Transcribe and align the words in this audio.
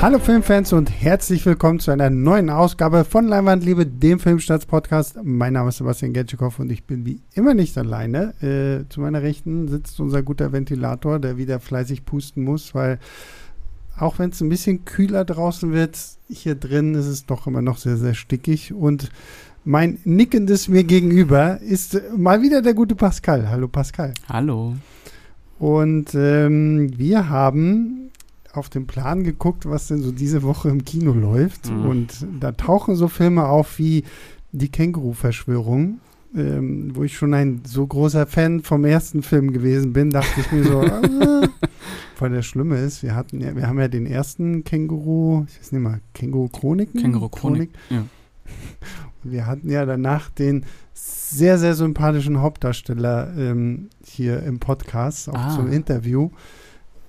Hallo 0.00 0.20
Filmfans 0.20 0.72
und 0.72 0.92
herzlich 0.92 1.44
willkommen 1.44 1.80
zu 1.80 1.90
einer 1.90 2.08
neuen 2.08 2.50
Ausgabe 2.50 3.04
von 3.04 3.26
Leinwandliebe, 3.26 3.84
dem 3.84 4.20
Filmstarts-Podcast. 4.20 5.18
Mein 5.24 5.54
Name 5.54 5.70
ist 5.70 5.78
Sebastian 5.78 6.12
Getschikow 6.12 6.56
und 6.60 6.70
ich 6.70 6.84
bin 6.84 7.04
wie 7.04 7.20
immer 7.34 7.52
nicht 7.52 7.76
alleine. 7.76 8.32
Äh, 8.40 8.88
zu 8.90 9.00
meiner 9.00 9.22
Rechten 9.22 9.66
sitzt 9.66 9.98
unser 9.98 10.22
guter 10.22 10.52
Ventilator, 10.52 11.18
der 11.18 11.36
wieder 11.36 11.58
fleißig 11.58 12.04
pusten 12.04 12.44
muss, 12.44 12.76
weil 12.76 13.00
auch 13.98 14.20
wenn 14.20 14.30
es 14.30 14.40
ein 14.40 14.48
bisschen 14.48 14.84
kühler 14.84 15.24
draußen 15.24 15.72
wird, 15.72 15.98
hier 16.28 16.54
drin 16.54 16.94
ist 16.94 17.06
es 17.06 17.26
doch 17.26 17.48
immer 17.48 17.60
noch 17.60 17.78
sehr, 17.78 17.96
sehr 17.96 18.14
stickig. 18.14 18.72
Und 18.72 19.10
mein 19.64 19.98
nickendes 20.04 20.68
mir 20.68 20.84
gegenüber 20.84 21.60
ist 21.60 22.00
mal 22.16 22.40
wieder 22.40 22.62
der 22.62 22.74
gute 22.74 22.94
Pascal. 22.94 23.50
Hallo 23.50 23.66
Pascal. 23.66 24.14
Hallo. 24.28 24.76
Und 25.58 26.14
ähm, 26.14 26.96
wir 26.96 27.28
haben 27.28 28.12
auf 28.52 28.68
den 28.68 28.86
Plan 28.86 29.24
geguckt, 29.24 29.68
was 29.68 29.88
denn 29.88 30.02
so 30.02 30.10
diese 30.12 30.42
Woche 30.42 30.68
im 30.68 30.84
Kino 30.84 31.12
läuft. 31.12 31.70
Mhm. 31.70 31.84
Und 31.86 32.26
da 32.40 32.52
tauchen 32.52 32.96
so 32.96 33.08
Filme 33.08 33.46
auf 33.46 33.78
wie 33.78 34.04
Die 34.52 34.70
Känguru-Verschwörung. 34.70 36.00
Ähm, 36.36 36.90
wo 36.94 37.04
ich 37.04 37.16
schon 37.16 37.32
ein 37.32 37.62
so 37.64 37.86
großer 37.86 38.26
Fan 38.26 38.60
vom 38.62 38.84
ersten 38.84 39.22
Film 39.22 39.50
gewesen 39.50 39.94
bin, 39.94 40.10
dachte 40.10 40.40
ich 40.40 40.52
mir 40.52 40.62
so, 40.62 40.82
äh, 40.82 41.48
weil 42.18 42.30
das 42.30 42.44
Schlimme 42.44 42.76
ist, 42.80 43.02
wir 43.02 43.14
hatten 43.14 43.40
ja, 43.40 43.56
wir 43.56 43.66
haben 43.66 43.78
ja 43.78 43.88
den 43.88 44.04
ersten 44.04 44.62
Känguru, 44.62 45.46
ich 45.48 45.58
weiß 45.58 45.72
nicht 45.72 45.80
mal, 45.82 46.00
Känguru-Chroniken? 46.12 47.00
Känguru-Chronik. 47.00 47.70
Ja. 47.90 48.04
Wir 49.24 49.46
hatten 49.46 49.68
ja 49.68 49.84
danach 49.84 50.30
den 50.30 50.64
sehr, 50.94 51.58
sehr 51.58 51.74
sympathischen 51.74 52.40
Hauptdarsteller 52.40 53.32
ähm, 53.36 53.88
hier 54.06 54.42
im 54.44 54.58
Podcast, 54.60 55.28
auch 55.28 55.34
Ah. 55.34 55.56
zum 55.56 55.70
Interview. 55.72 56.30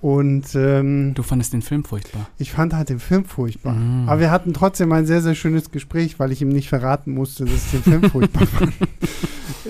Und 0.00 0.54
ähm, 0.54 1.12
Du 1.14 1.22
fandest 1.22 1.52
den 1.52 1.60
Film 1.62 1.84
furchtbar. 1.84 2.26
ich 2.38 2.52
fand 2.52 2.72
halt 2.72 2.88
den 2.88 2.98
Film 3.00 3.26
furchtbar. 3.26 3.74
Mhm. 3.74 4.08
Aber 4.08 4.18
wir 4.20 4.30
hatten 4.30 4.54
trotzdem 4.54 4.92
ein 4.92 5.04
sehr, 5.04 5.20
sehr 5.20 5.34
schönes 5.34 5.70
Gespräch, 5.70 6.18
weil 6.18 6.32
ich 6.32 6.40
ihm 6.40 6.48
nicht 6.48 6.70
verraten 6.70 7.12
musste, 7.12 7.44
dass 7.44 7.66
ich 7.66 7.70
den 7.72 7.82
Film 7.82 8.10
furchtbar 8.10 8.46
fand. 8.46 8.72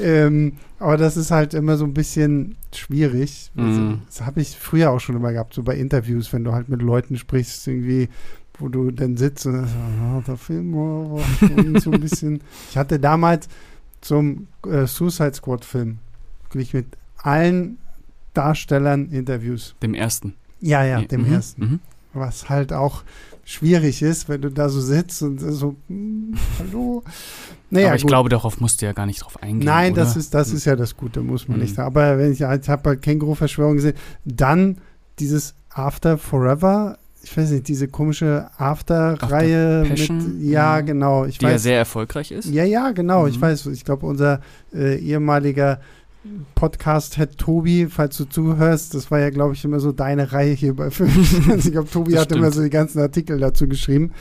Ähm, 0.00 0.52
aber 0.78 0.96
das 0.96 1.16
ist 1.16 1.30
halt 1.30 1.52
immer 1.52 1.76
so 1.76 1.84
ein 1.84 1.92
bisschen 1.92 2.56
schwierig. 2.74 3.50
Also, 3.56 3.80
Mhm. 3.80 3.98
Das 4.06 4.22
habe 4.22 4.40
ich 4.40 4.56
früher 4.56 4.90
auch 4.92 5.00
schon 5.00 5.16
immer 5.16 5.32
gehabt, 5.32 5.52
so 5.52 5.62
bei 5.62 5.76
Interviews, 5.76 6.32
wenn 6.32 6.44
du 6.44 6.52
halt 6.52 6.68
mit 6.68 6.80
Leuten 6.80 7.16
sprichst, 7.18 7.66
irgendwie, 7.66 8.08
wo 8.58 8.68
du 8.68 8.90
dann 8.92 9.16
sitzt 9.16 9.44
und 9.46 9.66
so, 9.66 9.74
ah, 9.76 10.22
der 10.26 10.36
Film 10.36 10.72
war 10.74 11.20
schon 11.38 11.78
so 11.80 11.90
ein 11.90 12.00
bisschen. 12.00 12.40
Ich 12.70 12.78
hatte 12.78 12.98
damals 12.98 13.48
zum 14.00 14.46
äh, 14.66 14.86
Suicide 14.86 15.34
Squad-Film 15.34 15.98
wirklich 16.44 16.72
mit 16.72 16.86
allen 17.18 17.76
Darstellern 18.34 19.10
Interviews. 19.10 19.74
Dem 19.82 19.94
ersten. 19.94 20.34
Ja, 20.60 20.84
ja, 20.84 21.00
dem 21.02 21.26
mhm. 21.26 21.32
ersten 21.32 21.62
Mhm. 21.64 21.80
was 22.12 22.48
halt 22.48 22.72
auch 22.72 23.02
schwierig 23.44 24.02
ist, 24.02 24.28
wenn 24.28 24.42
du 24.42 24.50
da 24.50 24.68
so 24.68 24.80
sitzt 24.80 25.22
und 25.22 25.38
so, 25.40 25.74
hm, 25.88 26.34
hallo. 26.58 27.02
Naja, 27.70 27.88
Aber 27.88 27.96
ich 27.96 28.02
gut. 28.02 28.10
glaube, 28.10 28.28
darauf 28.28 28.60
musst 28.60 28.80
du 28.82 28.86
ja 28.86 28.92
gar 28.92 29.06
nicht 29.06 29.22
drauf 29.22 29.42
eingehen. 29.42 29.64
Nein, 29.64 29.92
oder? 29.92 30.02
das 30.02 30.16
ist, 30.16 30.34
das 30.34 30.50
Mhm. 30.50 30.56
ist 30.56 30.64
ja 30.66 30.76
das 30.76 30.96
Gute, 30.96 31.20
muss 31.20 31.48
man 31.48 31.58
nicht 31.60 31.74
sagen. 31.74 31.86
Aber 31.86 32.18
wenn 32.18 32.32
ich, 32.32 32.40
ich 32.40 32.68
habe 32.68 32.88
halt 32.90 33.02
Känguru-Verschwörung 33.02 33.76
gesehen, 33.76 33.94
dann 34.24 34.78
dieses 35.18 35.54
After 35.70 36.18
Forever, 36.18 36.98
ich 37.22 37.36
weiß 37.36 37.50
nicht, 37.50 37.68
diese 37.68 37.86
komische 37.88 38.48
After-Reihe 38.58 39.82
After 39.90 40.12
mit, 40.14 40.42
ja, 40.42 40.80
genau, 40.80 41.24
ich 41.26 41.38
Die 41.38 41.44
ja 41.46 41.52
weiß. 41.52 41.62
sehr 41.62 41.78
erfolgreich 41.78 42.30
ist. 42.30 42.46
Ja, 42.46 42.64
ja, 42.64 42.90
genau, 42.92 43.26
ich 43.26 43.36
Mhm. 43.36 43.42
weiß, 43.42 43.66
ich 43.66 43.84
glaube, 43.84 44.06
unser 44.06 44.40
äh, 44.74 44.96
ehemaliger 44.98 45.80
Podcast-Head 46.54 47.38
Tobi, 47.38 47.86
falls 47.88 48.18
du 48.18 48.26
zuhörst, 48.26 48.94
das 48.94 49.10
war 49.10 49.20
ja, 49.20 49.30
glaube 49.30 49.54
ich, 49.54 49.64
immer 49.64 49.80
so 49.80 49.92
deine 49.92 50.32
Reihe 50.32 50.52
hier 50.52 50.74
bei 50.74 50.90
Film. 50.90 51.10
ich 51.56 51.72
glaube, 51.72 51.88
Tobi 51.88 52.12
Das 52.12 52.22
hat 52.22 52.32
immer 52.32 52.50
so 52.50 52.62
die 52.62 52.70
ganzen 52.70 53.00
Artikel 53.00 53.38
dazu 53.38 53.66
geschrieben. 53.66 54.12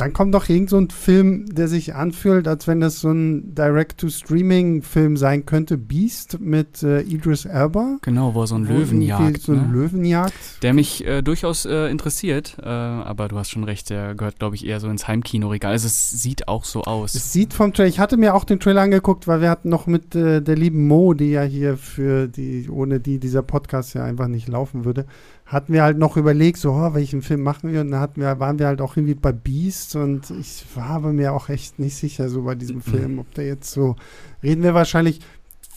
Dann 0.00 0.12
kommt 0.12 0.34
doch 0.34 0.48
irgend 0.48 0.70
so 0.70 0.78
ein 0.78 0.90
Film, 0.90 1.46
der 1.46 1.68
sich 1.68 1.94
anfühlt, 1.94 2.48
als 2.48 2.66
wenn 2.66 2.80
das 2.80 3.00
so 3.00 3.10
ein 3.10 3.54
Direct-to-Streaming-Film 3.54 5.16
sein 5.16 5.46
könnte. 5.46 5.78
Beast 5.78 6.40
mit 6.40 6.82
äh, 6.82 7.00
Idris 7.02 7.44
Elba. 7.44 7.98
Genau, 8.02 8.34
wo 8.34 8.42
er 8.42 8.46
so 8.46 8.54
einen 8.54 8.68
Wo 8.68 8.72
Löwen 8.72 9.02
irgendwie 9.02 9.06
jagt. 9.06 9.42
So 9.42 9.52
ein 9.52 9.68
ne? 9.68 9.72
Löwen 9.72 10.04
jagt. 10.04 10.62
Der 10.62 10.74
mich 10.74 11.06
äh, 11.06 11.22
durchaus 11.22 11.66
äh, 11.66 11.90
interessiert. 11.90 12.56
Äh, 12.62 12.66
aber 12.66 13.28
du 13.28 13.38
hast 13.38 13.50
schon 13.50 13.64
recht, 13.64 13.90
der 13.90 14.14
gehört, 14.14 14.38
glaube 14.38 14.56
ich, 14.56 14.66
eher 14.66 14.80
so 14.80 14.88
ins 14.88 15.06
Heimkinoregal. 15.06 15.72
Also 15.72 15.86
es 15.86 16.10
sieht 16.10 16.48
auch 16.48 16.64
so 16.64 16.82
aus. 16.82 17.14
Es 17.14 17.32
sieht 17.32 17.54
vom 17.54 17.72
Trailer, 17.72 17.88
ich 17.88 18.00
hatte 18.00 18.16
mir 18.16 18.34
auch 18.34 18.44
den 18.44 18.60
Trailer 18.60 18.82
angeguckt, 18.82 19.26
weil 19.28 19.40
wir 19.40 19.50
hatten 19.50 19.68
noch 19.68 19.86
mit 19.86 20.14
äh, 20.14 20.40
der 20.40 20.56
lieben 20.56 20.86
Mo, 20.86 21.14
die 21.14 21.30
ja 21.30 21.42
hier 21.42 21.76
für 21.76 22.28
die, 22.28 22.68
ohne 22.70 23.00
die 23.00 23.18
dieser 23.18 23.42
Podcast 23.42 23.94
ja 23.94 24.04
einfach 24.04 24.28
nicht 24.28 24.48
laufen 24.48 24.84
würde, 24.84 25.06
hatten 25.52 25.72
wir 25.72 25.82
halt 25.82 25.98
noch 25.98 26.16
überlegt, 26.16 26.58
so, 26.58 26.70
oh, 26.72 26.94
welchen 26.94 27.22
Film 27.22 27.42
machen 27.42 27.72
wir? 27.72 27.80
Und 27.80 27.90
da 27.90 27.98
hatten 28.00 28.20
wir, 28.20 28.38
waren 28.38 28.58
wir 28.60 28.66
halt 28.68 28.80
auch 28.80 28.96
irgendwie 28.96 29.14
bei 29.16 29.32
Beast 29.32 29.96
und 29.96 30.30
ich 30.30 30.64
war 30.76 30.90
aber 30.90 31.12
mir 31.12 31.32
auch 31.32 31.48
echt 31.48 31.78
nicht 31.80 31.96
sicher, 31.96 32.28
so 32.28 32.42
bei 32.42 32.54
diesem 32.54 32.76
Mhm. 32.76 32.80
Film, 32.82 33.18
ob 33.18 33.34
der 33.34 33.46
jetzt 33.46 33.72
so, 33.72 33.96
reden 34.44 34.62
wir 34.62 34.74
wahrscheinlich 34.74 35.20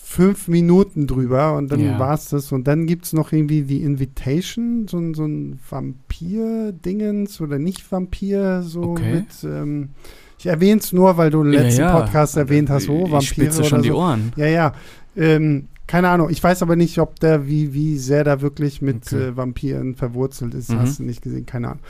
fünf 0.04 0.48
Minuten 0.48 1.08
drüber 1.08 1.56
und 1.58 1.72
dann 1.72 1.80
Ja. 1.80 1.98
war 1.98 2.14
es 2.14 2.30
das. 2.30 2.52
Und 2.52 2.68
dann 2.68 2.86
gibt 2.86 3.06
es 3.06 3.14
noch 3.14 3.32
irgendwie 3.32 3.64
The 3.64 3.82
Invitation, 3.82 4.86
so, 4.88 4.98
ein- 5.00 5.16
so 5.16 5.26
ein 5.26 5.60
Vampir-Dingens 5.68 7.42
oder 7.42 7.58
nicht 7.60 7.92
Vampir, 7.92 8.62
so 8.64 8.82
Okay. 8.84 9.16
mit, 9.16 9.44
ähm, 9.44 9.90
ich 10.38 10.46
erwähne 10.46 10.80
es 10.82 10.94
nur, 10.94 11.18
weil 11.18 11.30
du 11.32 11.42
im 11.42 11.52
letzten 11.52 11.82
ja, 11.82 11.88
ja. 11.96 12.00
Podcast 12.02 12.38
erwähnt 12.38 12.70
hast, 12.70 12.90
oh, 12.90 13.06
Ich 13.06 13.12
Vampire 13.12 13.22
spitze 13.24 13.64
schon 13.64 13.80
oder 13.80 13.82
die 13.84 13.90
so. 13.90 13.96
Ohren. 13.98 14.34
Ja, 14.36 14.46
ja. 14.48 14.74
Ähm, 15.16 15.68
keine 15.94 16.10
Ahnung. 16.10 16.32
Ich 16.32 16.44
weiß 16.44 16.64
aber 16.64 16.76
nicht, 16.76 16.98
ob 16.98 17.20
der, 17.20 17.46
wie, 17.46 17.76
wie 17.76 18.00
sehr 18.00 18.24
da 18.24 18.42
wirklich 18.42 18.82
mit 18.82 19.14
Okay. 19.14 19.28
äh, 19.28 19.38
Vampiren 19.38 19.94
verwurzelt 19.94 20.56
ist. 20.56 20.72
Mhm. 20.72 20.80
Hast 20.80 20.98
du 20.98 21.04
nicht 21.04 21.22
gesehen? 21.22 21.46
Keine 21.46 21.68
Ahnung. 21.68 21.84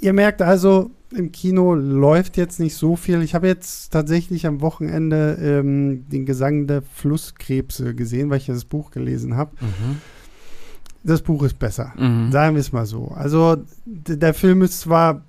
Ihr 0.00 0.14
merkt 0.14 0.40
also, 0.40 0.90
im 1.14 1.30
Kino 1.30 1.74
läuft 1.74 2.38
jetzt 2.38 2.58
nicht 2.58 2.74
so 2.74 2.96
viel. 2.96 3.20
Ich 3.20 3.34
habe 3.34 3.48
jetzt 3.48 3.92
tatsächlich 3.92 4.46
am 4.46 4.62
Wochenende 4.62 5.36
ähm, 5.42 6.08
den 6.08 6.24
Gesang 6.24 6.66
der 6.68 6.80
Flusskrebse 6.80 7.94
gesehen, 7.94 8.30
weil 8.30 8.38
ich 8.38 8.46
ja 8.46 8.54
das 8.54 8.64
Buch 8.64 8.92
gelesen 8.92 9.36
habe. 9.36 9.50
Mhm. 9.60 9.98
Das 11.04 11.20
Buch 11.20 11.42
ist 11.42 11.58
besser. 11.58 11.92
Mhm. 11.98 12.32
Sagen 12.32 12.54
wir 12.56 12.60
es 12.60 12.72
mal 12.72 12.86
so. 12.86 13.08
Also 13.08 13.58
der 13.84 14.32
Film 14.32 14.62
ist 14.62 14.80
zwar 14.80 15.26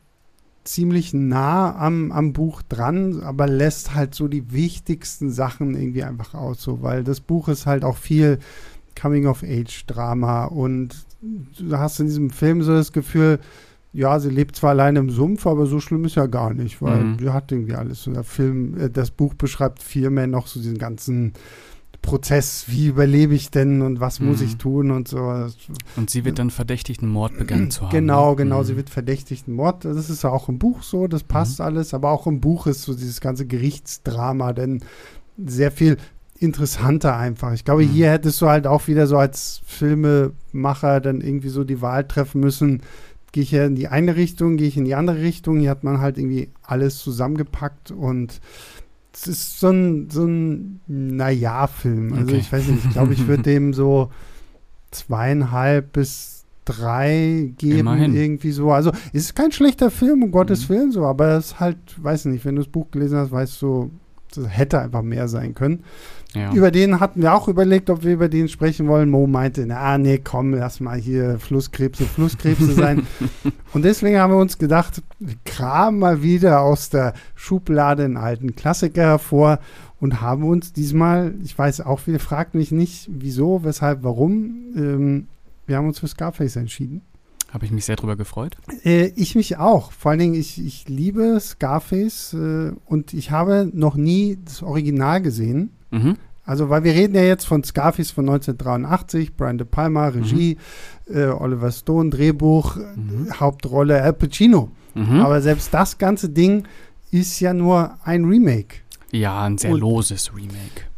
ziemlich 0.63 1.13
nah 1.13 1.75
am, 1.75 2.11
am 2.11 2.33
Buch 2.33 2.61
dran, 2.61 3.22
aber 3.22 3.47
lässt 3.47 3.95
halt 3.95 4.13
so 4.13 4.27
die 4.27 4.51
wichtigsten 4.53 5.31
Sachen 5.31 5.73
irgendwie 5.75 6.03
einfach 6.03 6.33
aus, 6.35 6.61
so, 6.61 6.81
weil 6.81 7.03
das 7.03 7.19
Buch 7.19 7.47
ist 7.47 7.66
halt 7.66 7.83
auch 7.83 7.97
viel 7.97 8.38
Coming-of-Age-Drama 8.99 10.45
und 10.45 11.05
du 11.22 11.77
hast 11.77 11.99
in 11.99 12.07
diesem 12.07 12.29
Film 12.29 12.61
so 12.63 12.73
das 12.73 12.91
Gefühl, 12.91 13.39
ja, 13.94 14.19
sie 14.19 14.29
lebt 14.29 14.55
zwar 14.55 14.72
alleine 14.72 14.99
im 14.99 15.09
Sumpf, 15.09 15.45
aber 15.45 15.66
so 15.66 15.79
schlimm 15.79 16.05
ist 16.05 16.16
ja 16.16 16.25
gar 16.27 16.53
nicht, 16.53 16.81
weil 16.81 17.03
Mhm. 17.03 17.19
sie 17.19 17.29
hat 17.33 17.51
irgendwie 17.51 17.75
alles. 17.75 18.07
Und 18.07 18.13
der 18.13 18.23
Film, 18.23 18.78
äh, 18.79 18.89
das 18.89 19.11
Buch 19.11 19.33
beschreibt 19.33 19.83
vielmehr 19.83 20.28
noch 20.28 20.47
so 20.47 20.61
diesen 20.61 20.78
ganzen 20.78 21.33
Prozess, 22.01 22.66
wie 22.67 22.88
überlebe 22.88 23.35
ich 23.35 23.51
denn 23.51 23.81
und 23.81 24.00
was 24.00 24.19
muss 24.19 24.39
Mhm. 24.39 24.45
ich 24.45 24.57
tun 24.57 24.91
und 24.91 25.07
so. 25.07 25.19
Und 25.95 26.09
sie 26.09 26.25
wird 26.25 26.39
dann 26.39 26.50
verdächtigt, 26.50 27.03
einen 27.03 27.12
Mord 27.12 27.38
begangen 27.38 27.69
zu 27.72 27.84
haben. 27.84 27.91
Genau, 27.91 28.31
ne? 28.31 28.35
genau. 28.38 28.59
Mhm. 28.62 28.63
Sie 28.66 28.75
wird 28.75 28.89
verdächtigt, 28.89 29.47
ein 29.47 29.53
Mord. 29.53 29.85
Das 29.85 30.09
ist 30.09 30.23
ja 30.23 30.29
auch 30.31 30.50
im 30.50 30.57
Buch 30.59 30.81
so, 30.84 31.07
das 31.07 31.23
passt 31.23 31.59
Mhm. 31.59 31.66
alles. 31.66 31.94
Aber 31.94 32.09
auch 32.11 32.25
im 32.28 32.40
Buch 32.41 32.66
ist 32.67 32.84
so 32.84 32.94
dieses 32.95 33.22
ganze 33.22 33.45
Gerichtsdrama, 33.45 34.53
denn 34.53 34.84
sehr 35.38 35.72
viel 35.72 35.97
interessanter 36.40 37.16
einfach. 37.16 37.53
Ich 37.53 37.66
glaube, 37.66 37.84
Mhm. 37.85 37.90
hier 37.90 38.09
hättest 38.09 38.41
du 38.41 38.47
halt 38.47 38.66
auch 38.66 38.88
wieder 38.88 39.06
so 39.06 39.17
als 39.17 39.61
Filmemacher 39.66 41.00
dann 41.01 41.22
irgendwie 41.22 41.50
so 41.50 41.63
die 41.63 41.81
Wahl 41.81 42.07
treffen 42.07 42.41
müssen. 42.41 42.81
Gehe 43.31 43.44
ich 43.44 43.51
hier 43.51 43.66
in 43.66 43.75
die 43.75 43.88
eine 43.88 44.16
Richtung, 44.16 44.57
gehe 44.57 44.67
ich 44.67 44.75
in 44.75 44.85
die 44.85 44.95
andere 44.95 45.22
Richtung. 45.22 45.59
Hier 45.59 45.69
hat 45.69 45.84
man 45.84 46.01
halt 46.01 46.17
irgendwie 46.17 46.50
alles 46.63 46.97
zusammengepackt 46.97 47.91
und 47.91 48.41
es 49.13 49.27
ist 49.27 49.59
so 49.59 49.69
ein, 49.69 50.09
so 50.09 50.25
ein 50.25 50.79
Naja-Film. 50.88 52.13
Also 52.13 52.29
Okay. 52.31 52.38
ich 52.39 52.51
weiß 52.51 52.67
nicht, 52.67 52.85
ich 52.85 52.91
glaube, 52.91 53.13
ich 53.13 53.28
würde 53.28 53.43
dem 53.52 53.73
so 53.73 54.09
zweieinhalb 54.91 55.93
bis 55.93 56.46
drei 56.66 57.53
geben, 57.58 57.79
Immerhin. 57.79 58.16
irgendwie 58.16 58.52
so. 58.52 58.72
Also 58.72 58.91
es 59.13 59.23
ist 59.25 59.35
kein 59.35 59.52
schlechter 59.52 59.90
Film, 59.90 60.23
um 60.23 60.31
Gottes 60.31 60.67
Mhm. 60.69 60.73
Willen, 60.73 60.91
so, 60.91 61.05
aber 61.05 61.37
es 61.37 61.47
ist 61.47 61.59
halt, 61.59 61.78
weiß 62.02 62.25
nicht, 62.25 62.46
wenn 62.46 62.55
du 62.55 62.61
das 62.61 62.72
Buch 62.72 62.91
gelesen 62.91 63.17
hast, 63.17 63.31
weißt 63.31 63.61
du, 63.61 63.91
hätte 64.47 64.79
einfach 64.79 65.01
mehr 65.01 65.28
sein 65.28 65.53
können. 65.53 65.83
Ja. 66.33 66.53
Über 66.53 66.72
den 66.72 66.99
hatten 67.01 67.22
wir 67.22 67.33
auch 67.33 67.49
überlegt, 67.49 67.89
ob 67.89 68.03
wir 68.03 68.13
über 68.13 68.29
den 68.29 68.47
sprechen 68.47 68.87
wollen. 68.87 69.09
Mo 69.09 69.28
meinte, 69.28 69.66
na 69.66 69.97
nee, 69.97 70.17
komm, 70.17 70.53
lass 70.53 70.79
mal 70.79 70.97
hier 70.97 71.39
Flusskrebse, 71.39 72.05
Flusskrebse 72.05 72.72
sein. 72.73 73.05
Und 73.73 73.83
deswegen 73.83 74.17
haben 74.17 74.31
wir 74.31 74.39
uns 74.39 74.57
gedacht, 74.57 75.01
wir 75.19 75.35
kramen 75.43 75.99
mal 75.99 76.23
wieder 76.23 76.61
aus 76.61 76.89
der 76.89 77.13
Schublade 77.35 78.05
einen 78.05 78.17
alten 78.17 78.55
Klassiker 78.55 79.03
hervor 79.03 79.59
und 79.99 80.19
haben 80.19 80.43
uns 80.43 80.73
diesmal, 80.73 81.35
ich 81.43 81.57
weiß 81.57 81.81
auch, 81.81 81.99
viele 81.99 82.19
fragt 82.19 82.55
mich 82.55 82.72
nicht, 82.72 83.07
wieso, 83.11 83.63
weshalb, 83.63 84.03
warum. 84.03 84.55
Ähm, 84.75 85.27
wir 85.67 85.77
haben 85.77 85.87
uns 85.87 85.99
für 85.99 86.07
Scarface 86.07 86.55
entschieden. 86.55 87.01
Habe 87.51 87.65
ich 87.65 87.71
mich 87.71 87.85
sehr 87.85 87.97
drüber 87.97 88.15
gefreut. 88.15 88.55
Äh, 88.85 89.07
ich 89.15 89.35
mich 89.35 89.57
auch. 89.57 89.91
Vor 89.91 90.11
allen 90.11 90.19
Dingen, 90.19 90.33
ich, 90.35 90.63
ich 90.63 90.87
liebe 90.87 91.37
Scarface 91.39 92.33
äh, 92.33 92.71
und 92.85 93.13
ich 93.13 93.31
habe 93.31 93.69
noch 93.73 93.95
nie 93.95 94.39
das 94.45 94.63
Original 94.63 95.21
gesehen. 95.21 95.71
Mhm. 95.91 96.15
Also, 96.45 96.69
weil 96.69 96.83
wir 96.83 96.93
reden 96.93 97.15
ja 97.15 97.23
jetzt 97.23 97.45
von 97.45 97.63
Scarface 97.63 98.11
von 98.11 98.27
1983, 98.27 99.35
Brian 99.35 99.57
De 99.57 99.67
Palma, 99.67 100.07
Regie, 100.07 100.57
mhm. 101.07 101.15
äh, 101.15 101.27
Oliver 101.27 101.71
Stone, 101.71 102.09
Drehbuch, 102.09 102.77
mhm. 102.77 103.27
Hauptrolle 103.39 104.01
Al 104.01 104.13
Pacino. 104.13 104.71
Mhm. 104.95 105.19
Aber 105.19 105.41
selbst 105.41 105.73
das 105.73 105.97
ganze 105.97 106.29
Ding 106.29 106.63
ist 107.11 107.39
ja 107.41 107.53
nur 107.53 107.97
ein 108.03 108.25
Remake. 108.25 108.77
Ja, 109.11 109.43
ein 109.43 109.57
sehr 109.57 109.71
Und 109.71 109.81
loses 109.81 110.33
Remake. 110.33 110.91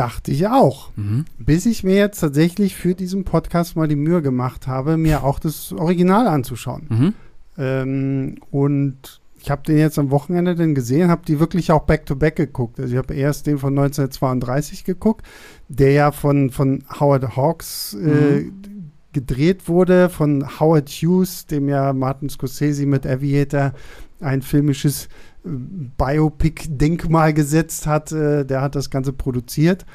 Dachte 0.00 0.30
ich 0.30 0.46
auch. 0.46 0.88
Mhm. 0.96 1.26
Bis 1.38 1.66
ich 1.66 1.84
mir 1.84 1.96
jetzt 1.96 2.20
tatsächlich 2.20 2.74
für 2.74 2.94
diesen 2.94 3.24
Podcast 3.24 3.76
mal 3.76 3.86
die 3.86 3.96
Mühe 3.96 4.22
gemacht 4.22 4.66
habe, 4.66 4.96
mir 4.96 5.24
auch 5.24 5.38
das 5.38 5.74
Original 5.74 6.26
anzuschauen. 6.26 6.86
Mhm. 6.88 7.14
Ähm, 7.58 8.38
und 8.50 9.20
ich 9.42 9.50
habe 9.50 9.62
den 9.62 9.76
jetzt 9.76 9.98
am 9.98 10.10
Wochenende 10.10 10.54
dann 10.54 10.74
gesehen, 10.74 11.10
habe 11.10 11.26
die 11.26 11.38
wirklich 11.38 11.70
auch 11.70 11.82
back-to-back 11.82 12.32
-back 12.32 12.46
geguckt. 12.46 12.80
Also 12.80 12.94
ich 12.94 12.96
habe 12.96 13.12
erst 13.12 13.46
den 13.46 13.58
von 13.58 13.78
1932 13.78 14.84
geguckt, 14.84 15.26
der 15.68 15.92
ja 15.92 16.12
von, 16.12 16.48
von 16.48 16.82
Howard 16.98 17.36
Hawks 17.36 17.92
äh, 17.92 18.40
mhm. 18.40 18.92
gedreht 19.12 19.68
wurde, 19.68 20.08
von 20.08 20.60
Howard 20.60 20.88
Hughes, 20.88 21.44
dem 21.44 21.68
ja 21.68 21.92
Martin 21.92 22.30
Scorsese 22.30 22.86
mit 22.86 23.06
Aviator 23.06 23.74
ein 24.20 24.40
filmisches 24.40 25.10
Biopic-Denkmal 25.44 27.32
gesetzt 27.32 27.86
hat. 27.86 28.12
Äh, 28.12 28.44
der 28.44 28.60
hat 28.60 28.74
das 28.74 28.90
Ganze 28.90 29.12
produziert. 29.12 29.86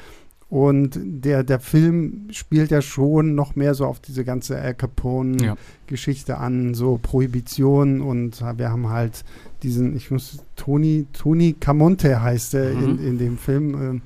Und 0.48 1.00
der, 1.02 1.42
der 1.42 1.58
Film 1.58 2.28
spielt 2.30 2.70
ja 2.70 2.80
schon 2.80 3.34
noch 3.34 3.56
mehr 3.56 3.74
so 3.74 3.84
auf 3.84 3.98
diese 3.98 4.24
ganze 4.24 4.56
Al 4.60 4.74
Capone-Geschichte 4.74 6.32
ja. 6.32 6.38
an, 6.38 6.74
so 6.74 7.00
Prohibition. 7.02 8.00
Und 8.00 8.40
wir 8.56 8.70
haben 8.70 8.88
halt 8.88 9.24
diesen, 9.64 9.96
ich 9.96 10.10
muss, 10.12 10.38
Tony, 10.54 11.06
Tony 11.12 11.56
Camonte 11.58 12.22
heißt 12.22 12.54
er 12.54 12.74
mhm. 12.74 12.84
in, 12.84 12.98
in 13.06 13.18
dem 13.18 13.38
Film, 13.38 13.96
äh, 13.96 14.00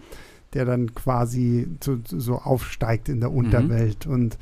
der 0.54 0.64
dann 0.64 0.94
quasi 0.94 1.68
so, 1.82 1.98
so 2.04 2.36
aufsteigt 2.36 3.10
in 3.10 3.20
der 3.20 3.30
mhm. 3.30 3.36
Unterwelt. 3.36 4.06
Mhm. 4.06 4.12
Und 4.12 4.38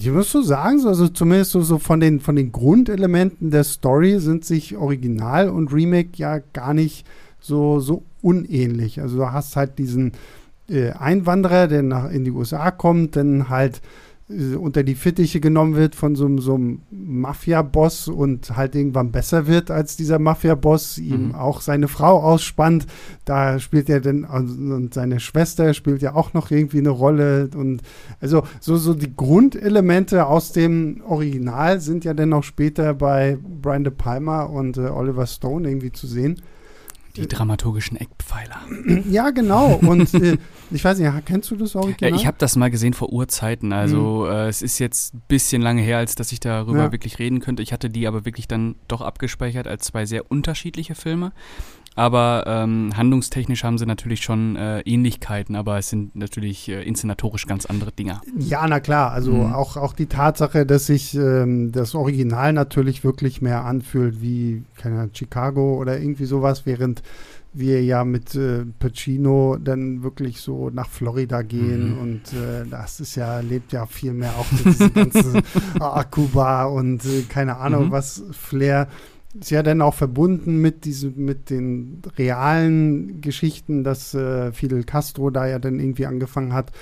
ich 0.00 0.10
muss 0.10 0.30
so 0.30 0.42
sagen, 0.42 0.84
also 0.86 1.08
zumindest 1.08 1.52
so, 1.52 1.60
so 1.60 1.78
von, 1.78 2.00
den, 2.00 2.20
von 2.20 2.36
den 2.36 2.52
Grundelementen 2.52 3.50
der 3.50 3.64
Story 3.64 4.18
sind 4.18 4.44
sich 4.44 4.76
Original 4.76 5.48
und 5.48 5.72
Remake 5.72 6.10
ja 6.16 6.40
gar 6.52 6.74
nicht 6.74 7.06
so, 7.40 7.80
so 7.80 8.02
unähnlich. 8.22 9.00
Also 9.00 9.16
du 9.16 9.32
hast 9.32 9.56
halt 9.56 9.78
diesen 9.78 10.12
äh, 10.68 10.90
Einwanderer, 10.90 11.68
der 11.68 11.82
nach, 11.82 12.10
in 12.10 12.24
die 12.24 12.30
USA 12.30 12.70
kommt, 12.70 13.16
dann 13.16 13.48
halt 13.48 13.80
unter 14.28 14.82
die 14.82 14.94
Fittiche 14.94 15.40
genommen 15.40 15.74
wird 15.74 15.94
von 15.94 16.14
so, 16.14 16.36
so 16.38 16.54
einem 16.54 16.82
Mafia-Boss 16.90 18.08
und 18.08 18.56
halt 18.56 18.74
irgendwann 18.74 19.10
besser 19.10 19.46
wird 19.46 19.70
als 19.70 19.96
dieser 19.96 20.18
Mafia-Boss, 20.18 20.98
ihm 20.98 21.28
mhm. 21.28 21.34
auch 21.34 21.62
seine 21.62 21.88
Frau 21.88 22.20
ausspannt. 22.22 22.86
Da 23.24 23.58
spielt 23.58 23.88
er 23.88 24.00
dann, 24.00 24.24
und 24.24 24.92
seine 24.92 25.18
Schwester 25.20 25.72
spielt 25.72 26.02
ja 26.02 26.14
auch 26.14 26.34
noch 26.34 26.50
irgendwie 26.50 26.78
eine 26.78 26.90
Rolle. 26.90 27.48
Und 27.56 27.80
also 28.20 28.42
so, 28.60 28.76
so 28.76 28.92
die 28.92 29.16
Grundelemente 29.16 30.26
aus 30.26 30.52
dem 30.52 31.00
Original 31.06 31.80
sind 31.80 32.04
ja 32.04 32.12
dann 32.12 32.34
auch 32.34 32.44
später 32.44 32.92
bei 32.92 33.38
Brian 33.62 33.84
De 33.84 33.92
Palma 33.92 34.42
und 34.42 34.76
äh, 34.76 34.88
Oliver 34.88 35.26
Stone 35.26 35.66
irgendwie 35.66 35.92
zu 35.92 36.06
sehen. 36.06 36.42
Die 37.22 37.28
dramaturgischen 37.28 37.96
Eckpfeiler. 37.96 38.60
Ja, 39.08 39.30
genau. 39.30 39.74
Und 39.74 40.12
äh, 40.14 40.36
ich 40.70 40.84
weiß 40.84 40.98
nicht, 40.98 41.10
kennst 41.24 41.50
du 41.50 41.56
das 41.56 41.74
Original? 41.76 42.10
Ja, 42.10 42.16
ich 42.16 42.26
habe 42.26 42.36
das 42.38 42.56
mal 42.56 42.70
gesehen 42.70 42.92
vor 42.92 43.12
Urzeiten. 43.12 43.72
Also 43.72 44.26
mhm. 44.26 44.32
äh, 44.32 44.48
es 44.48 44.62
ist 44.62 44.78
jetzt 44.78 45.14
ein 45.14 45.22
bisschen 45.28 45.62
lange 45.62 45.82
her, 45.82 45.98
als 45.98 46.14
dass 46.14 46.32
ich 46.32 46.40
darüber 46.40 46.84
ja. 46.84 46.92
wirklich 46.92 47.18
reden 47.18 47.40
könnte. 47.40 47.62
Ich 47.62 47.72
hatte 47.72 47.90
die 47.90 48.06
aber 48.06 48.24
wirklich 48.24 48.48
dann 48.48 48.76
doch 48.86 49.00
abgespeichert 49.00 49.66
als 49.66 49.84
zwei 49.84 50.04
sehr 50.04 50.30
unterschiedliche 50.30 50.94
Filme. 50.94 51.32
Aber 51.98 52.44
ähm, 52.46 52.96
handlungstechnisch 52.96 53.64
haben 53.64 53.76
sie 53.76 53.84
natürlich 53.84 54.22
schon 54.22 54.54
äh, 54.54 54.82
Ähnlichkeiten, 54.82 55.56
aber 55.56 55.78
es 55.78 55.88
sind 55.88 56.14
natürlich 56.14 56.68
äh, 56.68 56.84
inszenatorisch 56.84 57.46
ganz 57.46 57.66
andere 57.66 57.90
Dinger. 57.90 58.20
Ja, 58.38 58.64
na 58.68 58.78
klar. 58.78 59.10
Also 59.10 59.32
mhm. 59.32 59.52
auch, 59.52 59.76
auch 59.76 59.94
die 59.94 60.06
Tatsache, 60.06 60.64
dass 60.64 60.86
sich 60.86 61.16
ähm, 61.16 61.72
das 61.72 61.96
Original 61.96 62.52
natürlich 62.52 63.02
wirklich 63.02 63.42
mehr 63.42 63.64
anfühlt 63.64 64.22
wie, 64.22 64.62
keine 64.76 65.00
Ahnung, 65.00 65.10
Chicago 65.12 65.76
oder 65.76 65.98
irgendwie 65.98 66.26
sowas, 66.26 66.66
während 66.66 67.02
wir 67.52 67.82
ja 67.82 68.04
mit 68.04 68.32
äh, 68.36 68.64
Pacino 68.78 69.56
dann 69.56 70.04
wirklich 70.04 70.40
so 70.40 70.70
nach 70.70 70.88
Florida 70.88 71.42
gehen 71.42 71.94
mhm. 71.94 71.98
und 71.98 72.32
äh, 72.32 72.64
das 72.70 73.00
ist 73.00 73.16
ja, 73.16 73.40
lebt 73.40 73.72
ja 73.72 73.86
viel 73.86 74.12
mehr 74.12 74.34
auch 74.38 74.46
diese 74.64 74.88
ganze 74.90 75.42
ah, 75.80 76.04
Kuba 76.04 76.66
und 76.66 77.04
äh, 77.06 77.22
keine 77.28 77.56
Ahnung 77.56 77.86
mhm. 77.86 77.90
was 77.90 78.22
Flair 78.30 78.86
ist 79.38 79.50
ja 79.50 79.62
dann 79.62 79.82
auch 79.82 79.94
verbunden 79.94 80.60
mit 80.60 80.84
diesem, 80.84 81.24
mit 81.24 81.50
den 81.50 82.02
realen 82.16 83.20
Geschichten, 83.20 83.84
dass 83.84 84.14
äh, 84.14 84.52
Fidel 84.52 84.84
Castro 84.84 85.30
da 85.30 85.46
ja 85.46 85.58
dann 85.58 85.78
irgendwie 85.78 86.06
angefangen 86.06 86.54
hat, 86.54 86.72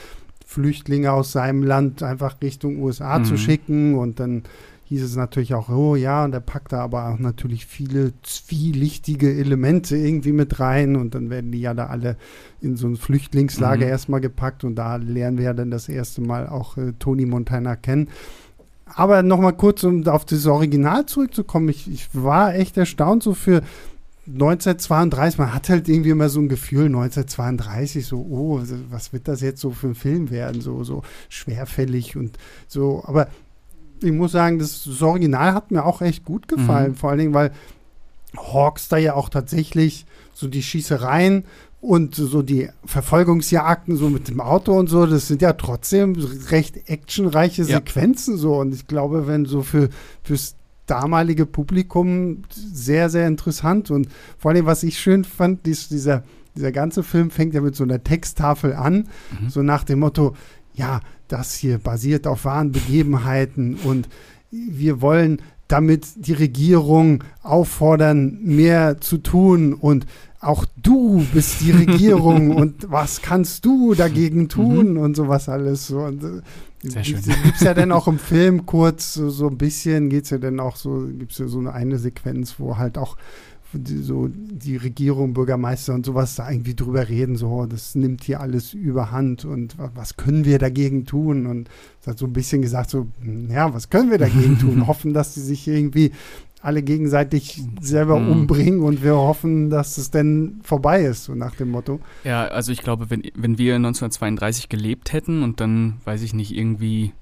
Flüchtlinge 0.44 1.12
aus 1.12 1.32
seinem 1.32 1.64
Land 1.64 2.02
einfach 2.02 2.40
Richtung 2.40 2.80
USA 2.80 3.18
mhm. 3.18 3.24
zu 3.24 3.36
schicken 3.36 3.96
und 3.96 4.20
dann 4.20 4.44
hieß 4.84 5.02
es 5.02 5.16
natürlich 5.16 5.54
auch, 5.54 5.68
oh 5.68 5.96
ja, 5.96 6.24
und 6.24 6.32
er 6.32 6.40
packt 6.40 6.72
da 6.72 6.80
aber 6.80 7.08
auch 7.08 7.18
natürlich 7.18 7.66
viele 7.66 8.12
zwielichtige 8.22 9.34
Elemente 9.34 9.96
irgendwie 9.96 10.30
mit 10.30 10.60
rein 10.60 10.94
und 10.94 11.16
dann 11.16 11.28
werden 11.28 11.50
die 11.50 11.60
ja 11.60 11.74
da 11.74 11.86
alle 11.86 12.16
in 12.60 12.76
so 12.76 12.86
ein 12.86 12.96
Flüchtlingslager 12.96 13.84
mhm. 13.84 13.90
erstmal 13.90 14.20
gepackt 14.20 14.62
und 14.62 14.76
da 14.76 14.96
lernen 14.96 15.38
wir 15.38 15.46
ja 15.46 15.54
dann 15.54 15.72
das 15.72 15.88
erste 15.88 16.20
Mal 16.20 16.48
auch 16.48 16.76
äh, 16.76 16.92
Tony 17.00 17.26
Montana 17.26 17.74
kennen. 17.74 18.08
Aber 18.94 19.22
nochmal 19.22 19.54
kurz, 19.54 19.82
um 19.82 20.06
auf 20.06 20.24
das 20.24 20.46
Original 20.46 21.06
zurückzukommen, 21.06 21.68
ich, 21.68 21.90
ich 21.90 22.08
war 22.12 22.54
echt 22.54 22.76
erstaunt, 22.76 23.22
so 23.22 23.34
für 23.34 23.62
1932, 24.26 25.38
man 25.38 25.54
hat 25.54 25.68
halt 25.68 25.88
irgendwie 25.88 26.10
immer 26.10 26.28
so 26.28 26.40
ein 26.40 26.48
Gefühl, 26.48 26.86
1932, 26.86 28.06
so, 28.06 28.18
oh, 28.18 28.62
was 28.90 29.12
wird 29.12 29.28
das 29.28 29.40
jetzt 29.40 29.60
so 29.60 29.70
für 29.70 29.88
ein 29.88 29.94
Film 29.94 30.30
werden, 30.30 30.60
so, 30.60 30.82
so 30.82 31.02
schwerfällig 31.28 32.16
und 32.16 32.36
so. 32.66 33.02
Aber 33.06 33.28
ich 34.02 34.12
muss 34.12 34.32
sagen, 34.32 34.58
das, 34.58 34.84
das 34.84 35.02
Original 35.02 35.54
hat 35.54 35.70
mir 35.70 35.84
auch 35.84 36.02
echt 36.02 36.24
gut 36.24 36.48
gefallen, 36.48 36.92
mhm. 36.92 36.96
vor 36.96 37.10
allen 37.10 37.18
Dingen, 37.18 37.34
weil 37.34 37.52
Hawks 38.36 38.88
da 38.88 38.96
ja 38.96 39.14
auch 39.14 39.28
tatsächlich 39.28 40.06
so 40.32 40.48
die 40.48 40.62
Schießereien 40.62 41.44
und 41.80 42.14
so 42.14 42.42
die 42.42 42.68
Verfolgungsjagden 42.84 43.96
so 43.96 44.10
mit 44.10 44.28
dem 44.28 44.40
Auto 44.40 44.72
und 44.78 44.88
so, 44.88 45.06
das 45.06 45.28
sind 45.28 45.42
ja 45.42 45.52
trotzdem 45.52 46.14
recht 46.50 46.88
actionreiche 46.88 47.62
ja. 47.62 47.76
Sequenzen 47.78 48.38
so. 48.38 48.56
Und 48.56 48.74
ich 48.74 48.86
glaube, 48.86 49.26
wenn 49.26 49.44
so 49.44 49.62
für 49.62 49.88
fürs 50.22 50.56
damalige 50.86 51.46
Publikum 51.46 52.42
sehr, 52.50 53.10
sehr 53.10 53.26
interessant. 53.26 53.90
Und 53.90 54.08
vor 54.38 54.52
allem, 54.52 54.66
was 54.66 54.82
ich 54.82 54.98
schön 54.98 55.24
fand, 55.24 55.66
ist 55.66 55.90
dieser, 55.90 56.22
dieser 56.56 56.72
ganze 56.72 57.02
Film 57.02 57.30
fängt 57.30 57.54
ja 57.54 57.60
mit 57.60 57.76
so 57.76 57.84
einer 57.84 58.02
Texttafel 58.02 58.74
an, 58.74 59.08
mhm. 59.40 59.50
so 59.50 59.62
nach 59.62 59.84
dem 59.84 60.00
Motto, 60.00 60.34
ja, 60.74 61.00
das 61.28 61.54
hier 61.54 61.78
basiert 61.78 62.26
auf 62.26 62.44
wahren 62.44 62.70
Begebenheiten 62.70 63.74
und 63.74 64.08
wir 64.50 65.00
wollen 65.00 65.42
damit 65.66 66.06
die 66.14 66.32
Regierung 66.32 67.24
auffordern, 67.42 68.38
mehr 68.42 69.00
zu 69.00 69.18
tun 69.18 69.74
und 69.74 70.06
auch 70.46 70.64
du 70.76 71.26
bist 71.32 71.60
die 71.60 71.72
Regierung 71.72 72.50
und 72.56 72.90
was 72.90 73.22
kannst 73.22 73.64
du 73.64 73.94
dagegen 73.94 74.48
tun 74.48 74.92
mhm. 74.92 74.98
und 74.98 75.16
sowas 75.16 75.48
alles. 75.48 75.88
So. 75.88 76.00
Und, 76.00 76.22
äh, 76.22 76.40
Sehr 76.82 77.04
schön. 77.04 77.22
Gibt 77.22 77.56
es 77.56 77.60
ja 77.60 77.74
dann 77.74 77.92
auch 77.92 78.08
im 78.08 78.18
Film 78.20 78.66
kurz 78.66 79.14
so, 79.14 79.30
so 79.30 79.48
ein 79.48 79.58
bisschen, 79.58 80.08
geht 80.08 80.24
es 80.24 80.30
ja 80.30 80.38
dann 80.38 80.60
auch 80.60 80.76
so, 80.76 81.06
gibt 81.18 81.32
es 81.32 81.38
ja 81.38 81.48
so 81.48 81.58
eine, 81.58 81.72
eine 81.72 81.98
Sequenz, 81.98 82.56
wo 82.58 82.76
halt 82.76 82.98
auch 82.98 83.16
die, 83.72 83.98
so 83.98 84.28
die 84.28 84.76
Regierung, 84.76 85.34
Bürgermeister 85.34 85.94
und 85.94 86.06
sowas 86.06 86.36
da 86.36 86.50
irgendwie 86.50 86.74
drüber 86.74 87.08
reden, 87.08 87.36
so, 87.36 87.66
das 87.66 87.94
nimmt 87.94 88.24
hier 88.24 88.40
alles 88.40 88.74
überhand 88.74 89.44
und 89.44 89.76
was 89.94 90.16
können 90.16 90.44
wir 90.44 90.58
dagegen 90.58 91.04
tun? 91.04 91.46
Und 91.46 91.68
es 92.00 92.06
hat 92.06 92.18
so 92.18 92.26
ein 92.26 92.32
bisschen 92.32 92.62
gesagt, 92.62 92.90
so, 92.90 93.06
hm, 93.20 93.50
ja, 93.50 93.72
was 93.74 93.90
können 93.90 94.10
wir 94.10 94.18
dagegen 94.18 94.58
tun? 94.58 94.86
Hoffen, 94.86 95.12
dass 95.12 95.34
sie 95.34 95.42
sich 95.42 95.66
irgendwie 95.66 96.12
alle 96.66 96.82
gegenseitig 96.82 97.62
selber 97.80 98.18
mhm. 98.18 98.30
umbringen 98.30 98.80
und 98.80 99.02
wir 99.04 99.14
hoffen, 99.14 99.70
dass 99.70 99.98
es 99.98 100.10
denn 100.10 100.60
vorbei 100.64 101.02
ist, 101.02 101.24
so 101.24 101.34
nach 101.36 101.54
dem 101.54 101.70
Motto. 101.70 102.00
Ja, 102.24 102.46
also 102.46 102.72
ich 102.72 102.82
glaube, 102.82 103.08
wenn, 103.08 103.22
wenn 103.36 103.56
wir 103.56 103.76
1932 103.76 104.68
gelebt 104.68 105.12
hätten 105.12 105.44
und 105.44 105.60
dann, 105.60 106.00
weiß 106.04 106.22
ich 106.22 106.34
nicht, 106.34 106.56
irgendwie 106.56 107.12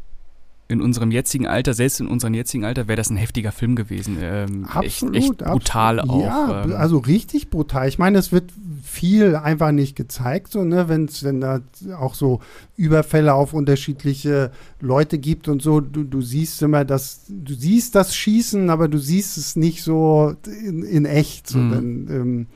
in 0.66 0.80
unserem 0.80 1.11
jetzigen 1.11 1.47
Alter, 1.47 1.75
selbst 1.75 2.00
in 2.00 2.06
unserem 2.06 2.33
jetzigen 2.33 2.64
Alter, 2.64 2.88
wäre 2.88 2.97
das 2.97 3.11
ein 3.11 3.18
heftiger 3.18 3.52
Film 3.52 3.76
gewesen. 3.76 4.16
Ähm, 4.21 4.64
absolut. 4.64 5.14
Echt, 5.14 5.30
echt 5.30 5.38
brutal 5.38 6.00
absolut. 6.00 6.25
auch. 6.25 6.26
Ja, 6.26 6.64
ähm. 6.64 6.73
also 6.73 6.99
richtig 6.99 7.50
brutal. 7.50 7.87
Ich 7.87 7.99
meine, 7.99 8.18
es 8.18 8.33
wird 8.33 8.50
viel 8.83 9.37
einfach 9.37 9.73
nicht 9.73 9.94
gezeigt, 9.94 10.52
so, 10.52 10.64
ne, 10.64 10.88
wenn 10.88 11.04
es 11.04 11.23
wenn 11.23 11.40
da 11.40 11.61
auch 11.99 12.14
so 12.14 12.40
Überfälle 12.76 13.35
auf 13.35 13.52
unterschiedliche 13.52 14.52
Leute 14.80 15.18
gibt 15.18 15.49
und 15.49 15.61
so, 15.61 15.80
du, 15.80 16.04
du 16.04 16.23
siehst 16.23 16.62
immer 16.62 16.85
das, 16.85 17.23
du 17.28 17.54
siehst 17.54 17.94
das 17.94 18.14
Schießen, 18.14 18.71
aber 18.71 18.88
du 18.88 18.99
siehst 18.99 19.37
es 19.37 19.56
nicht 19.56 19.83
so 19.83 20.35
in, 20.47 20.83
in 20.83 21.04
echt. 21.04 21.49
So, 21.49 21.59
mhm. 21.59 21.71
denn, 21.73 22.09
ähm, 22.11 22.47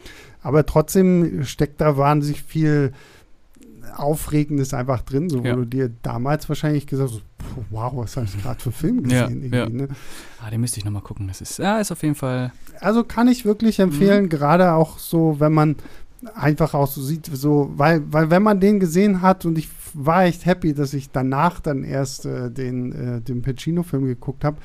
aber 0.41 0.65
trotzdem 0.65 1.45
steckt 1.45 1.81
da 1.81 1.97
wahnsinnig 1.97 2.43
viel 2.43 2.93
Aufregendes 3.99 4.75
einfach 4.75 5.02
drin, 5.02 5.28
so 5.28 5.40
wo 5.43 5.47
ja. 5.47 5.57
du 5.57 5.64
dir 5.64 5.90
damals 6.02 6.49
wahrscheinlich 6.49 6.87
gesagt 6.87 7.11
hast, 7.11 7.23
wow, 7.71 7.93
was 7.95 8.17
hast 8.17 8.35
du 8.37 8.38
gerade 8.38 8.61
für 8.61 8.73
Film 8.73 9.02
gesehen? 9.02 9.50
Ja, 9.52 9.64
ja. 9.64 9.69
Ne? 9.69 9.88
Ah, 10.43 10.50
den 10.50 10.61
müsste 10.61 10.78
ich 10.78 10.85
nochmal 10.85 11.02
gucken. 11.02 11.28
Das 11.28 11.40
ist, 11.40 11.59
ja, 11.59 11.78
ist 11.78 11.93
auf 11.93 12.02
jeden 12.02 12.14
Fall. 12.14 12.52
Also 12.81 13.05
kann 13.05 13.28
ich 13.28 13.45
wirklich 13.45 13.78
empfehlen, 13.78 14.25
mhm. 14.25 14.28
gerade 14.28 14.73
auch 14.73 14.99
so, 14.99 15.37
wenn 15.38 15.52
man 15.52 15.76
einfach 16.35 16.75
auch 16.75 16.88
so 16.88 17.00
sieht, 17.00 17.26
so, 17.33 17.71
weil, 17.76 18.02
weil 18.12 18.31
wenn 18.31 18.43
man 18.43 18.61
den 18.61 18.81
gesehen 18.81 19.23
hat 19.23 19.45
und 19.45 19.57
ich 19.59 19.69
war 19.95 20.25
echt 20.25 20.47
happy, 20.47 20.75
dass 20.75 20.95
ich 20.95 21.11
danach 21.11 21.61
dann 21.61 21.85
erst 21.85 22.26
äh, 22.26 22.50
den, 22.50 22.93
äh, 22.93 23.21
den 23.21 23.43
Pacino-Film 23.43 24.05
geguckt 24.05 24.45
habe, 24.45 24.59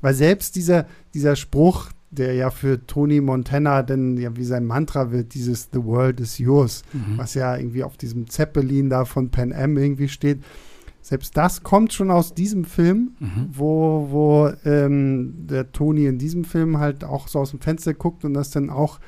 weil 0.00 0.14
selbst 0.14 0.56
dieser, 0.56 0.86
dieser 1.14 1.36
Spruch, 1.36 1.90
der 2.10 2.34
ja 2.34 2.50
für 2.50 2.86
Tony 2.86 3.20
Montana 3.20 3.82
dann 3.82 4.16
ja 4.16 4.36
wie 4.36 4.44
sein 4.44 4.64
Mantra 4.64 5.10
wird, 5.10 5.34
dieses 5.34 5.68
The 5.72 5.84
World 5.84 6.20
is 6.20 6.38
Yours, 6.38 6.82
mhm. 6.92 7.18
was 7.18 7.34
ja 7.34 7.56
irgendwie 7.56 7.82
auf 7.82 7.96
diesem 7.96 8.28
Zeppelin 8.28 8.90
da 8.90 9.04
von 9.04 9.30
Pan 9.30 9.52
Am 9.52 9.76
irgendwie 9.76 10.08
steht. 10.08 10.42
Selbst 11.02 11.36
das 11.36 11.62
kommt 11.62 11.92
schon 11.92 12.10
aus 12.10 12.34
diesem 12.34 12.64
Film, 12.64 13.12
mhm. 13.20 13.48
wo, 13.52 14.08
wo 14.10 14.52
ähm, 14.64 15.46
der 15.46 15.70
Tony 15.70 16.06
in 16.06 16.18
diesem 16.18 16.44
Film 16.44 16.78
halt 16.78 17.04
auch 17.04 17.28
so 17.28 17.38
aus 17.38 17.50
dem 17.50 17.60
Fenster 17.60 17.94
guckt 17.94 18.24
und 18.24 18.34
das 18.34 18.50
dann 18.50 18.70
auch 18.70 18.98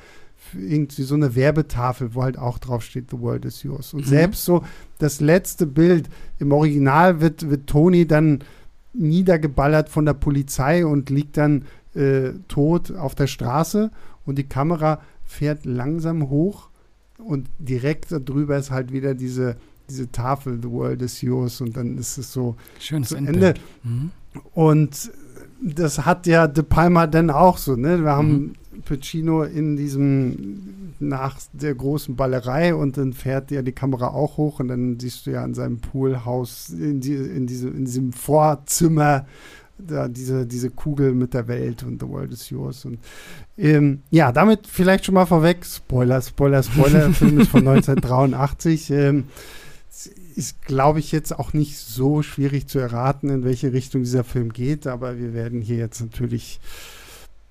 irgendwie 0.57 1.03
so 1.03 1.15
eine 1.15 1.35
Werbetafel, 1.35 2.15
wo 2.15 2.23
halt 2.23 2.37
auch 2.37 2.57
drauf 2.57 2.83
steht, 2.83 3.11
The 3.11 3.19
World 3.19 3.45
is 3.45 3.63
Yours. 3.63 3.93
Und 3.93 4.05
mhm. 4.05 4.09
selbst 4.09 4.45
so 4.45 4.63
das 4.97 5.19
letzte 5.19 5.65
Bild 5.65 6.09
im 6.39 6.51
Original 6.51 7.21
wird, 7.21 7.49
wird 7.49 7.67
Tony 7.67 8.07
dann 8.07 8.39
niedergeballert 8.93 9.89
von 9.89 10.05
der 10.05 10.13
Polizei 10.13 10.85
und 10.85 11.09
liegt 11.09 11.37
dann 11.37 11.65
äh, 11.95 12.31
tot 12.47 12.91
auf 12.91 13.15
der 13.15 13.27
Straße 13.27 13.91
und 14.25 14.37
die 14.37 14.47
Kamera 14.47 15.01
fährt 15.23 15.65
langsam 15.65 16.29
hoch 16.29 16.69
und 17.17 17.49
direkt 17.59 18.11
darüber 18.11 18.57
ist 18.57 18.71
halt 18.71 18.91
wieder 18.91 19.13
diese, 19.13 19.57
diese 19.89 20.11
Tafel, 20.11 20.59
The 20.61 20.69
World 20.69 21.01
is 21.01 21.21
Yours 21.21 21.61
und 21.61 21.75
dann 21.75 21.97
ist 21.97 22.17
es 22.17 22.31
so 22.31 22.55
Schönes 22.79 23.09
zu 23.09 23.15
Ende. 23.15 23.53
Mhm. 23.83 24.11
Und 24.53 25.11
das 25.61 26.05
hat 26.05 26.27
ja 26.27 26.47
De 26.47 26.63
Palma 26.63 27.07
dann 27.07 27.29
auch 27.29 27.57
so, 27.57 27.75
ne? 27.75 28.01
Wir 28.03 28.11
haben 28.11 28.55
mhm. 28.73 28.81
Pacino 28.85 29.43
in 29.43 29.75
diesem, 29.75 30.93
nach 30.99 31.37
der 31.53 31.75
großen 31.75 32.15
Ballerei 32.15 32.73
und 32.73 32.97
dann 32.97 33.13
fährt 33.13 33.51
ja 33.51 33.61
die 33.61 33.71
Kamera 33.71 34.09
auch 34.09 34.37
hoch 34.37 34.59
und 34.59 34.69
dann 34.69 34.99
siehst 34.99 35.25
du 35.25 35.31
ja 35.31 35.43
in 35.43 35.53
seinem 35.53 35.79
Poolhaus, 35.79 36.69
in, 36.69 37.01
die, 37.01 37.13
in, 37.13 37.47
diese, 37.47 37.69
in 37.69 37.85
diesem 37.85 38.13
Vorzimmer, 38.13 39.25
da 39.79 40.07
diese, 40.07 40.45
diese 40.45 40.69
Kugel 40.69 41.13
mit 41.13 41.33
der 41.33 41.47
Welt 41.47 41.83
und 41.83 42.01
The 42.01 42.07
World 42.07 42.31
is 42.31 42.49
Yours. 42.49 42.85
Und 42.85 42.99
ähm, 43.57 44.03
ja, 44.09 44.31
damit 44.31 44.67
vielleicht 44.67 45.05
schon 45.05 45.15
mal 45.15 45.25
vorweg, 45.25 45.65
Spoiler, 45.65 46.21
Spoiler, 46.21 46.63
Spoiler, 46.63 46.99
der 46.99 47.09
Film 47.13 47.39
ist 47.39 47.49
von 47.49 47.67
1983. 47.67 48.91
Ähm, 48.91 49.25
ist, 50.35 50.61
glaube 50.61 50.99
ich, 50.99 51.11
jetzt 51.11 51.37
auch 51.37 51.51
nicht 51.51 51.77
so 51.77 52.21
schwierig 52.21 52.67
zu 52.67 52.79
erraten, 52.79 53.29
in 53.29 53.43
welche 53.43 53.73
Richtung 53.73 54.03
dieser 54.03 54.23
Film 54.23 54.53
geht, 54.53 54.87
aber 54.87 55.17
wir 55.17 55.33
werden 55.33 55.61
hier 55.61 55.75
jetzt 55.75 55.99
natürlich 55.99 56.61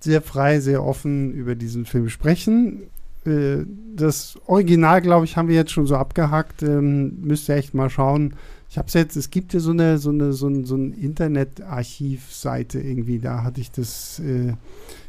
sehr 0.01 0.23
frei, 0.23 0.61
sehr 0.61 0.83
offen 0.83 1.33
über 1.33 1.55
diesen 1.55 1.85
Film 1.85 2.09
sprechen. 2.09 2.85
Äh, 3.27 3.65
das 3.95 4.39
Original, 4.47 5.03
glaube 5.03 5.27
ich, 5.27 5.37
haben 5.37 5.49
wir 5.49 5.57
jetzt 5.57 5.73
schon 5.73 5.87
so 5.87 5.97
abgehakt. 5.97 6.63
Ähm, 6.63 7.21
müsst 7.21 7.49
ihr 7.49 7.57
echt 7.57 7.75
mal 7.75 7.91
schauen. 7.91 8.35
Ich 8.71 8.77
habe 8.77 8.89
es 8.89 8.95
jetzt, 8.95 9.17
es 9.17 9.31
gibt 9.31 9.55
ja 9.55 9.61
so 9.61 9.71
eine, 9.71 9.99
so 9.99 10.11
eine, 10.11 10.33
so 10.33 10.49
ein, 10.49 10.65
so 10.65 10.77
ein 10.77 10.93
Internetarchivseite 10.93 12.81
irgendwie, 12.81 13.19
da 13.19 13.43
hatte 13.43 13.61
ich 13.61 13.71
das, 13.71 14.21
äh, 14.21 14.55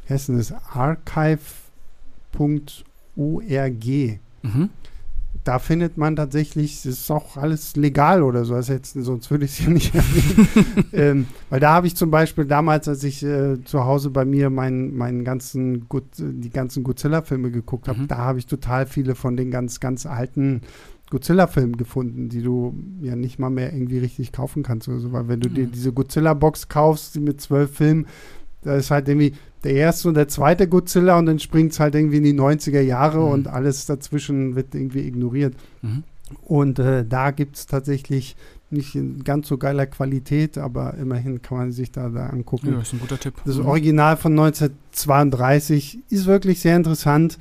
heißt 0.10 0.30
das 0.30 0.52
archive.org. 0.52 1.40
Mhm 4.42 4.70
da 5.44 5.60
findet 5.60 5.98
man 5.98 6.16
tatsächlich, 6.16 6.76
das 6.84 6.86
ist 6.86 7.12
auch 7.12 7.38
alles 7.38 7.76
legal 7.76 8.24
oder 8.24 8.46
so, 8.46 8.56
also 8.56 8.74
jetzt, 8.74 8.94
sonst 8.94 9.32
würde 9.32 9.46
ich 9.46 9.52
es 9.52 9.66
ja 9.66 9.72
nicht 9.72 9.96
erwähnen. 9.96 10.86
ähm, 10.94 11.26
weil 11.50 11.60
da 11.60 11.74
habe 11.74 11.88
ich 11.88 11.96
zum 11.96 12.12
Beispiel 12.12 12.46
damals, 12.46 12.88
als 12.88 13.04
ich 13.04 13.24
äh, 13.24 13.64
zu 13.64 13.86
Hause 13.86 14.10
bei 14.10 14.26
mir 14.26 14.50
meinen, 14.50 14.96
meinen 14.96 15.24
ganzen 15.24 15.88
die 16.20 16.50
ganzen 16.50 16.84
Godzilla-Filme 16.84 17.52
geguckt 17.52 17.88
habe, 17.88 18.02
mhm. 18.02 18.08
da 18.08 18.18
habe 18.18 18.40
ich 18.40 18.48
total 18.48 18.86
viele 18.86 19.16
von 19.16 19.38
den 19.38 19.50
ganz, 19.50 19.80
ganz 19.80 20.06
alten 20.06 20.62
Godzilla-Filmen 21.10 21.78
gefunden, 21.78 22.30
die 22.30 22.42
du 22.42 22.74
ja 23.02 23.16
nicht 23.16 23.40
mal 23.40 23.50
mehr 23.50 23.74
irgendwie 23.74 24.00
richtig 24.00 24.32
kaufen 24.32 24.64
kannst 24.64 24.88
oder 24.88 25.00
so. 25.00 25.12
Weil 25.12 25.28
wenn 25.28 25.40
du 25.40 25.50
mhm. 25.50 25.54
dir 25.54 25.68
diese 25.68 25.94
Godzilla-Box 25.94 26.70
kaufst, 26.70 27.16
die 27.16 27.20
mit 27.20 27.42
zwölf 27.42 27.72
Filmen, 27.72 28.08
da 28.62 28.76
ist 28.76 28.92
halt 28.92 29.08
irgendwie 29.08 29.34
der 29.64 29.74
erste 29.74 30.08
und 30.08 30.16
der 30.16 30.28
zweite 30.28 30.68
Godzilla 30.68 31.18
und 31.18 31.26
dann 31.26 31.40
springt 31.40 31.72
es 31.72 31.80
halt 31.80 31.96
irgendwie 31.96 32.18
in 32.18 32.24
die 32.24 32.34
90er 32.34 32.82
Jahre 32.82 33.20
mhm. 33.20 33.32
und 33.32 33.48
alles 33.48 33.86
dazwischen 33.86 34.56
wird 34.56 34.76
irgendwie 34.76 35.08
ignoriert. 35.08 35.56
Mhm. 35.82 36.04
Und 36.44 36.80
äh, 36.80 37.06
da 37.06 37.32
gibt 37.32 37.56
es 37.56 37.66
tatsächlich 37.66 38.36
nicht 38.72 38.96
in 38.96 39.24
ganz 39.24 39.48
so 39.48 39.58
geiler 39.58 39.88
Qualität, 39.88 40.58
aber 40.58 40.94
immerhin 40.96 41.42
kann 41.42 41.58
man 41.58 41.72
sich 41.72 41.92
da, 41.92 42.10
da 42.10 42.28
angucken. 42.28 42.74
Ja, 42.74 42.82
ist 42.82 42.94
ein 42.94 43.00
guter 43.00 43.20
Tipp. 43.20 43.36
Das 43.46 43.58
mhm. 43.58 43.66
Original 43.66 44.18
von 44.18 44.34
1932 44.34 46.00
ist 46.10 46.28
wirklich 46.28 46.62
sehr 46.62 46.76
interessant. 46.76 47.40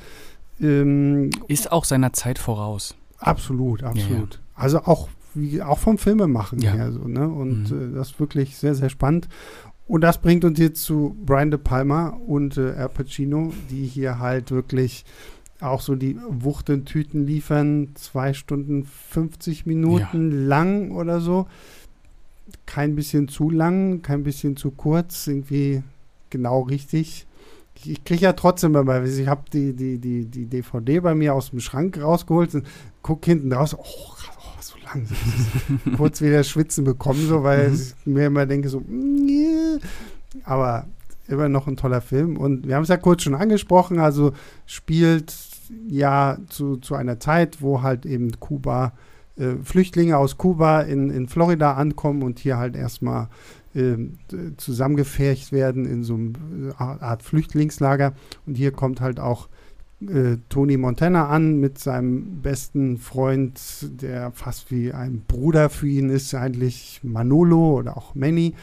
Ähm, 0.61 1.31
ist 1.47 1.71
auch 1.71 1.85
seiner 1.85 2.13
Zeit 2.13 2.39
voraus. 2.39 2.97
Absolut, 3.19 3.83
absolut. 3.83 4.35
Ja, 4.35 4.41
ja. 4.41 4.63
Also 4.63 4.79
auch, 4.85 5.09
wie, 5.35 5.63
auch 5.63 5.79
vom 5.79 5.99
Filmemachen 5.99 6.61
ja. 6.61 6.73
her 6.73 6.93
so, 6.93 7.07
ne? 7.07 7.29
Und 7.29 7.71
mhm. 7.71 7.93
äh, 7.93 7.97
das 7.97 8.11
ist 8.11 8.21
wirklich 8.21 8.57
sehr, 8.57 8.75
sehr 8.75 8.89
spannend. 8.89 9.29
Und 9.87 10.03
das 10.03 10.19
bringt 10.19 10.45
uns 10.45 10.59
jetzt 10.59 10.85
zu 10.85 11.17
Brian 11.25 11.51
De 11.51 11.59
Palma 11.59 12.09
und 12.09 12.59
äh, 12.59 12.73
Al 12.73 12.91
Pacino, 12.91 13.53
die 13.71 13.87
hier 13.87 14.19
halt 14.19 14.51
wirklich 14.51 15.05
auch 15.61 15.81
so 15.81 15.97
die 15.97 16.17
Wuchtentüten 16.29 17.27
liefern. 17.27 17.91
Zwei 17.95 18.35
Stunden 18.35 18.85
50 18.85 19.67
Minuten 19.67 20.31
ja. 20.31 20.47
lang 20.47 20.91
oder 20.93 21.21
so. 21.21 21.47
Kein 22.67 22.97
bisschen 22.97 23.29
zu 23.29 23.51
lang, 23.51 24.03
kein 24.03 24.25
bisschen 24.25 24.57
zu 24.57 24.71
kurz, 24.71 25.27
irgendwie 25.27 25.83
genau 26.31 26.63
richtig. 26.63 27.27
Ich, 27.85 28.05
kriege 28.05 28.23
ja 28.23 28.33
trotzdem 28.33 28.75
immer, 28.75 29.03
ich 29.05 29.29
habe 29.29 29.43
die, 29.53 29.75
die, 29.75 29.99
die, 29.99 30.25
die 30.27 30.47
DVD 30.47 31.01
bei 31.01 31.15
mir 31.15 31.35
aus 31.35 31.51
dem 31.51 31.61
Schrank 31.61 32.01
rausgeholt 32.01 32.55
und 32.55 32.67
gucke 33.03 33.31
hinten 33.31 33.53
raus, 33.53 33.77
oh, 33.79 34.15
lang. 34.89 35.07
kurz 35.97 36.21
wieder 36.21 36.45
schwitzen 36.45 36.85
bekommen, 36.85 37.27
so, 37.27 37.43
weil 37.43 37.69
mhm. 37.69 37.75
ich 37.75 37.95
mir 38.05 38.27
immer 38.27 38.47
denke, 38.47 38.69
so, 38.69 38.83
yeah. 38.89 39.79
aber 40.45 40.87
immer 41.27 41.49
noch 41.49 41.67
ein 41.67 41.77
toller 41.77 42.01
Film. 42.01 42.37
Und 42.37 42.67
wir 42.67 42.75
haben 42.75 42.83
es 42.83 42.89
ja 42.89 42.97
kurz 42.97 43.23
schon 43.23 43.35
angesprochen, 43.35 43.99
also 43.99 44.33
spielt 44.67 45.35
ja 45.89 46.39
zu, 46.49 46.77
zu 46.79 46.95
einer 46.95 47.21
Zeit, 47.21 47.61
wo 47.61 47.83
halt 47.83 48.07
eben 48.07 48.41
Kuba, 48.41 48.93
äh, 49.37 49.57
Flüchtlinge 49.63 50.17
aus 50.17 50.39
Kuba 50.39 50.81
in, 50.81 51.11
in 51.11 51.29
Florida 51.29 51.75
ankommen 51.75 52.23
und 52.23 52.39
hier 52.39 52.57
halt 52.57 52.77
erstmal 52.77 53.29
äh, 53.75 53.97
zusammengefärcht 54.57 55.53
werden 55.53 55.85
in 55.85 56.03
so 56.03 56.15
einer 56.15 57.01
äh, 57.01 57.05
Art 57.05 57.23
Flüchtlingslager. 57.23 58.15
Und 58.47 58.57
hier 58.57 58.73
kommt 58.73 59.01
halt 59.01 59.21
auch 59.21 59.49
äh, 60.01 60.37
Tony 60.49 60.77
Montana 60.77 61.29
an 61.29 61.59
mit 61.59 61.79
seinem 61.79 62.41
besten 62.41 62.99
Freund, 62.99 63.61
der 64.01 64.31
fast 64.33 64.71
wie 64.71 64.93
ein 64.93 65.23
Bruder 65.27 65.71
für 65.71 65.89
ihn 65.89 66.09
ist, 66.09 66.35
eigentlich 66.35 67.01
Manolo 67.03 67.79
oder 67.79 67.97
auch 67.97 68.15
Manny. 68.15 68.55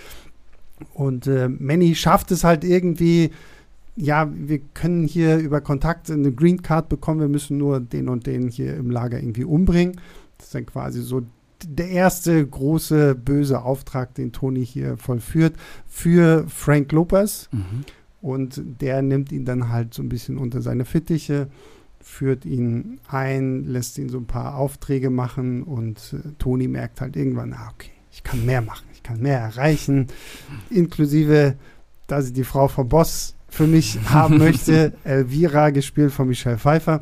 Und 0.93 1.27
äh, 1.27 1.49
Manny 1.49 1.95
schafft 1.95 2.31
es 2.31 2.43
halt 2.43 2.63
irgendwie, 2.63 3.31
ja, 3.95 4.29
wir 4.33 4.59
können 4.73 5.07
hier 5.07 5.37
über 5.37 5.61
Kontakt 5.61 6.09
eine 6.09 6.31
Green 6.31 6.61
Card 6.61 6.89
bekommen, 6.89 7.19
wir 7.21 7.27
müssen 7.27 7.57
nur 7.57 7.79
den 7.79 8.09
und 8.09 8.27
den 8.27 8.49
hier 8.49 8.75
im 8.75 8.89
Lager 8.89 9.19
irgendwie 9.19 9.45
umbringen. 9.45 9.99
Das 10.37 10.47
ist 10.47 10.55
dann 10.55 10.65
quasi 10.65 11.01
so 11.01 11.21
der 11.63 11.89
erste 11.89 12.45
große 12.45 13.15
böse 13.15 13.61
Auftrag, 13.61 14.13
den 14.15 14.31
Tony 14.31 14.65
hier 14.65 14.97
vollführt 14.97 15.55
für 15.87 16.45
Frank 16.47 16.91
Lopez. 16.91 17.49
Mhm. 17.51 17.85
Und 18.21 18.61
der 18.81 19.01
nimmt 19.01 19.31
ihn 19.31 19.45
dann 19.45 19.69
halt 19.69 19.93
so 19.93 20.01
ein 20.01 20.09
bisschen 20.09 20.37
unter 20.37 20.61
seine 20.61 20.85
Fittiche, 20.85 21.47
führt 22.01 22.45
ihn 22.45 22.99
ein, 23.07 23.65
lässt 23.65 23.97
ihn 23.97 24.09
so 24.09 24.17
ein 24.17 24.25
paar 24.25 24.55
Aufträge 24.57 25.09
machen 25.09 25.63
und 25.63 26.13
äh, 26.13 26.29
Toni 26.39 26.67
merkt 26.67 27.01
halt 27.01 27.15
irgendwann, 27.15 27.53
ah, 27.53 27.71
okay, 27.73 27.91
ich 28.11 28.23
kann 28.23 28.45
mehr 28.45 28.61
machen, 28.61 28.85
ich 28.93 29.03
kann 29.03 29.21
mehr 29.21 29.39
erreichen, 29.39 30.07
inklusive, 30.69 31.55
da 32.07 32.21
sie 32.21 32.33
die 32.33 32.43
Frau 32.43 32.67
vom 32.67 32.89
Boss 32.89 33.35
für 33.47 33.67
mich 33.67 33.99
haben 34.05 34.37
möchte, 34.39 34.93
Elvira, 35.03 35.71
gespielt 35.71 36.11
von 36.11 36.27
Michelle 36.27 36.57
Pfeiffer. 36.57 37.01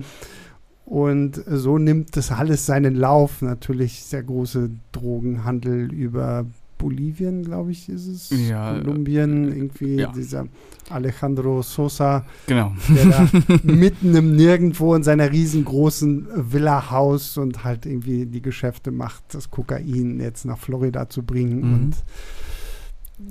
Und 0.85 1.41
so 1.47 1.77
nimmt 1.77 2.17
das 2.17 2.31
alles 2.31 2.65
seinen 2.65 2.95
Lauf. 2.95 3.41
Natürlich 3.41 4.03
sehr 4.03 4.23
große 4.23 4.69
Drogenhandel 4.91 5.91
über 5.93 6.45
Bolivien, 6.77 7.43
glaube 7.43 7.71
ich, 7.71 7.87
ist 7.87 8.07
es. 8.07 8.29
Ja. 8.49 8.73
Kolumbien, 8.73 9.47
irgendwie 9.47 9.95
ja. 9.95 10.11
dieser 10.11 10.47
Alejandro 10.89 11.61
Sosa, 11.61 12.25
genau. 12.45 12.73
der 12.89 13.05
da 13.05 13.29
mitten 13.63 14.13
im 14.13 14.35
Nirgendwo 14.35 14.93
in 14.93 15.03
seiner 15.03 15.31
riesengroßen 15.31 16.27
Villa 16.51 16.91
Haus 16.91 17.37
und 17.37 17.63
halt 17.63 17.85
irgendwie 17.85 18.25
die 18.25 18.41
Geschäfte 18.41 18.91
macht, 18.91 19.23
das 19.29 19.49
Kokain 19.49 20.19
jetzt 20.19 20.43
nach 20.43 20.57
Florida 20.57 21.09
zu 21.09 21.23
bringen. 21.23 21.61
Mhm. 21.61 21.73
Und 21.73 21.95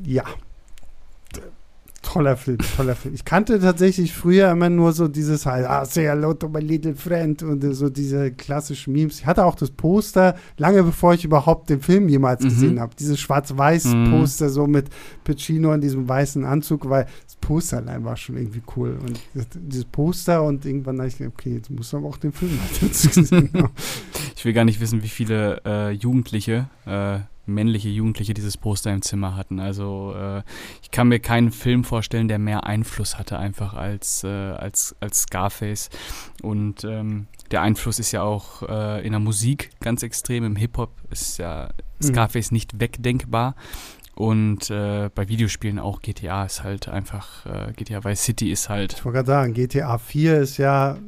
ja, 0.06 0.24
toller 2.02 2.36
Film, 2.36 2.58
toller 2.76 2.94
Film. 2.94 3.14
Ich 3.14 3.24
kannte 3.24 3.58
tatsächlich 3.60 4.12
früher 4.12 4.50
immer 4.50 4.68
nur 4.68 4.92
so 4.92 5.08
dieses 5.08 5.46
ah, 5.46 5.84
say 5.84 6.04
hello 6.04 6.34
to 6.34 6.48
my 6.48 6.60
little 6.60 6.94
friend 6.94 7.42
und 7.42 7.62
so 7.74 7.88
diese 7.88 8.32
klassischen 8.32 8.92
Memes. 8.92 9.20
Ich 9.20 9.26
hatte 9.26 9.44
auch 9.44 9.54
das 9.54 9.70
Poster, 9.70 10.36
lange 10.58 10.82
bevor 10.82 11.14
ich 11.14 11.24
überhaupt 11.24 11.70
den 11.70 11.80
Film 11.80 12.08
jemals 12.08 12.42
mhm. 12.42 12.48
gesehen 12.48 12.80
habe. 12.80 12.94
Dieses 12.98 13.20
Schwarz-Weiß-Poster 13.20 14.46
mhm. 14.46 14.50
so 14.50 14.66
mit 14.66 14.90
Pacino 15.24 15.72
in 15.72 15.80
diesem 15.80 16.08
weißen 16.08 16.44
Anzug, 16.44 16.88
weil 16.88 17.06
das 17.24 17.36
Poster 17.36 17.78
allein 17.78 18.04
war 18.04 18.16
schon 18.16 18.36
irgendwie 18.36 18.62
cool. 18.76 18.98
Und 19.00 19.20
dieses 19.54 19.84
Poster 19.84 20.42
und 20.42 20.66
irgendwann 20.66 20.98
dachte 20.98 21.14
ich, 21.20 21.26
okay, 21.26 21.54
jetzt 21.54 21.70
muss 21.70 21.94
aber 21.94 22.08
auch 22.08 22.18
den 22.18 22.32
Film 22.32 22.58
halt 22.60 22.82
dazu 22.82 23.08
sehen. 23.24 23.50
ich 24.36 24.44
will 24.44 24.52
gar 24.52 24.64
nicht 24.64 24.80
wissen, 24.80 25.02
wie 25.02 25.08
viele 25.08 25.62
äh, 25.64 25.90
Jugendliche 25.90 26.68
äh, 26.84 27.20
männliche 27.46 27.88
Jugendliche 27.88 28.34
dieses 28.34 28.56
Poster 28.56 28.92
im 28.92 29.02
Zimmer 29.02 29.36
hatten. 29.36 29.60
Also 29.60 30.14
äh, 30.16 30.42
ich 30.82 30.90
kann 30.90 31.08
mir 31.08 31.20
keinen 31.20 31.50
Film 31.50 31.84
vorstellen, 31.84 32.28
der 32.28 32.38
mehr 32.38 32.64
Einfluss 32.64 33.18
hatte 33.18 33.38
einfach 33.38 33.74
als, 33.74 34.24
äh, 34.24 34.28
als, 34.28 34.94
als 35.00 35.22
Scarface. 35.22 35.90
Und 36.42 36.84
ähm, 36.84 37.26
der 37.50 37.62
Einfluss 37.62 37.98
ist 37.98 38.12
ja 38.12 38.22
auch 38.22 38.62
äh, 38.68 39.04
in 39.04 39.12
der 39.12 39.20
Musik 39.20 39.70
ganz 39.80 40.02
extrem. 40.02 40.44
Im 40.44 40.56
Hip-Hop 40.56 40.92
ist 41.10 41.38
ja 41.38 41.70
mhm. 42.00 42.04
Scarface 42.04 42.50
mhm. 42.50 42.56
nicht 42.56 42.80
wegdenkbar. 42.80 43.54
Und 44.14 44.70
äh, 44.70 45.08
bei 45.14 45.28
Videospielen 45.28 45.78
auch 45.78 46.02
GTA 46.02 46.44
ist 46.44 46.62
halt 46.62 46.88
einfach, 46.88 47.46
äh, 47.46 47.72
GTA 47.72 48.04
Vice 48.04 48.22
City 48.22 48.52
ist 48.52 48.68
halt. 48.68 48.92
Ich 48.92 49.04
wollte 49.04 49.16
gerade 49.16 49.26
sagen, 49.26 49.54
GTA 49.54 49.96
4 49.96 50.38
ist 50.38 50.58
ja 50.58 50.98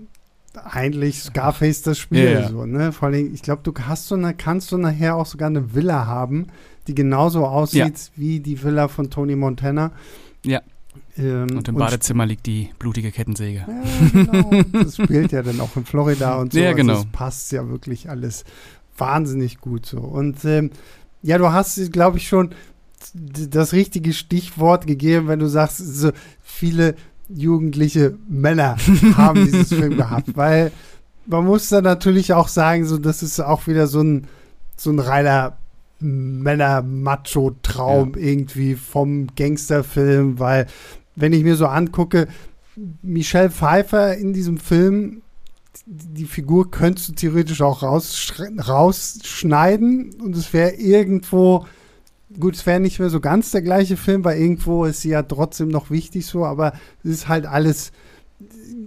eigentlich 0.62 1.22
Scarface 1.22 1.82
das 1.82 1.98
Spiel. 1.98 2.24
Ja, 2.24 2.40
ja. 2.40 2.48
So, 2.48 2.66
ne? 2.66 2.92
Vor 2.92 3.08
allem, 3.08 3.34
ich 3.34 3.42
glaube, 3.42 3.62
du 3.62 3.72
hast 3.86 4.08
so 4.08 4.14
eine, 4.14 4.34
kannst 4.34 4.72
du 4.72 4.78
nachher 4.78 5.16
auch 5.16 5.26
sogar 5.26 5.48
eine 5.48 5.74
Villa 5.74 6.06
haben, 6.06 6.46
die 6.86 6.94
genauso 6.94 7.46
aussieht 7.46 7.98
ja. 7.98 8.12
wie 8.16 8.40
die 8.40 8.62
Villa 8.62 8.88
von 8.88 9.10
Tony 9.10 9.36
Montana. 9.36 9.92
Ja. 10.44 10.60
Ähm, 11.16 11.56
und 11.56 11.68
im 11.68 11.74
Badezimmer 11.76 12.26
liegt 12.26 12.46
die 12.46 12.70
blutige 12.78 13.10
Kettensäge. 13.10 13.64
Ja, 13.66 14.22
genau. 14.24 14.62
das 14.72 14.96
spielt 14.96 15.32
ja 15.32 15.42
dann 15.42 15.60
auch 15.60 15.76
in 15.76 15.84
Florida 15.84 16.36
und 16.36 16.52
so. 16.52 16.58
Ja, 16.58 16.72
genau. 16.72 16.92
Also 16.94 17.04
das 17.04 17.12
passt 17.12 17.52
ja 17.52 17.68
wirklich 17.68 18.10
alles 18.10 18.44
wahnsinnig 18.96 19.60
gut 19.60 19.86
so. 19.86 19.98
Und 19.98 20.44
ähm, 20.44 20.70
ja, 21.22 21.38
du 21.38 21.52
hast, 21.52 21.92
glaube 21.92 22.18
ich, 22.18 22.28
schon 22.28 22.50
das 23.14 23.72
richtige 23.72 24.12
Stichwort 24.12 24.86
gegeben, 24.86 25.28
wenn 25.28 25.38
du 25.38 25.48
sagst, 25.48 25.78
so 25.78 26.10
viele 26.42 26.94
jugendliche 27.28 28.16
Männer 28.28 28.76
haben 29.16 29.44
dieses 29.44 29.68
Film 29.68 29.96
gehabt, 29.96 30.36
weil 30.36 30.72
man 31.26 31.44
muss 31.44 31.68
da 31.68 31.80
natürlich 31.80 32.32
auch 32.32 32.48
sagen, 32.48 32.86
so 32.86 32.98
das 32.98 33.22
ist 33.22 33.40
auch 33.40 33.66
wieder 33.66 33.86
so 33.86 34.02
ein 34.02 34.26
so 34.76 34.90
ein 34.90 34.98
reiner 34.98 35.56
Männer-Macho-Traum 36.00 38.14
ja. 38.16 38.20
irgendwie 38.20 38.74
vom 38.74 39.28
Gangsterfilm, 39.34 40.38
weil 40.38 40.66
wenn 41.16 41.32
ich 41.32 41.42
mir 41.44 41.56
so 41.56 41.66
angucke, 41.66 42.28
Michelle 43.02 43.50
Pfeiffer 43.50 44.16
in 44.16 44.32
diesem 44.32 44.58
Film, 44.58 45.22
die 45.86 46.26
Figur 46.26 46.70
könntest 46.70 47.08
du 47.08 47.12
theoretisch 47.12 47.62
auch 47.62 47.82
rausschneiden 47.82 50.14
und 50.20 50.36
es 50.36 50.52
wäre 50.52 50.72
irgendwo 50.72 51.66
gut, 52.38 52.56
es 52.56 52.66
wäre 52.66 52.80
nicht 52.80 52.98
mehr 52.98 53.10
so 53.10 53.20
ganz 53.20 53.50
der 53.50 53.62
gleiche 53.62 53.96
Film, 53.96 54.24
weil 54.24 54.38
irgendwo 54.38 54.84
ist 54.84 55.02
sie 55.02 55.10
ja 55.10 55.22
trotzdem 55.22 55.68
noch 55.68 55.90
wichtig 55.90 56.26
so, 56.26 56.44
aber 56.44 56.72
es 57.02 57.10
ist 57.10 57.28
halt 57.28 57.46
alles 57.46 57.92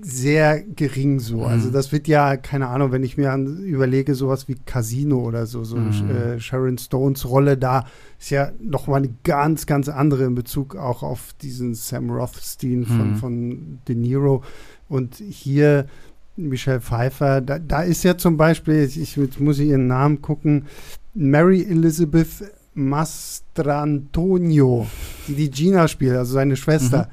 sehr 0.02 0.62
gering 0.62 1.20
so. 1.20 1.38
Mhm. 1.38 1.46
Also 1.46 1.70
das 1.70 1.92
wird 1.92 2.08
ja, 2.08 2.38
keine 2.38 2.68
Ahnung, 2.68 2.92
wenn 2.92 3.04
ich 3.04 3.18
mir 3.18 3.32
an, 3.32 3.64
überlege, 3.64 4.16
sowas 4.16 4.48
wie 4.48 4.56
Casino 4.56 5.20
oder 5.20 5.46
so, 5.46 5.64
so 5.64 5.78
mhm. 5.78 6.10
äh, 6.10 6.40
Sharon 6.40 6.78
Stones 6.78 7.28
Rolle 7.28 7.58
da 7.58 7.86
ist 8.20 8.30
ja 8.30 8.52
nochmal 8.60 9.04
eine 9.04 9.14
ganz, 9.24 9.66
ganz 9.66 9.90
andere 9.90 10.26
in 10.26 10.36
Bezug 10.36 10.76
auch 10.76 11.04
auf 11.04 11.34
diesen 11.42 11.76
Sam 11.76 12.10
Rothstein 12.10 12.86
von, 12.86 13.12
mhm. 13.12 13.16
von 13.16 13.80
De 13.88 13.96
Niro. 13.96 14.44
Und 14.90 15.16
hier 15.16 15.88
Michelle 16.36 16.82
Pfeiffer, 16.82 17.42
da, 17.42 17.60
da 17.60 17.82
ist 17.82 18.04
ja 18.04 18.18
zum 18.18 18.38
Beispiel, 18.38 18.84
ich, 18.84 18.98
ich 19.18 19.40
muss 19.40 19.60
ihren 19.60 19.88
Namen 19.88 20.22
gucken, 20.22 20.68
Mary 21.14 21.64
Elizabeth 21.64 22.44
Mastrantonio, 22.78 24.88
die 25.28 25.36
die 25.36 25.52
Gina 25.52 25.88
spielt, 25.88 26.16
also 26.16 26.34
seine 26.34 26.56
Schwester. 26.56 27.10
Mhm. 27.10 27.12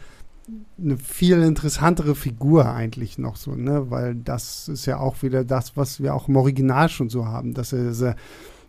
Eine 0.76 0.98
viel 0.98 1.42
interessantere 1.42 2.14
Figur 2.14 2.66
eigentlich 2.66 3.16
noch 3.16 3.36
so, 3.36 3.54
ne? 3.54 3.90
Weil 3.90 4.14
das 4.14 4.68
ist 4.68 4.86
ja 4.86 4.98
auch 4.98 5.22
wieder 5.22 5.44
das, 5.44 5.76
was 5.76 6.02
wir 6.02 6.14
auch 6.14 6.28
im 6.28 6.36
Original 6.36 6.88
schon 6.88 7.08
so 7.08 7.26
haben, 7.26 7.54
dass 7.54 7.72
er 7.72 7.94
sehr, 7.94 8.16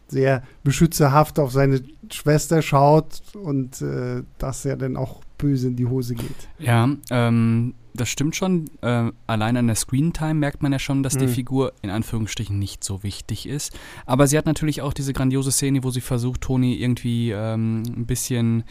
sehr 0.07 0.43
beschützerhaft 0.63 1.39
auf 1.39 1.51
seine 1.51 1.81
Schwester 2.11 2.61
schaut 2.61 3.21
und 3.33 3.81
äh, 3.81 4.23
dass 4.37 4.65
er 4.65 4.77
dann 4.77 4.97
auch 4.97 5.21
böse 5.37 5.67
in 5.67 5.75
die 5.75 5.87
Hose 5.87 6.15
geht. 6.15 6.47
Ja, 6.59 6.89
ähm, 7.09 7.73
das 7.95 8.09
stimmt 8.09 8.35
schon. 8.35 8.69
Äh, 8.81 9.11
allein 9.27 9.57
an 9.57 9.67
der 9.67 9.75
Screentime 9.75 10.35
merkt 10.35 10.61
man 10.61 10.71
ja 10.71 10.79
schon, 10.79 11.03
dass 11.03 11.15
mhm. 11.15 11.19
die 11.19 11.27
Figur 11.27 11.73
in 11.81 11.89
Anführungsstrichen 11.89 12.57
nicht 12.57 12.83
so 12.83 13.03
wichtig 13.03 13.47
ist. 13.47 13.77
Aber 14.05 14.27
sie 14.27 14.37
hat 14.37 14.45
natürlich 14.45 14.81
auch 14.81 14.93
diese 14.93 15.13
grandiose 15.13 15.51
Szene, 15.51 15.83
wo 15.83 15.89
sie 15.89 16.01
versucht, 16.01 16.41
Toni 16.41 16.75
irgendwie 16.75 17.31
ähm, 17.31 17.83
ein 17.87 18.05
bisschen 18.05 18.63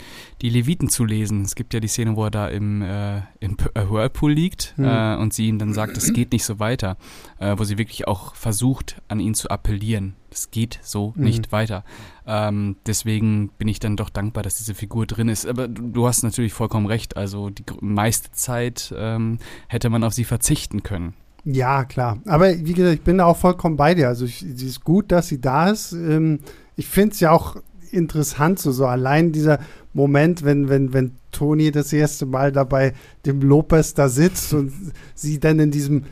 die 0.43 0.51
Leviten 0.51 0.89
zu 0.89 1.05
lesen. 1.05 1.43
Es 1.43 1.55
gibt 1.55 1.75
ja 1.75 1.81
die 1.81 1.89
Szene, 1.89 2.17
wo 2.17 2.25
er 2.25 2.31
da 2.31 2.49
im, 2.49 2.83
äh, 2.83 3.19
im 3.41 3.57
äh, 3.75 3.89
Whirlpool 3.89 4.33
liegt 4.33 4.75
mhm. 4.77 4.85
äh, 4.85 5.17
und 5.17 5.35
sie 5.35 5.49
ihm 5.49 5.59
dann 5.59 5.73
sagt, 5.73 5.97
es 5.97 6.13
geht 6.13 6.33
nicht 6.33 6.45
so 6.45 6.59
weiter. 6.59 6.97
Äh, 7.39 7.55
wo 7.59 7.65
sie 7.65 7.79
wirklich 7.79 8.07
auch 8.07 8.35
versucht, 8.35 9.03
an 9.09 9.21
ihn 9.21 9.35
zu 9.35 9.51
appellieren. 9.51 10.15
Es 10.31 10.51
geht 10.51 10.81
so 10.83 11.13
mhm. 11.15 11.25
nicht 11.25 11.53
weiter. 11.53 11.85
Ähm, 12.27 12.77
deswegen 12.87 13.51
bin 13.51 13.69
ich 13.69 13.79
dann 13.79 13.97
doch 13.97 14.11
dankbar, 14.11 14.43
dass 14.43 14.57
diese 14.57 14.75
Figur 14.75 15.07
drin 15.07 15.29
ist. 15.29 15.47
Aber 15.47 15.69
du, 15.69 15.83
du 15.91 16.07
hast 16.07 16.23
natürlich 16.23 16.53
vollkommen 16.53 16.87
recht. 16.87 17.17
Also 17.17 17.51
die 17.51 17.65
meiste 17.81 18.33
Zeit 18.33 18.93
ähm, 19.15 19.39
hätte 19.69 19.91
man 19.91 20.05
auf 20.05 20.15
sie 20.15 20.25
verzichten 20.25 20.83
können. 20.83 21.15
Ja, 21.45 21.85
klar. 21.85 22.19
Aber 22.27 22.49
wie 22.51 22.73
gesagt, 22.73 22.95
ich 22.95 23.03
bin 23.03 23.19
da 23.19 23.27
auch 23.27 23.37
vollkommen 23.37 23.77
bei 23.77 23.95
dir. 23.95 24.09
Also 24.09 24.25
es 24.25 24.43
ist 24.43 24.83
gut, 24.83 25.13
dass 25.13 25.29
sie 25.29 25.41
da 25.41 25.71
ist. 25.71 25.93
Ähm, 25.93 26.41
ich 26.77 26.89
finde 26.89 27.13
es 27.13 27.21
ja 27.21 27.33
auch 27.33 27.57
interessant, 27.91 28.59
so, 28.59 28.73
so 28.73 28.87
allein 28.87 29.33
dieser 29.33 29.61
Moment, 29.93 30.45
wenn, 30.45 30.69
wenn, 30.69 30.93
wenn 30.93 31.13
Toni 31.31 31.71
das 31.71 31.93
erste 31.93 32.27
Mal 32.27 32.51
dabei 32.51 32.95
dem 33.27 33.41
Lopez 33.41 33.95
da 33.95 34.09
sitzt 34.09 34.53
und 34.55 34.73
sie 35.15 35.39
dann 35.39 35.61
in 35.61 35.71
diesem 35.71 36.05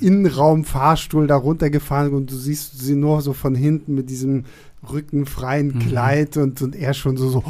Innenraum-Fahrstuhl 0.00 1.26
da 1.26 1.36
runtergefahren 1.36 2.12
und 2.14 2.30
du 2.30 2.36
siehst 2.36 2.80
sie 2.80 2.94
nur 2.94 3.22
so 3.22 3.32
von 3.32 3.54
hinten 3.54 3.94
mit 3.94 4.10
diesem 4.10 4.44
rückenfreien 4.90 5.68
mhm. 5.68 5.78
Kleid 5.78 6.36
und, 6.36 6.60
und 6.62 6.76
er 6.76 6.94
schon 6.94 7.16
so, 7.16 7.28
so 7.28 7.44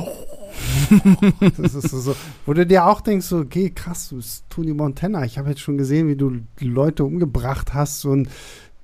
das 1.59 1.75
ist 1.75 1.91
so, 1.91 2.15
wo 2.47 2.53
du 2.53 2.67
dir 2.67 2.87
auch 2.87 3.01
denkst, 3.01 3.27
so, 3.27 3.39
okay, 3.39 3.71
krass, 3.71 4.09
du 4.09 4.17
bist 4.17 4.45
Tony 4.49 4.73
Montana. 4.73 5.25
Ich 5.25 5.39
habe 5.39 5.51
jetzt 5.51 5.61
schon 5.61 5.79
gesehen, 5.79 6.09
wie 6.09 6.17
du 6.17 6.41
Leute 6.61 7.05
umgebracht 7.05 7.75
hast 7.75 8.05
und 8.05 8.29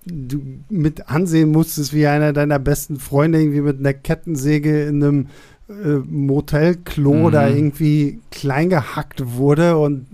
du 0.06 0.42
mit 0.68 1.08
ansehen 1.08 1.50
musstest, 1.50 1.94
wie 1.94 2.06
einer 2.06 2.32
deiner 2.32 2.58
besten 2.58 2.98
Freunde 2.98 3.40
irgendwie 3.40 3.62
mit 3.62 3.78
einer 3.78 3.94
Kettensäge 3.94 4.84
in 4.84 5.02
einem 5.02 5.26
äh, 5.68 5.96
Motelklo 6.06 7.28
mhm. 7.28 7.32
da 7.32 7.48
irgendwie 7.48 8.20
klein 8.30 8.68
gehackt 8.68 9.34
wurde 9.34 9.78
und 9.78 10.06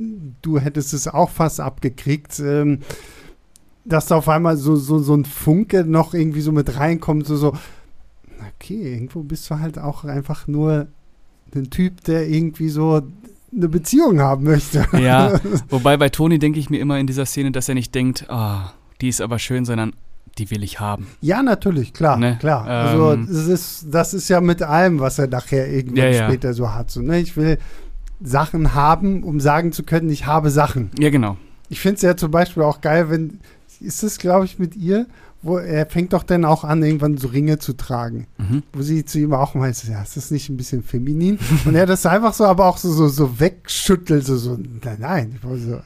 du 0.43 0.59
hättest 0.59 0.95
es 0.95 1.09
auch 1.09 1.31
fast 1.31 1.61
abgekriegt. 1.61 2.39
Ähm, 2.41 2.81
dass 3.85 4.07
da 4.07 4.17
auf 4.17 4.29
einmal 4.29 4.57
so, 4.57 4.77
so, 4.77 4.99
so 4.99 5.15
ein 5.15 5.25
Funke 5.25 5.85
noch 5.85 6.15
irgendwie 6.15 6.43
so 6.43 6.53
mit 6.53 6.77
reinkommt, 6.79 7.27
so, 7.27 7.37
so, 7.37 7.55
okay, 8.55 8.93
irgendwo 8.93 9.23
bist 9.23 9.51
du 9.51 9.59
halt 9.59 9.79
auch 9.79 10.05
einfach 10.05 10.47
nur 10.47 10.89
ein 11.55 11.71
Typ, 11.71 12.05
der 12.05 12.29
irgendwie 12.29 12.69
so 12.69 13.03
eine 13.53 13.69
Beziehung 13.69 14.21
haben 14.21 14.45
möchte. 14.45 14.87
Ja, 14.99 15.41
wobei 15.69 15.97
bei 15.97 16.09
Toni 16.09 16.39
denke 16.39 16.59
ich 16.59 16.71
mir 16.71 16.81
immer 16.81 16.99
in 16.99 17.07
dieser 17.07 17.27
Szene, 17.27 17.53
dass 17.53 17.69
er 17.69 17.75
nicht 17.75 17.95
denkt, 17.95 18.27
ah, 18.29 18.67
oh, 18.67 18.71
die 19.01 19.09
ist 19.09 19.21
aber 19.21 19.39
schön, 19.39 19.65
sondern 19.65 19.93
die 20.39 20.51
will 20.51 20.63
ich 20.63 20.79
haben. 20.79 21.09
Ja, 21.21 21.43
natürlich, 21.43 21.93
klar, 21.93 22.17
ne? 22.17 22.37
klar. 22.39 22.67
Also 22.67 23.13
ähm, 23.13 23.27
das 23.29 23.47
ist, 23.47 23.87
das 23.91 24.15
ist 24.15 24.29
ja 24.29 24.41
mit 24.41 24.63
allem, 24.63 25.01
was 25.01 25.19
er 25.19 25.27
nachher 25.27 25.69
irgendwann 25.69 26.13
ja, 26.13 26.29
später 26.29 26.49
ja. 26.49 26.55
so 26.55 26.73
hat. 26.73 26.91
So, 26.91 27.01
ne? 27.01 27.19
Ich 27.19 27.37
will 27.37 27.59
Sachen 28.23 28.75
haben, 28.75 29.23
um 29.23 29.41
sagen 29.41 29.73
zu 29.73 29.83
können, 29.83 30.11
ich 30.11 30.27
habe 30.27 30.51
Sachen. 30.51 30.91
Ja, 30.99 31.11
genau. 31.11 31.37
Ich 31.69 31.81
finde 31.81 31.97
es 31.97 32.03
ja 32.03 32.17
zum 32.17 32.31
Beispiel 32.31 32.63
auch 32.63 32.81
geil, 32.81 33.11
wenn 33.11 33.41
ist 33.81 34.03
es, 34.03 34.19
glaube 34.19 34.45
ich, 34.45 34.59
mit 34.59 34.77
ihr, 34.77 35.07
wo 35.43 35.57
er 35.57 35.87
fängt 35.87 36.13
doch 36.13 36.23
dann 36.23 36.45
auch 36.45 36.65
an, 36.65 36.83
irgendwann 36.83 37.17
so 37.17 37.29
Ringe 37.29 37.59
zu 37.59 37.73
tragen. 37.73 38.27
Mhm. 38.37 38.63
Wo 38.73 38.83
sie 38.83 39.05
zu 39.05 39.19
ihm 39.19 39.33
auch 39.33 39.55
meint, 39.55 39.83
ja, 39.89 40.03
ist 40.03 40.17
das 40.17 40.31
nicht 40.31 40.51
ein 40.51 40.57
bisschen 40.57 40.83
feminin? 40.83 41.39
Und 41.65 41.75
er 41.75 41.87
das 41.87 42.05
einfach 42.05 42.35
so, 42.35 42.45
aber 42.45 42.67
auch 42.67 42.77
so, 42.77 42.93
so, 42.93 43.09
so 43.09 43.41
wegschüttelt, 43.41 44.27
so, 44.27 44.37
so, 44.37 44.57
nein, 44.57 44.99
nein, 44.99 45.39
so, 45.43 45.81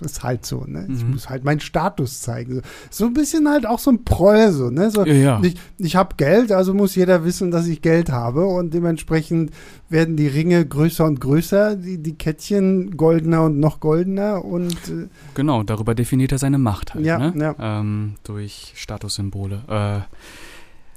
das 0.00 0.10
ist 0.12 0.22
halt 0.22 0.44
so, 0.44 0.64
ne? 0.66 0.84
Mhm. 0.86 0.94
Ich 0.94 1.04
muss 1.06 1.28
halt 1.30 1.44
meinen 1.44 1.60
Status 1.60 2.20
zeigen. 2.20 2.56
So, 2.56 2.60
so 2.90 3.06
ein 3.06 3.14
bisschen 3.14 3.48
halt 3.48 3.66
auch 3.66 3.78
so 3.78 3.90
ein 3.90 4.04
Proll, 4.04 4.52
so, 4.52 4.68
ne? 4.68 4.90
So, 4.90 5.06
ja, 5.06 5.14
ja. 5.14 5.40
Ich, 5.42 5.56
ich 5.78 5.96
habe 5.96 6.16
Geld, 6.16 6.52
also 6.52 6.74
muss 6.74 6.94
jeder 6.94 7.24
wissen, 7.24 7.50
dass 7.50 7.66
ich 7.66 7.80
Geld 7.80 8.10
habe 8.10 8.44
und 8.44 8.74
dementsprechend 8.74 9.52
werden 9.90 10.16
die 10.16 10.28
Ringe 10.28 10.64
größer 10.66 11.04
und 11.04 11.20
größer, 11.20 11.76
die, 11.76 11.98
die 11.98 12.14
Kettchen 12.14 12.96
goldener 12.96 13.44
und 13.44 13.58
noch 13.58 13.80
goldener 13.80 14.44
und 14.44 14.76
äh, 14.88 15.08
Genau, 15.34 15.62
darüber 15.62 15.94
definiert 15.94 16.32
er 16.32 16.38
seine 16.38 16.58
Macht 16.58 16.94
halt, 16.94 17.04
ja, 17.06 17.18
ne? 17.18 17.32
Ja. 17.36 17.80
Ähm, 17.80 18.16
durch 18.24 18.72
Status 18.74 19.14
Statussymbole. 19.14 19.62
Äh, 19.68 20.14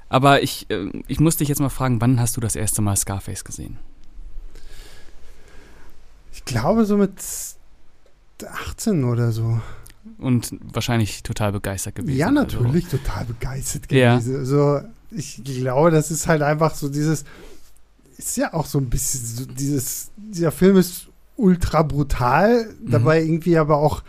aber 0.10 0.44
ich, 0.44 0.70
äh, 0.70 0.90
ich 1.08 1.20
muss 1.20 1.38
dich 1.38 1.48
jetzt 1.48 1.60
mal 1.60 1.70
fragen, 1.70 2.02
wann 2.02 2.20
hast 2.20 2.36
du 2.36 2.42
das 2.42 2.56
erste 2.56 2.82
Mal 2.82 2.98
Scarface 2.98 3.46
gesehen? 3.46 3.78
Ich 6.34 6.44
glaube 6.44 6.86
so 6.86 6.98
mit 6.98 7.14
18 8.46 9.04
oder 9.04 9.32
so. 9.32 9.62
Und 10.18 10.54
wahrscheinlich 10.74 11.24
total 11.24 11.52
begeistert 11.52 11.96
gewesen. 11.96 12.18
Ja, 12.18 12.28
also 12.28 12.40
natürlich 12.42 12.86
also. 12.86 12.98
total 12.98 13.26
begeistert 13.26 13.92
Ja. 13.92 14.16
gewesen. 14.16 14.36
Also 14.38 14.82
ich 15.12 15.44
glaube, 15.44 15.92
das 15.92 16.12
ist 16.12 16.28
halt 16.28 16.42
einfach 16.42 16.74
so 16.76 16.90
dieses, 16.90 17.24
ist 18.26 18.38
ja 18.38 18.54
auch 18.54 18.66
so 18.66 18.78
ein 18.80 18.90
bisschen 18.90 19.26
so 19.26 19.46
dieses, 19.46 20.12
dieser 20.18 20.52
Film 20.52 20.78
ist 20.78 21.08
ultra 21.38 21.82
brutal, 21.84 22.66
Mhm. 22.82 22.92
dabei 22.92 23.22
irgendwie 23.24 23.58
aber 23.58 23.78
auch 23.78 24.04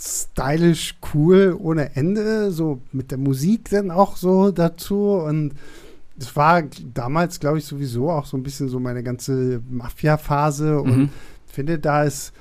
stylisch 0.00 0.96
cool 1.14 1.56
ohne 1.58 1.94
Ende, 1.96 2.50
so 2.52 2.80
mit 2.92 3.10
der 3.10 3.18
Musik 3.18 3.68
dann 3.70 3.90
auch 3.90 4.16
so 4.16 4.50
dazu 4.50 5.10
und 5.12 5.52
es 6.18 6.34
war 6.36 6.62
damals, 6.94 7.40
glaube 7.40 7.58
ich, 7.58 7.64
sowieso 7.64 8.10
auch 8.10 8.26
so 8.26 8.36
ein 8.36 8.42
bisschen 8.42 8.68
so 8.68 8.78
meine 8.80 9.02
ganze 9.02 9.60
Mafia-Phase 9.70 10.80
und 10.80 10.96
Mhm. 10.96 11.08
ich 11.46 11.52
finde, 11.52 11.78
da 11.78 12.04
ist 12.04 12.32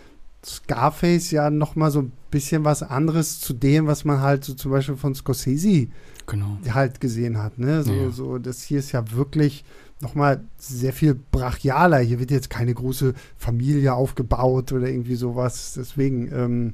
Scarface 0.46 1.32
ja 1.32 1.50
noch 1.50 1.76
mal 1.76 1.92
so 1.92 2.00
ein 2.04 2.12
bisschen 2.32 2.64
was 2.64 2.82
anderes 2.84 3.40
zu 3.42 3.54
dem, 3.54 3.88
was 3.88 4.06
man 4.06 4.22
halt 4.22 4.46
so 4.46 4.54
zum 4.54 4.72
Beispiel 4.72 4.96
von 4.96 5.14
Scorsese 5.16 5.88
Genau. 6.28 6.58
halt 6.70 7.02
gesehen 7.02 7.38
hat. 7.42 7.58
Ne? 7.58 7.84
So, 7.84 7.94
Ja. 7.94 8.10
so, 8.12 8.38
das 8.38 8.62
hier 8.64 8.80
ist 8.80 8.92
ja 8.94 9.12
wirklich 9.12 9.66
noch 10.02 10.16
mal 10.16 10.44
sehr 10.58 10.94
viel 10.94 11.14
brachialer. 11.16 12.00
Hier 12.00 12.20
wird 12.20 12.32
jetzt 12.32 12.50
keine 12.50 12.74
große 12.74 13.14
Familie 13.38 13.94
aufgebaut 13.94 14.72
oder 14.72 14.88
irgendwie 14.88 15.16
sowas. 15.16 15.74
Deswegen, 15.76 16.32
ähm, 16.34 16.74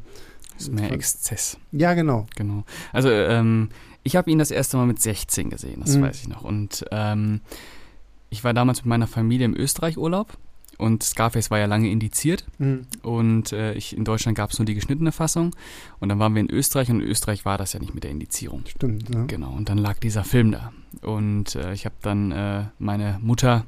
Ist 0.57 0.71
mehr 0.71 0.91
Exzess. 0.91 1.57
ja, 1.71 1.93
genau. 1.95 2.27
Genau. 2.35 2.63
Also, 2.93 3.09
ähm, 3.09 3.69
ich 4.03 4.15
habe 4.15 4.29
ihn 4.29 4.37
das 4.37 4.51
erste 4.51 4.77
Mal 4.77 4.85
mit 4.85 5.01
16 5.01 5.49
gesehen, 5.49 5.81
das 5.83 5.95
Mhm. 5.97 6.01
weiß 6.03 6.17
ich 6.21 6.27
noch. 6.27 6.43
Und 6.43 6.85
ähm, 6.91 7.41
ich 8.29 8.43
war 8.43 8.53
damals 8.53 8.79
mit 8.81 8.85
meiner 8.87 9.07
Familie 9.07 9.45
im 9.45 9.55
Österreich-Urlaub 9.55 10.37
und 10.77 11.03
Scarface 11.03 11.51
war 11.51 11.59
ja 11.59 11.65
lange 11.65 11.89
indiziert. 11.89 12.45
Mhm. 12.57 12.85
Und 13.01 13.51
äh, 13.51 13.73
ich, 13.73 13.95
in 13.95 14.03
Deutschland 14.03 14.37
gab 14.37 14.51
es 14.51 14.59
nur 14.59 14.65
die 14.65 14.75
geschnittene 14.75 15.11
Fassung. 15.11 15.55
Und 15.99 16.09
dann 16.09 16.19
waren 16.19 16.33
wir 16.35 16.41
in 16.41 16.49
Österreich 16.49 16.89
und 16.89 17.01
in 17.01 17.07
Österreich 17.07 17.45
war 17.45 17.57
das 17.57 17.73
ja 17.73 17.79
nicht 17.79 17.93
mit 17.93 18.03
der 18.03 18.11
Indizierung. 18.11 18.63
Stimmt. 18.67 19.09
Ne? 19.09 19.25
Genau, 19.27 19.51
und 19.51 19.69
dann 19.69 19.77
lag 19.77 19.99
dieser 19.99 20.23
Film 20.23 20.51
da. 20.51 20.71
Und 21.01 21.55
äh, 21.55 21.73
ich 21.73 21.85
habe 21.85 21.95
dann 22.01 22.31
äh, 22.31 22.65
meine 22.79 23.19
Mutter 23.21 23.65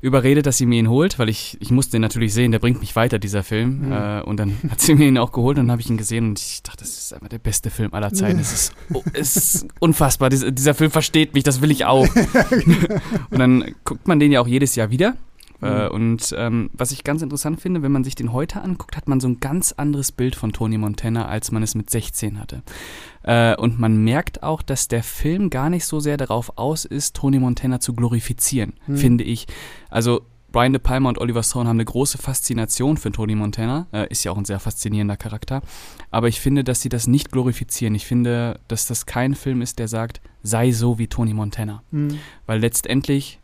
überredet, 0.00 0.46
dass 0.46 0.58
sie 0.58 0.66
mir 0.66 0.78
ihn 0.78 0.88
holt, 0.88 1.18
weil 1.18 1.28
ich, 1.28 1.56
ich 1.60 1.70
musste 1.70 1.96
ihn 1.96 2.02
natürlich 2.02 2.34
sehen, 2.34 2.52
der 2.52 2.58
bringt 2.58 2.80
mich 2.80 2.94
weiter, 2.94 3.18
dieser 3.18 3.42
Film. 3.42 3.86
Mhm. 3.86 3.92
Äh, 3.92 4.20
und 4.22 4.36
dann 4.38 4.56
hat 4.70 4.80
sie 4.80 4.94
mir 4.94 5.08
ihn 5.08 5.18
auch 5.18 5.32
geholt 5.32 5.58
und 5.58 5.66
dann 5.66 5.72
habe 5.72 5.82
ich 5.82 5.90
ihn 5.90 5.96
gesehen 5.96 6.28
und 6.28 6.38
ich 6.38 6.62
dachte, 6.62 6.78
das 6.80 6.96
ist 6.96 7.12
einfach 7.14 7.28
der 7.28 7.38
beste 7.38 7.70
Film 7.70 7.92
aller 7.94 8.12
Zeiten. 8.12 8.38
Es 8.38 8.52
ist, 8.52 8.72
oh, 8.92 9.02
es 9.12 9.36
ist 9.36 9.66
unfassbar, 9.80 10.30
Dies, 10.30 10.44
dieser 10.52 10.74
Film 10.74 10.90
versteht 10.90 11.34
mich, 11.34 11.44
das 11.44 11.60
will 11.60 11.70
ich 11.70 11.84
auch. 11.84 12.06
und 13.30 13.38
dann 13.38 13.74
guckt 13.84 14.06
man 14.06 14.20
den 14.20 14.32
ja 14.32 14.40
auch 14.40 14.46
jedes 14.46 14.76
Jahr 14.76 14.90
wieder. 14.90 15.16
Äh, 15.62 15.88
und 15.88 16.34
ähm, 16.36 16.70
was 16.72 16.90
ich 16.92 17.04
ganz 17.04 17.22
interessant 17.22 17.60
finde, 17.60 17.82
wenn 17.82 17.92
man 17.92 18.04
sich 18.04 18.14
den 18.14 18.32
heute 18.32 18.62
anguckt, 18.62 18.96
hat 18.96 19.08
man 19.08 19.20
so 19.20 19.28
ein 19.28 19.40
ganz 19.40 19.72
anderes 19.72 20.12
Bild 20.12 20.36
von 20.36 20.52
Tony 20.52 20.78
Montana, 20.78 21.26
als 21.26 21.50
man 21.52 21.62
es 21.62 21.74
mit 21.74 21.90
16 21.90 22.38
hatte. 22.40 22.62
Äh, 23.22 23.56
und 23.56 23.78
man 23.78 23.96
merkt 24.04 24.42
auch, 24.42 24.62
dass 24.62 24.88
der 24.88 25.02
Film 25.02 25.50
gar 25.50 25.70
nicht 25.70 25.84
so 25.84 26.00
sehr 26.00 26.16
darauf 26.16 26.52
aus 26.56 26.84
ist, 26.84 27.16
Tony 27.16 27.38
Montana 27.38 27.80
zu 27.80 27.94
glorifizieren, 27.94 28.74
Hm. 28.86 28.96
finde 28.96 29.24
ich. 29.24 29.46
Also 29.90 30.22
Brian 30.52 30.72
De 30.72 30.80
Palma 30.80 31.08
und 31.10 31.18
Oliver 31.18 31.42
Stone 31.42 31.68
haben 31.68 31.76
eine 31.76 31.84
große 31.84 32.16
Faszination 32.16 32.96
für 32.96 33.12
Tony 33.12 33.34
Montana. 33.34 33.86
Äh, 33.92 34.06
ist 34.08 34.24
ja 34.24 34.32
auch 34.32 34.38
ein 34.38 34.44
sehr 34.46 34.60
faszinierender 34.60 35.16
Charakter. 35.18 35.60
Aber 36.10 36.28
ich 36.28 36.40
finde, 36.40 36.64
dass 36.64 36.80
sie 36.80 36.88
das 36.88 37.06
nicht 37.06 37.30
glorifizieren. 37.30 37.94
Ich 37.94 38.06
finde, 38.06 38.58
dass 38.68 38.86
das 38.86 39.04
kein 39.04 39.34
Film 39.34 39.60
ist, 39.60 39.78
der 39.78 39.88
sagt, 39.88 40.20
sei 40.42 40.70
so 40.72 40.98
wie 40.98 41.08
Tony 41.08 41.34
Montana. 41.34 41.82
Mhm. 41.90 42.18
Weil 42.46 42.60
letztendlich 42.60 43.38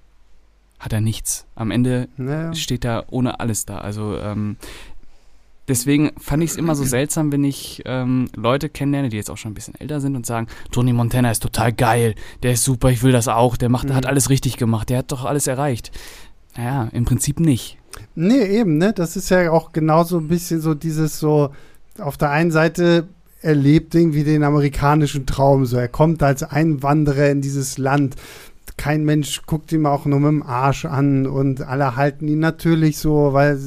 hat 0.83 0.93
er 0.93 1.01
nichts. 1.01 1.47
Am 1.55 1.71
Ende 1.71 2.09
Naja. 2.17 2.53
steht 2.55 2.85
da 2.85 3.05
ohne 3.11 3.41
alles 3.41 3.65
da. 3.65 3.79
Also 3.79 4.17
ähm, 4.19 4.57
deswegen 5.69 6.11
fand 6.19 6.43
ich 6.43 6.51
es 6.51 6.57
immer 6.57 6.75
so 6.75 6.85
seltsam, 6.85 7.31
wenn 7.33 7.45
ich 7.45 7.83
ähm, 7.87 8.29
Leute 8.37 8.69
kennenlerne, 8.69 9.09
die 9.09 9.17
jetzt 9.17 9.31
auch 9.31 9.37
schon 9.37 9.53
ein 9.53 9.55
bisschen 9.55 9.75
älter 9.81 10.01
sind 10.01 10.17
und 10.17 10.27
sagen, 10.27 10.49
Tony 10.71 10.93
Montana 10.93 11.31
ist 11.31 11.43
total 11.43 11.73
geil, 11.73 12.15
der 12.43 12.53
ist 12.53 12.65
super, 12.65 12.91
ich 12.91 13.03
will 13.03 13.13
das 13.13 13.29
auch, 13.29 13.57
der 13.57 13.69
macht, 13.69 13.89
Mhm. 13.89 13.95
hat 13.95 14.07
alles 14.07 14.29
richtig 14.29 14.57
gemacht, 14.57 14.91
der 14.91 14.99
hat 14.99 15.13
doch 15.13 15.25
alles 15.25 15.47
erreicht. 15.47 15.93
Naja, 16.57 16.89
im 16.93 17.05
Prinzip 17.05 17.41
nicht. 17.41 17.79
Nee, 18.15 18.43
eben, 18.45 18.77
ne? 18.79 18.93
Das 18.93 19.17
ist 19.17 19.31
ja 19.31 19.51
auch 19.51 19.73
genauso 19.73 20.19
ein 20.19 20.29
bisschen 20.29 20.61
so 20.61 20.75
dieses 20.75 21.19
so, 21.19 21.51
auf 21.99 22.17
der 22.17 22.31
einen 22.31 22.51
Seite 22.51 23.07
erlebt 23.41 23.95
irgendwie 23.95 24.25
den 24.25 24.43
amerikanischen 24.45 25.27
Traum 25.27 25.65
so. 25.67 25.77
Er 25.77 25.89
kommt 25.89 26.23
als 26.23 26.43
Einwanderer 26.43 27.31
in 27.31 27.41
dieses 27.41 27.77
Land. 27.79 28.17
Kein 28.77 29.05
Mensch 29.05 29.43
guckt 29.47 29.71
ihm 29.73 29.87
auch 29.87 30.07
nur 30.07 30.19
mit 30.21 30.31
dem 30.31 30.43
Arsch 30.43 30.85
an 30.87 31.27
und 31.27 31.61
alle 31.63 31.95
halten 31.97 32.27
ihn 32.27 32.39
natürlich 32.41 32.99
so, 32.99 33.33
weil 33.33 33.59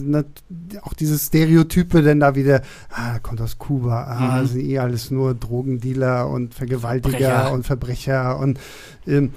auch 0.82 0.94
diese 0.94 1.18
Stereotype 1.18 2.02
denn 2.02 2.20
da 2.20 2.36
wieder, 2.36 2.62
ah, 2.90 3.14
er 3.14 3.20
kommt 3.20 3.40
aus 3.42 3.58
Kuba, 3.58 4.04
ah, 4.06 4.42
Mhm. 4.42 4.48
sind 4.48 4.62
eh 4.62 4.80
alles 4.80 5.12
nur 5.12 5.34
Drogendealer 5.36 6.28
und 6.30 6.54
Vergewaltiger 6.54 7.18
Verbrecher. 7.18 7.52
und 7.54 7.66
Verbrecher 7.66 8.40
und 8.40 8.60
ähm, 9.08 9.32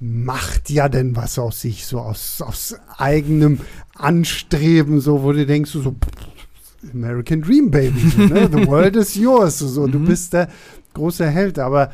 macht 0.00 0.68
ja 0.70 0.88
denn 0.88 1.14
was 1.14 1.38
aus 1.38 1.60
sich, 1.60 1.86
so 1.86 2.00
aus, 2.00 2.42
aus 2.42 2.74
eigenem 2.98 3.60
Anstreben, 3.96 5.00
so, 5.00 5.22
wo 5.22 5.32
du 5.32 5.46
denkst, 5.46 5.70
so, 5.70 5.92
pff, 5.92 6.92
American 6.92 7.40
Dream 7.42 7.70
Baby, 7.70 8.00
so, 8.10 8.22
ne? 8.22 8.48
the 8.52 8.66
world 8.66 8.96
is 8.96 9.14
yours, 9.14 9.60
so, 9.60 9.68
so. 9.68 9.86
du 9.86 10.00
Mhm. 10.00 10.04
bist 10.06 10.32
der 10.32 10.48
große 10.94 11.26
Held, 11.28 11.58
aber 11.60 11.92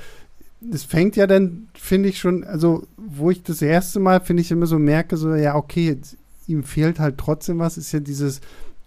es 0.73 0.85
fängt 0.85 1.17
ja 1.17 1.27
dann, 1.27 1.69
finde 1.75 2.09
ich 2.09 2.19
schon, 2.19 2.45
also 2.45 2.87
wo 2.97 3.31
ich 3.31 3.43
das 3.43 3.63
erste 3.63 4.01
Mal, 4.01 4.21
finde 4.21 4.43
ich 4.43 4.51
immer 4.51 4.67
so 4.67 4.79
merke, 4.79 5.17
so, 5.17 5.35
ja, 5.35 5.55
okay, 5.55 5.87
jetzt, 5.87 6.17
ihm 6.47 6.65
fehlt 6.65 6.99
halt 6.99 7.19
trotzdem 7.19 7.59
was, 7.59 7.79
ist 7.79 7.93
ja 7.93 8.01
dieses 8.01 8.41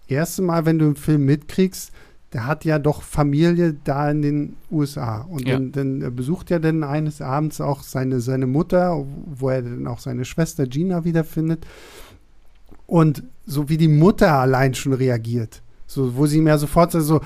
erste 0.08 0.42
Mal, 0.42 0.66
wenn 0.66 0.78
du 0.78 0.86
einen 0.86 0.96
Film 0.96 1.24
mitkriegst, 1.24 1.92
der 2.32 2.46
hat 2.46 2.64
ja 2.64 2.78
doch 2.78 3.02
Familie 3.02 3.76
da 3.84 4.10
in 4.10 4.22
den 4.22 4.56
USA. 4.70 5.18
Und 5.22 5.46
Ja. 5.46 5.58
dann, 5.58 6.00
dann 6.00 6.16
besucht 6.16 6.50
er 6.50 6.60
dann 6.60 6.82
eines 6.82 7.20
Abends 7.20 7.60
auch 7.60 7.82
seine, 7.82 8.20
seine 8.20 8.46
Mutter, 8.46 9.04
wo 9.26 9.50
er 9.50 9.62
dann 9.62 9.86
auch 9.86 9.98
seine 9.98 10.24
Schwester 10.24 10.66
Gina 10.66 11.04
wiederfindet. 11.04 11.66
Und 12.86 13.22
so 13.46 13.68
wie 13.68 13.76
die 13.76 13.88
Mutter 13.88 14.32
allein 14.32 14.74
schon 14.74 14.92
reagiert, 14.92 15.62
so 15.86 16.16
wo 16.16 16.26
sie 16.26 16.38
ihm 16.38 16.46
ja 16.46 16.58
sofort 16.58 16.92
so, 16.92 17.20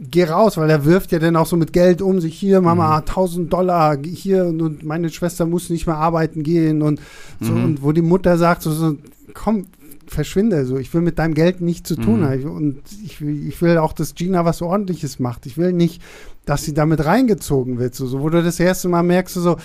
geh 0.00 0.24
raus, 0.24 0.56
weil 0.56 0.70
er 0.70 0.84
wirft 0.86 1.12
ja 1.12 1.18
dann 1.18 1.36
auch 1.36 1.46
so 1.46 1.56
mit 1.56 1.72
Geld 1.72 2.00
um 2.00 2.20
sich, 2.20 2.34
hier 2.38 2.60
Mama, 2.62 2.88
Mhm. 3.00 3.04
1000 3.06 3.52
Dollar, 3.52 3.98
hier 4.02 4.46
und, 4.46 4.82
meine 4.82 5.10
Schwester 5.10 5.44
muss 5.46 5.68
nicht 5.70 5.86
mehr 5.86 5.96
arbeiten 5.96 6.42
gehen 6.42 6.80
und 6.82 7.00
so. 7.40 7.52
Mhm. 7.52 7.64
Und 7.64 7.82
wo 7.82 7.92
die 7.92 8.02
Mutter 8.02 8.38
sagt 8.38 8.62
so, 8.62 8.72
so 8.72 8.96
komm, 9.34 9.66
verschwinde, 10.06 10.64
so, 10.66 10.76
ich 10.78 10.92
will 10.92 11.02
mit 11.02 11.18
deinem 11.18 11.34
Geld 11.34 11.60
nichts 11.60 11.88
zu 11.88 11.96
tun 11.96 12.20
Mhm. 12.20 12.24
haben. 12.24 12.44
Und 12.48 12.78
ich 13.04 13.20
will, 13.20 13.46
ich 13.46 13.60
will 13.62 13.78
auch, 13.78 13.92
dass 13.92 14.14
Gina 14.14 14.44
was 14.44 14.62
Ordentliches 14.62 15.18
macht. 15.20 15.46
Ich 15.46 15.56
will 15.56 15.72
nicht, 15.72 16.02
dass 16.46 16.64
sie 16.64 16.74
damit 16.74 17.04
reingezogen 17.04 17.78
wird. 17.78 17.94
So, 17.94 18.06
so 18.06 18.20
wo 18.20 18.28
du 18.30 18.42
das 18.42 18.58
erste 18.58 18.88
Mal 18.88 19.02
merkst, 19.04 19.34
so, 19.36 19.56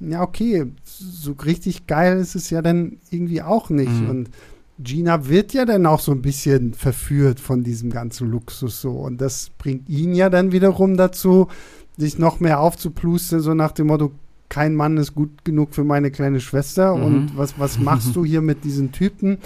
ja, 0.00 0.22
okay, 0.22 0.66
so 0.84 1.32
richtig 1.44 1.86
geil 1.86 2.18
ist 2.18 2.34
es 2.34 2.50
ja 2.50 2.60
dann 2.60 2.98
irgendwie 3.10 3.40
auch 3.42 3.70
nicht. 3.70 3.92
Mhm. 4.02 4.10
Und 4.10 4.30
Gina 4.78 5.28
wird 5.28 5.52
ja 5.52 5.64
dann 5.64 5.86
auch 5.86 6.00
so 6.00 6.12
ein 6.12 6.22
bisschen 6.22 6.74
verführt 6.74 7.38
von 7.38 7.62
diesem 7.62 7.90
ganzen 7.90 8.30
Luxus 8.30 8.80
so. 8.80 8.92
Und 8.92 9.20
das 9.20 9.50
bringt 9.56 9.88
ihn 9.88 10.14
ja 10.14 10.30
dann 10.30 10.52
wiederum 10.52 10.96
dazu, 10.96 11.48
sich 11.96 12.18
noch 12.18 12.40
mehr 12.40 12.60
aufzuplusten, 12.60 13.40
so 13.40 13.54
nach 13.54 13.72
dem 13.72 13.86
Motto, 13.86 14.12
kein 14.48 14.74
Mann 14.74 14.96
ist 14.96 15.14
gut 15.14 15.44
genug 15.44 15.74
für 15.74 15.84
meine 15.84 16.10
kleine 16.10 16.40
Schwester. 16.40 16.96
Mhm. 16.96 17.04
Und 17.04 17.36
was, 17.36 17.58
was 17.58 17.78
machst 17.78 18.16
du 18.16 18.24
hier 18.24 18.40
mit 18.40 18.64
diesen 18.64 18.90
Typen? 18.90 19.38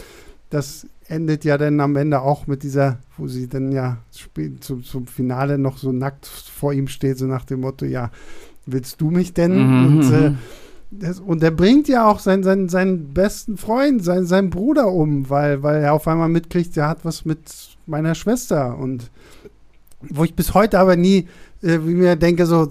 Das 0.51 0.87
endet 1.09 1.45
ja 1.45 1.59
dann 1.59 1.81
am 1.81 1.97
Ende 1.97 2.21
auch 2.21 2.47
mit 2.47 2.63
dieser, 2.63 2.99
wo 3.17 3.27
sie 3.27 3.49
dann 3.49 3.71
ja 3.73 3.99
zum, 4.61 4.83
zum 4.83 5.07
Finale 5.07 5.59
noch 5.59 5.79
so 5.79 5.93
nackt 5.93 6.27
vor 6.27 6.73
ihm 6.73 6.89
steht, 6.89 7.19
so 7.19 7.27
nach 7.27 7.45
dem 7.45 7.61
Motto, 7.61 7.85
ja, 7.85 8.11
willst 8.67 9.01
du 9.01 9.11
mich 9.11 9.35
denn? 9.35 9.57
Mhm, 9.57 9.87
Und 9.87 10.13
äh. 10.13 10.33
das, 10.91 11.21
und 11.21 11.43
er 11.43 11.51
bringt 11.51 11.89
ja 11.89 12.07
auch 12.07 12.19
seinen, 12.19 12.43
seinen, 12.43 12.69
seinen 12.69 13.13
besten 13.13 13.59
Freund, 13.59 14.03
seinen, 14.03 14.27
seinen 14.27 14.51
Bruder 14.51 14.91
um, 14.91 15.29
weil, 15.29 15.63
weil 15.63 15.83
er 15.83 15.93
auf 15.93 16.09
einmal 16.09 16.29
mitkriegt, 16.29 16.77
er 16.77 16.89
hat 16.89 17.05
was 17.05 17.25
mit 17.25 17.41
meiner 17.87 18.15
Schwester. 18.15 18.79
Und 18.79 19.11
wo 20.01 20.25
ich 20.25 20.35
bis 20.35 20.55
heute 20.55 20.79
aber 20.79 20.97
nie, 20.97 21.29
äh, 21.63 21.79
wie 21.85 21.95
mir 21.95 22.17
denke, 22.17 22.47
so, 22.47 22.69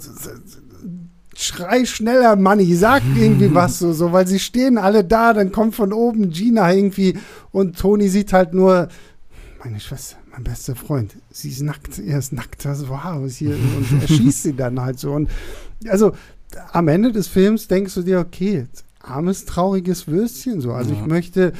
schrei 1.35 1.85
schneller, 1.85 2.35
Manni, 2.35 2.73
sag 2.75 3.03
irgendwie 3.15 3.53
was, 3.53 3.79
so, 3.79 3.93
so, 3.93 4.11
weil 4.11 4.27
sie 4.27 4.39
stehen 4.39 4.77
alle 4.77 5.03
da, 5.03 5.33
dann 5.33 5.51
kommt 5.51 5.75
von 5.75 5.93
oben 5.93 6.31
Gina 6.31 6.73
irgendwie 6.73 7.17
und 7.51 7.77
Toni 7.77 8.09
sieht 8.09 8.33
halt 8.33 8.53
nur, 8.53 8.87
meine 9.63 9.79
Schwester, 9.79 10.17
mein 10.31 10.43
bester 10.43 10.75
Freund, 10.75 11.15
sie 11.29 11.49
ist 11.49 11.61
nackt, 11.61 11.99
er 11.99 12.17
ist 12.17 12.33
nackt, 12.33 12.65
das 12.65 12.87
wow, 12.89 13.21
was 13.21 13.35
hier, 13.35 13.51
und 13.51 14.01
er 14.01 14.07
schießt 14.07 14.43
sie 14.43 14.53
dann 14.53 14.81
halt 14.81 14.99
so. 14.99 15.13
Und 15.13 15.29
also 15.87 16.13
am 16.71 16.87
Ende 16.87 17.11
des 17.11 17.27
Films 17.27 17.67
denkst 17.67 17.93
du 17.95 18.01
dir, 18.03 18.19
okay, 18.19 18.67
armes, 19.01 19.45
trauriges 19.45 20.07
Würstchen 20.07 20.61
so. 20.61 20.73
Also 20.73 20.93
Ja. 20.93 20.99
ich 21.01 21.05
möchte, 21.05 21.53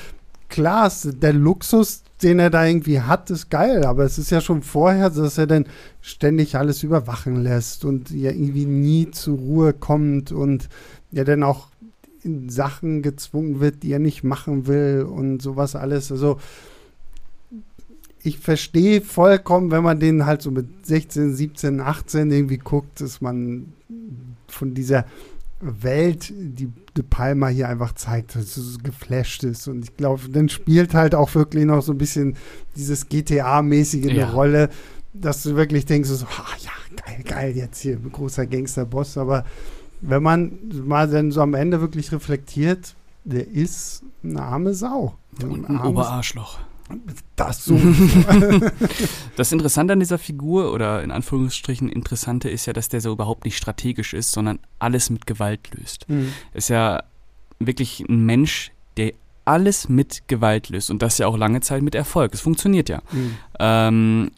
klar, 0.49 0.91
der 1.03 1.33
Luxus, 1.33 2.03
den 2.23 2.39
er 2.39 2.49
da 2.49 2.65
irgendwie 2.65 3.01
hat, 3.01 3.29
ist 3.29 3.49
geil, 3.49 3.85
aber 3.85 4.03
es 4.03 4.17
ist 4.17 4.31
ja 4.31 4.41
schon 4.41 4.63
vorher, 4.63 5.09
dass 5.09 5.37
er 5.37 5.47
dann 5.47 5.65
ständig 6.01 6.55
alles 6.55 6.83
überwachen 6.83 7.43
lässt 7.43 7.85
und 7.85 8.09
ja 8.09 8.31
irgendwie 8.31 8.65
nie 8.65 9.11
zur 9.11 9.37
Ruhe 9.37 9.73
kommt 9.73 10.31
und 10.31 10.67
ja 11.11 11.23
dann 11.23 11.43
auch 11.43 11.67
in 12.23 12.49
Sachen 12.49 13.03
gezwungen 13.03 13.59
wird, 13.59 13.83
die 13.83 13.91
er 13.91 13.99
nicht 13.99 14.23
machen 14.23 14.67
will 14.67 15.07
und 15.09 15.41
sowas 15.41 15.75
alles. 15.75 16.11
Also 16.11 16.39
ich 18.23 18.39
verstehe 18.39 19.01
vollkommen, 19.01 19.71
wenn 19.71 19.83
man 19.83 19.99
den 19.99 20.25
halt 20.25 20.41
so 20.41 20.51
mit 20.51 20.85
16, 20.85 21.35
17, 21.35 21.79
18 21.79 22.31
irgendwie 22.31 22.57
guckt, 22.57 22.99
dass 22.99 23.21
man 23.21 23.73
von 24.57 24.73
dieser 24.73 25.05
Welt, 25.59 26.31
die 26.35 26.69
De 26.95 27.03
Palma 27.07 27.47
hier 27.47 27.67
einfach 27.69 27.93
zeigt, 27.95 28.35
dass 28.35 28.57
es 28.57 28.79
geflasht 28.83 29.43
ist. 29.43 29.67
Und 29.67 29.83
ich 29.85 29.97
glaube, 29.97 30.29
dann 30.29 30.49
spielt 30.49 30.93
halt 30.93 31.15
auch 31.15 31.33
wirklich 31.35 31.65
noch 31.65 31.81
so 31.81 31.93
ein 31.93 31.97
bisschen 31.97 32.35
dieses 32.75 33.07
GTA-mäßige 33.09 34.03
eine 34.09 34.19
Ja. 34.19 34.29
Rolle, 34.29 34.69
dass 35.13 35.41
du 35.43 35.55
wirklich 35.55 35.85
denkst, 35.85 36.09
so, 36.09 36.25
ah, 36.25 36.45
ja, 36.59 36.71
geil, 37.05 37.23
geil, 37.23 37.57
jetzt 37.57 37.79
hier 37.81 37.95
ein 37.97 38.11
großer 38.11 38.45
Gangsterboss. 38.45 39.17
Aber 39.17 39.45
wenn 40.01 40.21
man 40.21 40.59
mal 40.85 41.07
dann 41.09 41.31
so 41.31 41.41
am 41.41 41.55
Ende 41.55 41.81
wirklich 41.81 42.11
reflektiert, 42.11 42.95
der 43.23 43.47
ist 43.47 44.03
eine 44.23 44.41
arme 44.43 44.73
Sau. 44.75 45.15
Und 45.41 45.67
ein 45.69 45.77
armes- 45.77 45.89
Oberarschloch. 45.89 46.59
Das 47.35 47.65
so. 47.65 47.79
Das 49.35 49.51
Interessante 49.51 49.93
an 49.93 49.99
dieser 49.99 50.17
Figur 50.17 50.73
oder 50.73 51.03
in 51.03 51.11
Anführungsstrichen 51.11 51.89
Interessante 51.89 52.49
ist 52.49 52.65
ja, 52.65 52.73
dass 52.73 52.89
der 52.89 53.01
so 53.01 53.11
überhaupt 53.11 53.45
nicht 53.45 53.57
strategisch 53.57 54.13
ist, 54.13 54.31
sondern 54.31 54.59
alles 54.79 55.09
mit 55.09 55.27
Gewalt 55.27 55.69
löst. 55.75 56.07
Hm. 56.07 56.31
Ist 56.53 56.69
ja 56.69 57.03
wirklich 57.59 58.03
ein 58.07 58.25
Mensch, 58.25 58.71
der 58.97 59.13
alles 59.45 59.89
mit 59.89 60.27
Gewalt 60.27 60.69
löst 60.69 60.89
und 60.89 61.01
das 61.01 61.17
ja 61.17 61.27
auch 61.27 61.37
lange 61.37 61.61
Zeit 61.61 61.81
mit 61.81 61.95
Erfolg. 61.95 62.33
Es 62.33 62.41
funktioniert 62.41 62.89
ja. 62.89 63.01
Hm. 63.11 63.37
Ähm, 63.59 64.31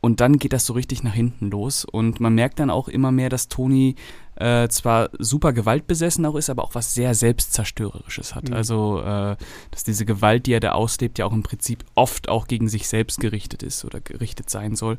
und 0.00 0.20
dann 0.20 0.38
geht 0.38 0.52
das 0.52 0.64
so 0.64 0.72
richtig 0.74 1.02
nach 1.02 1.12
hinten 1.12 1.50
los 1.50 1.84
und 1.84 2.20
man 2.20 2.34
merkt 2.34 2.60
dann 2.60 2.70
auch 2.70 2.88
immer 2.88 3.10
mehr, 3.10 3.28
dass 3.28 3.48
Toni 3.48 3.96
äh, 4.38 4.68
zwar 4.68 5.10
super 5.18 5.52
gewaltbesessen 5.52 6.24
auch 6.24 6.36
ist, 6.36 6.48
aber 6.48 6.62
auch 6.62 6.74
was 6.74 6.94
sehr 6.94 7.14
selbstzerstörerisches 7.14 8.34
hat. 8.34 8.48
Mhm. 8.48 8.54
Also, 8.54 9.00
äh, 9.00 9.36
dass 9.70 9.84
diese 9.84 10.04
Gewalt, 10.04 10.46
die 10.46 10.52
er 10.52 10.60
da 10.60 10.72
auslebt, 10.72 11.18
ja 11.18 11.26
auch 11.26 11.32
im 11.32 11.42
Prinzip 11.42 11.84
oft 11.94 12.28
auch 12.28 12.46
gegen 12.46 12.68
sich 12.68 12.88
selbst 12.88 13.20
gerichtet 13.20 13.62
ist 13.62 13.84
oder 13.84 14.00
gerichtet 14.00 14.48
sein 14.48 14.76
soll. 14.76 14.98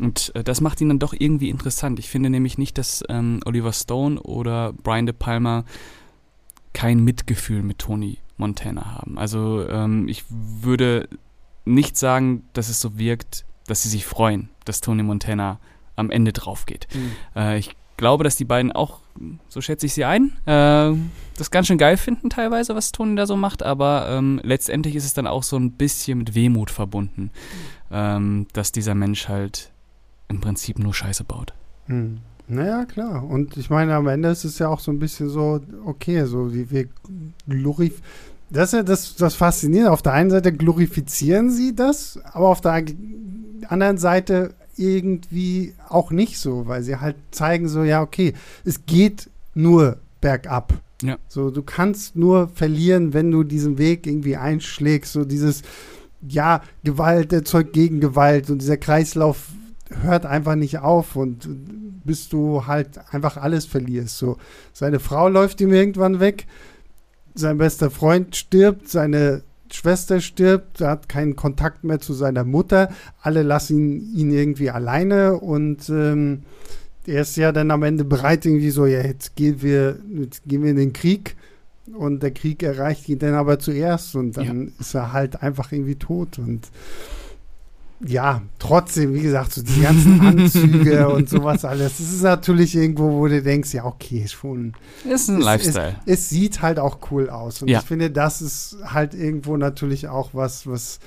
Und 0.00 0.32
äh, 0.34 0.42
das 0.42 0.60
macht 0.60 0.80
ihn 0.80 0.88
dann 0.88 0.98
doch 0.98 1.14
irgendwie 1.16 1.50
interessant. 1.50 1.98
Ich 1.98 2.08
finde 2.08 2.30
nämlich 2.30 2.58
nicht, 2.58 2.78
dass 2.78 3.04
ähm, 3.08 3.40
Oliver 3.44 3.72
Stone 3.72 4.20
oder 4.20 4.72
Brian 4.72 5.06
De 5.06 5.14
Palma 5.16 5.64
kein 6.72 7.00
Mitgefühl 7.04 7.62
mit 7.62 7.78
Tony 7.78 8.18
Montana 8.36 8.86
haben. 8.96 9.18
Also 9.18 9.66
ähm, 9.68 10.08
ich 10.08 10.24
würde 10.28 11.08
nicht 11.64 11.96
sagen, 11.96 12.44
dass 12.54 12.68
es 12.68 12.80
so 12.80 12.98
wirkt, 12.98 13.44
dass 13.66 13.82
sie 13.82 13.88
sich 13.88 14.04
freuen, 14.04 14.48
dass 14.64 14.80
Tony 14.80 15.02
Montana 15.02 15.60
am 15.96 16.10
Ende 16.10 16.32
drauf 16.32 16.66
geht. 16.66 16.88
Hm. 16.92 17.12
Äh, 17.36 17.58
ich 17.58 17.76
glaube, 18.00 18.24
dass 18.24 18.36
die 18.36 18.44
beiden 18.44 18.72
auch, 18.72 19.00
so 19.48 19.60
schätze 19.60 19.86
ich 19.86 19.94
sie 19.94 20.04
ein, 20.04 20.32
äh, 20.46 20.96
das 21.36 21.50
ganz 21.50 21.68
schön 21.68 21.78
geil 21.78 21.96
finden 21.96 22.30
teilweise, 22.30 22.74
was 22.74 22.90
Tony 22.90 23.14
da 23.14 23.26
so 23.26 23.36
macht, 23.36 23.62
aber 23.62 24.08
ähm, 24.10 24.40
letztendlich 24.42 24.96
ist 24.96 25.04
es 25.04 25.14
dann 25.14 25.26
auch 25.26 25.44
so 25.44 25.56
ein 25.56 25.72
bisschen 25.72 26.18
mit 26.18 26.34
Wehmut 26.34 26.70
verbunden, 26.70 27.30
ähm, 27.92 28.46
dass 28.52 28.72
dieser 28.72 28.94
Mensch 28.94 29.28
halt 29.28 29.70
im 30.28 30.40
Prinzip 30.40 30.78
nur 30.78 30.94
Scheiße 30.94 31.24
baut. 31.24 31.54
Hm. 31.86 32.18
Naja, 32.48 32.84
klar. 32.84 33.22
Und 33.22 33.56
ich 33.56 33.70
meine, 33.70 33.94
am 33.94 34.08
Ende 34.08 34.28
ist 34.28 34.42
es 34.42 34.58
ja 34.58 34.66
auch 34.66 34.80
so 34.80 34.90
ein 34.90 34.98
bisschen 34.98 35.28
so, 35.28 35.60
okay, 35.84 36.24
so 36.24 36.52
wie 36.52 36.68
wir 36.68 36.88
glorif 37.46 38.02
das 38.50 38.70
ist 38.70 38.72
ja 38.72 38.82
das, 38.82 39.14
das 39.14 39.34
Faszinierende. 39.34 39.92
Auf 39.92 40.02
der 40.02 40.12
einen 40.12 40.30
Seite 40.30 40.52
glorifizieren 40.52 41.50
sie 41.50 41.74
das, 41.74 42.18
aber 42.32 42.48
auf 42.48 42.60
der 42.60 42.84
anderen 43.68 43.98
Seite 43.98 44.54
irgendwie 44.80 45.74
auch 45.88 46.10
nicht 46.10 46.38
so, 46.38 46.66
weil 46.66 46.82
sie 46.82 46.96
halt 46.96 47.16
zeigen 47.30 47.68
so, 47.68 47.84
ja, 47.84 48.02
okay, 48.02 48.34
es 48.64 48.86
geht 48.86 49.30
nur 49.54 49.98
bergab. 50.20 50.74
Ja. 51.02 51.18
So, 51.28 51.50
du 51.50 51.62
kannst 51.62 52.16
nur 52.16 52.48
verlieren, 52.48 53.14
wenn 53.14 53.30
du 53.30 53.42
diesen 53.42 53.78
Weg 53.78 54.06
irgendwie 54.06 54.36
einschlägst. 54.36 55.12
So 55.12 55.24
dieses, 55.24 55.62
ja, 56.26 56.62
Gewalt 56.84 57.32
erzeugt 57.32 57.72
gegen 57.72 58.00
Gewalt 58.00 58.50
und 58.50 58.60
dieser 58.60 58.76
Kreislauf 58.76 59.48
hört 60.02 60.26
einfach 60.26 60.54
nicht 60.54 60.78
auf 60.78 61.16
und 61.16 61.48
bis 62.04 62.28
du 62.28 62.66
halt 62.66 63.00
einfach 63.12 63.36
alles 63.36 63.66
verlierst. 63.66 64.18
So, 64.18 64.36
seine 64.72 65.00
Frau 65.00 65.28
läuft 65.28 65.60
ihm 65.60 65.72
irgendwann 65.72 66.20
weg, 66.20 66.46
sein 67.34 67.58
bester 67.58 67.90
Freund 67.90 68.36
stirbt, 68.36 68.88
seine 68.88 69.42
Schwester 69.72 70.20
stirbt, 70.20 70.80
er 70.80 70.90
hat 70.90 71.08
keinen 71.08 71.36
Kontakt 71.36 71.84
mehr 71.84 72.00
zu 72.00 72.12
seiner 72.12 72.44
Mutter, 72.44 72.90
alle 73.22 73.42
lassen 73.42 74.14
ihn 74.14 74.32
irgendwie 74.32 74.70
alleine 74.70 75.36
und 75.36 75.88
ähm, 75.88 76.42
er 77.06 77.22
ist 77.22 77.36
ja 77.36 77.52
dann 77.52 77.70
am 77.70 77.82
Ende 77.82 78.04
bereit, 78.04 78.44
irgendwie 78.44 78.70
so, 78.70 78.86
ja, 78.86 79.02
jetzt 79.02 79.36
gehen 79.36 79.62
wir, 79.62 79.98
jetzt 80.14 80.42
gehen 80.46 80.62
wir 80.62 80.70
in 80.70 80.76
den 80.76 80.92
Krieg 80.92 81.36
und 81.94 82.22
der 82.22 82.30
Krieg 82.30 82.62
erreicht 82.62 83.08
ihn 83.08 83.18
dann 83.18 83.34
aber 83.34 83.58
zuerst 83.58 84.14
und 84.14 84.36
dann 84.36 84.72
ist 84.78 84.94
er 84.94 85.12
halt 85.12 85.42
einfach 85.42 85.72
irgendwie 85.72 85.96
tot 85.96 86.38
und 86.38 86.68
ja, 88.06 88.40
trotzdem, 88.58 89.12
wie 89.14 89.20
gesagt, 89.20 89.52
so 89.52 89.62
die 89.62 89.80
ganzen 89.82 90.20
Anzüge 90.26 91.08
und 91.10 91.28
sowas 91.28 91.64
alles. 91.64 91.98
Das 91.98 92.12
ist 92.12 92.22
natürlich 92.22 92.74
irgendwo, 92.74 93.10
wo 93.12 93.28
du 93.28 93.42
denkst, 93.42 93.74
ja, 93.74 93.84
okay, 93.84 94.26
schon. 94.26 94.72
Ist 95.04 95.28
ein 95.28 95.38
Es- 95.38 95.44
Lifestyle. 95.44 95.96
Es, 96.06 96.20
es 96.20 96.28
sieht 96.30 96.62
halt 96.62 96.78
auch 96.78 96.98
cool 97.10 97.28
aus. 97.28 97.60
Und 97.62 97.68
Ja. 97.68 97.80
ich 97.80 97.84
finde, 97.84 98.10
das 98.10 98.40
ist 98.40 98.76
halt 98.84 99.12
irgendwo 99.14 99.56
natürlich 99.56 100.08
auch 100.08 100.30
was, 100.32 100.66
was 100.66 100.98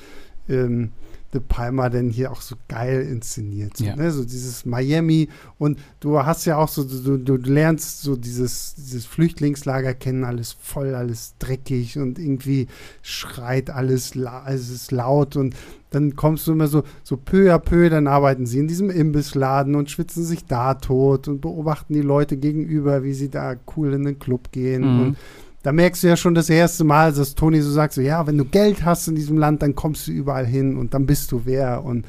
ähm, 0.50 0.92
De 1.34 1.42
Palma 1.42 1.90
denn 1.90 2.12
hier 2.12 2.32
auch 2.32 2.42
so 2.42 2.56
geil 2.68 3.02
inszeniert. 3.10 3.76
So, 3.78 3.86
Ja. 3.86 3.96
ne? 3.96 4.12
so 4.12 4.24
dieses 4.24 4.66
Miami 4.68 5.30
und 5.58 5.80
du 6.00 6.24
hast 6.24 6.46
ja 6.46 6.58
auch 6.58 6.68
so, 6.68 6.84
du, 6.84 7.18
du 7.18 7.38
lernst 7.38 8.04
so 8.04 8.16
dieses, 8.16 8.76
dieses 8.76 9.08
Flüchtlingslager 9.08 9.96
kennen, 9.96 10.26
alles 10.26 10.52
voll, 10.62 10.94
alles 10.94 11.34
dreckig 11.40 11.98
und 11.98 12.20
irgendwie 12.20 12.68
schreit 13.02 13.72
alles, 13.72 14.14
la 14.14 14.46
es 14.48 14.70
ist 14.70 14.92
laut 14.92 15.36
und 15.36 15.56
dann 15.94 16.16
kommst 16.16 16.48
du 16.48 16.52
immer 16.54 16.68
so, 16.68 16.84
so 17.04 17.18
peu 17.18 17.54
à 17.54 17.60
peu, 17.60 17.90
dann 17.90 18.08
arbeiten 18.08 18.46
sie 18.46 18.60
in 18.60 18.68
diesem 18.68 18.90
Imbissladen 18.90 19.76
und 19.76 19.90
schwitzen 19.90 20.24
sich 20.24 20.46
da 20.46 20.76
tot 20.76 21.28
und 21.28 21.42
beobachten 21.42 21.94
die 21.94 22.02
Leute 22.02 22.38
gegenüber, 22.38 23.04
wie 23.04 23.14
sie 23.14 23.30
da 23.30 23.56
cool 23.76 23.94
in 23.94 24.04
den 24.04 24.20
Club 24.20 24.52
gehen. 24.52 24.82
Mhm. 24.82 25.02
Und 25.02 25.18
da 25.64 25.72
merkst 25.72 26.04
du 26.04 26.08
ja 26.08 26.18
schon 26.18 26.36
das 26.36 26.50
erste 26.50 26.84
Mal, 26.84 27.14
dass 27.14 27.36
Toni 27.36 27.62
so 27.62 27.72
sagt, 27.72 27.94
so 27.94 28.02
ja, 28.02 28.28
wenn 28.28 28.38
du 28.38 28.46
Geld 28.46 28.84
hast 28.84 29.08
in 29.08 29.16
diesem 29.16 29.38
Land, 29.38 29.62
dann 29.62 29.76
kommst 29.76 30.08
du 30.08 30.12
überall 30.12 30.46
hin 30.46 30.78
und 30.78 30.94
dann 30.94 31.06
bist 31.06 31.32
du 31.32 31.42
wer. 31.46 31.84
Und 31.84 32.06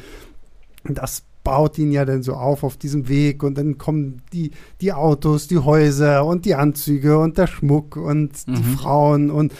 das 0.85 1.23
baut 1.45 1.79
ihn 1.79 1.93
ja 1.93 2.05
dann 2.05 2.23
so 2.23 2.35
auf 2.35 2.65
auf 2.65 2.77
diesem 2.79 3.07
Weg 3.09 3.43
und 3.43 3.57
dann 3.59 3.77
kommen 3.79 4.23
die, 4.33 4.51
die 4.81 4.93
Autos, 4.95 5.47
die 5.47 5.59
Häuser 5.59 6.25
und 6.25 6.47
die 6.47 6.55
Anzüge 6.55 7.19
und 7.19 7.37
der 7.39 7.47
Schmuck 7.47 7.97
und 7.97 8.47
die 8.47 8.53
Mhm. 8.53 8.77
Frauen 8.77 9.31
und 9.31 9.53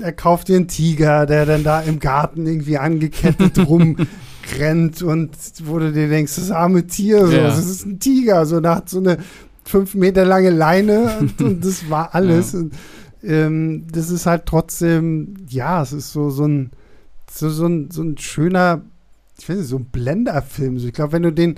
er 0.00 0.12
kauft 0.12 0.48
dir 0.48 0.56
einen 0.56 0.68
Tiger, 0.68 1.26
der 1.26 1.46
dann 1.46 1.64
da 1.64 1.80
im 1.80 1.98
Garten 2.00 2.46
irgendwie 2.46 2.78
angekettet 2.78 3.58
rumrennt 3.68 5.02
und 5.02 5.30
wo 5.64 5.78
du 5.78 5.92
dir 5.92 6.08
denkst, 6.08 6.36
das 6.36 6.50
arme 6.50 6.86
Tier, 6.86 7.26
so, 7.26 7.32
Ja. 7.32 7.42
das 7.44 7.58
ist 7.66 7.86
ein 7.86 7.98
Tiger, 7.98 8.46
so, 8.46 8.60
da 8.60 8.76
hat 8.76 8.88
so 8.88 8.98
eine 8.98 9.18
fünf 9.64 9.94
Meter 9.94 10.24
lange 10.24 10.50
Leine 10.50 11.16
und, 11.20 11.40
und 11.40 11.64
das 11.64 11.88
war 11.90 12.14
alles. 12.14 12.52
Ja. 12.52 12.60
Und, 12.60 12.74
ähm, 13.22 13.86
das 13.90 14.10
ist 14.10 14.26
halt 14.26 14.46
trotzdem, 14.46 15.34
ja, 15.48 15.82
es 15.82 15.92
ist 15.92 16.12
so, 16.12 16.30
so 16.30 16.46
ein, 16.46 16.70
so, 17.30 17.50
so 17.50 17.66
ein, 17.66 17.90
so 17.90 18.02
ein 18.02 18.16
schöner, 18.18 18.82
ich 19.38 19.48
weiß 19.48 19.56
nicht, 19.58 19.68
so 19.68 19.76
ein 19.76 19.86
Blenderfilm. 19.86 20.76
Ich 20.76 20.92
glaube, 20.92 21.12
wenn 21.12 21.22
du 21.22 21.32
den 21.32 21.56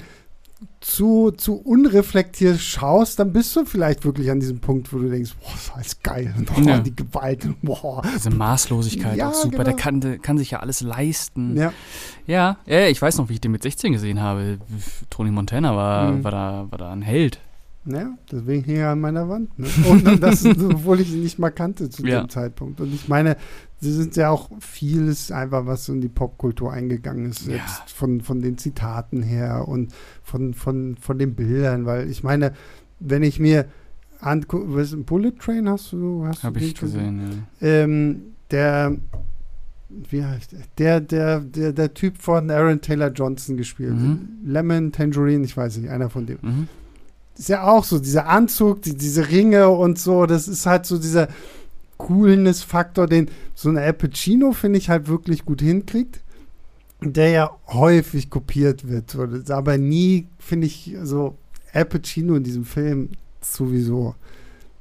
zu, 0.80 1.30
zu 1.32 1.56
unreflektiert 1.56 2.58
schaust, 2.58 3.18
dann 3.18 3.32
bist 3.34 3.54
du 3.54 3.66
vielleicht 3.66 4.04
wirklich 4.04 4.30
an 4.30 4.40
diesem 4.40 4.60
Punkt, 4.60 4.90
wo 4.92 4.98
du 4.98 5.10
denkst, 5.10 5.32
boah, 5.40 5.50
das 5.52 5.62
ist 5.66 5.72
alles 5.74 6.02
geil. 6.02 6.34
Und, 6.38 6.46
boah, 6.54 6.60
Ja. 6.62 6.78
die 6.80 6.96
Gewalt. 6.96 7.46
Boah. 7.62 8.02
Diese 8.16 8.30
Maßlosigkeit 8.30 9.16
Ja, 9.16 9.28
auch 9.28 9.34
super. 9.34 9.50
genau. 9.58 9.64
Der 9.64 9.74
kann, 9.74 10.00
der 10.00 10.18
kann 10.18 10.38
sich 10.38 10.52
ja 10.52 10.60
alles 10.60 10.80
leisten. 10.80 11.54
Ja, 11.56 11.72
Ja, 12.26 12.56
ja, 12.66 12.86
ich 12.88 13.00
weiß 13.02 13.18
noch, 13.18 13.28
wie 13.28 13.34
ich 13.34 13.40
den 13.40 13.52
mit 13.52 13.62
16 13.62 13.92
gesehen 13.92 14.20
habe. 14.20 14.58
Tony 15.10 15.30
Montana 15.30 15.76
war, 15.76 16.12
Mhm. 16.12 16.24
war, 16.24 16.30
da, 16.30 16.66
war 16.70 16.78
da 16.78 16.92
ein 16.92 17.02
Held. 17.02 17.40
ja, 17.84 18.10
deswegen 18.32 18.64
hing 18.64 18.76
er 18.76 18.90
an 18.90 19.00
meiner 19.00 19.28
Wand. 19.28 19.58
Ne? 19.58 19.66
Und 19.88 20.22
das, 20.22 20.44
obwohl 20.46 21.00
ich 21.00 21.12
ihn 21.12 21.22
nicht 21.22 21.38
mal 21.38 21.50
kannte 21.50 21.90
zu 21.90 22.06
Ja. 22.06 22.20
dem 22.22 22.28
Zeitpunkt. 22.30 22.80
Und 22.80 22.94
ich 22.94 23.06
meine, 23.08 23.36
sie 23.80 23.92
sind 23.92 24.14
ja 24.16 24.30
auch 24.30 24.50
vieles 24.60 25.32
einfach, 25.32 25.66
was 25.66 25.88
in 25.88 26.00
die 26.00 26.08
Popkultur 26.08 26.72
eingegangen 26.72 27.30
ist, 27.30 27.46
Ja. 27.46 27.60
von, 27.94 28.20
von 28.20 28.40
den 28.42 28.58
Zitaten 28.58 29.22
her 29.22 29.66
und 29.66 29.92
von, 30.22 30.54
von, 30.54 30.96
von 31.00 31.18
den 31.18 31.34
Bildern, 31.34 31.86
weil 31.86 32.10
ich 32.10 32.22
meine, 32.22 32.52
wenn 32.98 33.22
ich 33.22 33.40
mir 33.40 33.64
angucke, 34.20 34.74
was 34.74 34.92
ein 34.92 35.04
Bullet 35.04 35.32
Train 35.38 35.68
hast 35.68 35.92
du? 35.92 36.24
Hast 36.26 36.42
Habe 36.44 36.58
du 36.60 36.66
ich 36.66 36.74
den 36.74 36.80
gesehen, 36.80 37.46
Ähm, 37.62 38.22
der, 38.50 38.96
wie 39.88 40.24
heißt 40.24 40.52
der? 40.78 41.00
Der, 41.00 41.40
der, 41.40 41.72
der, 41.72 41.94
Typ 41.94 42.18
von 42.18 42.50
Aaron 42.50 42.80
Taylor 42.82 43.10
Johnson 43.10 43.56
gespielt. 43.56 43.94
Mhm. 43.94 44.28
Lemon, 44.44 44.92
Tangerine, 44.92 45.44
ich 45.44 45.56
weiß 45.56 45.78
nicht, 45.78 45.88
einer 45.90 46.10
von 46.10 46.26
dem. 46.26 46.38
ja. 46.42 46.48
Mhm. 46.50 46.68
Ist 47.38 47.48
ja 47.48 47.62
auch 47.66 47.84
so, 47.84 47.98
dieser 47.98 48.28
Anzug, 48.28 48.82
die, 48.82 48.94
diese 48.94 49.30
Ringe 49.30 49.70
und 49.70 49.98
so, 49.98 50.26
das 50.26 50.46
ist 50.48 50.66
halt 50.66 50.84
so 50.84 50.98
dieser 50.98 51.28
Coolness-Faktor, 52.00 53.06
den 53.06 53.30
so 53.54 53.68
ein 53.68 53.76
Al 53.78 53.92
Pacino, 53.92 54.52
finde 54.52 54.78
ich, 54.78 54.88
halt 54.88 55.06
wirklich 55.08 55.44
gut 55.44 55.60
hinkriegt. 55.60 56.20
Der 57.02 57.30
ja 57.30 57.50
häufig 57.68 58.28
kopiert 58.28 58.88
wird. 58.88 59.16
Aber 59.50 59.78
nie, 59.78 60.28
finde 60.38 60.66
ich, 60.66 60.96
so 61.02 61.38
Al 61.72 61.84
Pacino 61.84 62.34
in 62.34 62.44
diesem 62.44 62.64
Film 62.64 63.10
sowieso. 63.40 64.14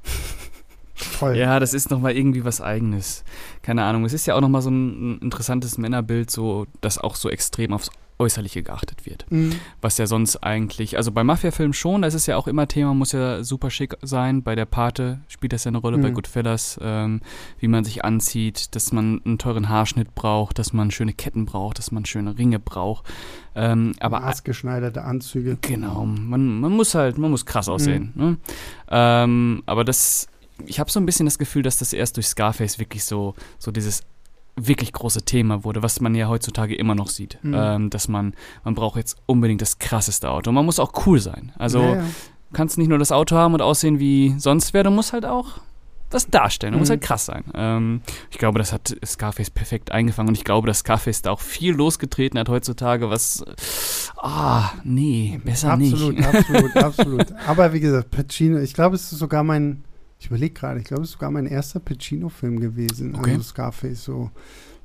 Toll. 1.18 1.36
Ja, 1.36 1.60
das 1.60 1.72
ist 1.72 1.90
nochmal 1.90 2.16
irgendwie 2.16 2.44
was 2.44 2.60
Eigenes. 2.60 3.24
Keine 3.62 3.84
Ahnung. 3.84 4.04
Es 4.04 4.12
ist 4.12 4.26
ja 4.26 4.34
auch 4.34 4.40
nochmal 4.40 4.62
so 4.62 4.70
ein 4.70 5.18
interessantes 5.20 5.78
Männerbild, 5.78 6.30
so, 6.30 6.66
das 6.80 6.98
auch 6.98 7.16
so 7.16 7.30
extrem 7.30 7.72
aufs 7.72 7.90
Äußerliche 8.20 8.62
geachtet 8.62 9.06
wird. 9.06 9.26
Mhm. 9.30 9.52
Was 9.80 9.98
ja 9.98 10.06
sonst 10.06 10.36
eigentlich, 10.44 10.96
also 10.96 11.10
bei 11.10 11.24
Mafia-Filmen 11.24 11.72
schon, 11.72 12.02
das 12.02 12.14
ist 12.14 12.26
ja 12.26 12.36
auch 12.36 12.46
immer 12.46 12.68
Thema, 12.68 12.94
muss 12.94 13.12
ja 13.12 13.42
super 13.42 13.70
schick 13.70 13.96
sein. 14.02 14.42
Bei 14.42 14.54
der 14.54 14.66
Pate 14.66 15.20
spielt 15.28 15.52
das 15.52 15.64
ja 15.64 15.70
eine 15.70 15.78
Rolle, 15.78 15.96
mhm. 15.96 16.02
bei 16.02 16.10
Goodfellas, 16.10 16.78
ähm, 16.82 17.20
wie 17.58 17.68
man 17.68 17.82
sich 17.84 18.04
anzieht, 18.04 18.74
dass 18.74 18.92
man 18.92 19.22
einen 19.24 19.38
teuren 19.38 19.68
Haarschnitt 19.68 20.14
braucht, 20.14 20.58
dass 20.58 20.72
man 20.72 20.90
schöne 20.90 21.14
Ketten 21.14 21.46
braucht, 21.46 21.78
dass 21.78 21.90
man 21.90 22.04
schöne 22.04 22.36
Ringe 22.36 22.58
braucht. 22.58 23.06
Ähm, 23.54 23.94
aber 24.00 24.20
Maßgeschneiderte 24.20 25.02
Anzüge. 25.02 25.58
Genau, 25.60 26.04
man, 26.04 26.60
man 26.60 26.72
muss 26.72 26.94
halt, 26.94 27.18
man 27.18 27.30
muss 27.30 27.46
krass 27.46 27.68
aussehen. 27.68 28.12
Mhm. 28.14 28.22
Ne? 28.22 28.36
Ähm, 28.90 29.62
aber 29.66 29.84
das, 29.84 30.28
ich 30.66 30.78
habe 30.78 30.90
so 30.90 31.00
ein 31.00 31.06
bisschen 31.06 31.26
das 31.26 31.38
Gefühl, 31.38 31.62
dass 31.62 31.78
das 31.78 31.92
erst 31.92 32.16
durch 32.16 32.26
Scarface 32.26 32.78
wirklich 32.78 33.04
so, 33.04 33.34
so 33.58 33.70
dieses 33.70 34.02
wirklich 34.66 34.92
große 34.92 35.22
Thema 35.22 35.64
wurde, 35.64 35.82
was 35.82 36.00
man 36.00 36.14
ja 36.14 36.28
heutzutage 36.28 36.74
immer 36.74 36.94
noch 36.94 37.08
sieht. 37.08 37.38
Mhm. 37.42 37.54
Ähm, 37.56 37.90
dass 37.90 38.08
man, 38.08 38.34
man 38.64 38.74
braucht 38.74 38.96
jetzt 38.96 39.16
unbedingt 39.26 39.62
das 39.62 39.78
krasseste 39.78 40.30
Auto. 40.30 40.52
Man 40.52 40.64
muss 40.64 40.78
auch 40.78 41.06
cool 41.06 41.20
sein. 41.20 41.52
Also 41.58 41.80
ja, 41.80 41.96
ja. 41.96 42.04
kannst 42.52 42.78
nicht 42.78 42.88
nur 42.88 42.98
das 42.98 43.12
Auto 43.12 43.36
haben 43.36 43.54
und 43.54 43.62
aussehen 43.62 43.98
wie 43.98 44.34
sonst 44.38 44.74
wer, 44.74 44.82
du 44.82 44.90
musst 44.90 45.12
halt 45.12 45.24
auch 45.24 45.60
das 46.10 46.26
darstellen. 46.26 46.72
Du 46.72 46.76
mhm. 46.76 46.80
musst 46.80 46.90
halt 46.90 47.02
krass 47.02 47.26
sein. 47.26 47.44
Ähm, 47.54 48.02
ich 48.30 48.38
glaube, 48.38 48.58
das 48.58 48.72
hat 48.72 48.94
Scarface 49.04 49.50
perfekt 49.50 49.92
eingefangen 49.92 50.28
und 50.28 50.34
ich 50.36 50.44
glaube, 50.44 50.66
dass 50.66 50.80
Scarface 50.80 51.22
da 51.22 51.30
auch 51.30 51.40
viel 51.40 51.72
losgetreten 51.72 52.38
hat 52.38 52.48
heutzutage, 52.48 53.10
was 53.10 53.44
ah, 54.16 54.72
nee, 54.82 55.40
besser 55.44 55.72
absolut, 55.72 56.16
nicht. 56.16 56.26
Absolut, 56.26 56.76
absolut, 56.76 56.76
absolut. 57.28 57.32
Aber 57.46 57.72
wie 57.72 57.80
gesagt, 57.80 58.10
Pacino, 58.10 58.58
ich 58.58 58.74
glaube, 58.74 58.96
es 58.96 59.12
ist 59.12 59.18
sogar 59.18 59.44
mein 59.44 59.84
ich 60.20 60.26
überlege 60.26 60.52
gerade, 60.52 60.78
ich 60.78 60.84
glaube, 60.84 61.02
es 61.02 61.08
ist 61.08 61.12
sogar 61.14 61.30
mein 61.30 61.46
erster 61.46 61.80
Pacino-Film 61.80 62.60
gewesen. 62.60 63.14
Okay. 63.14 63.32
Also 63.32 63.42
Scarface 63.42 64.04
so. 64.04 64.30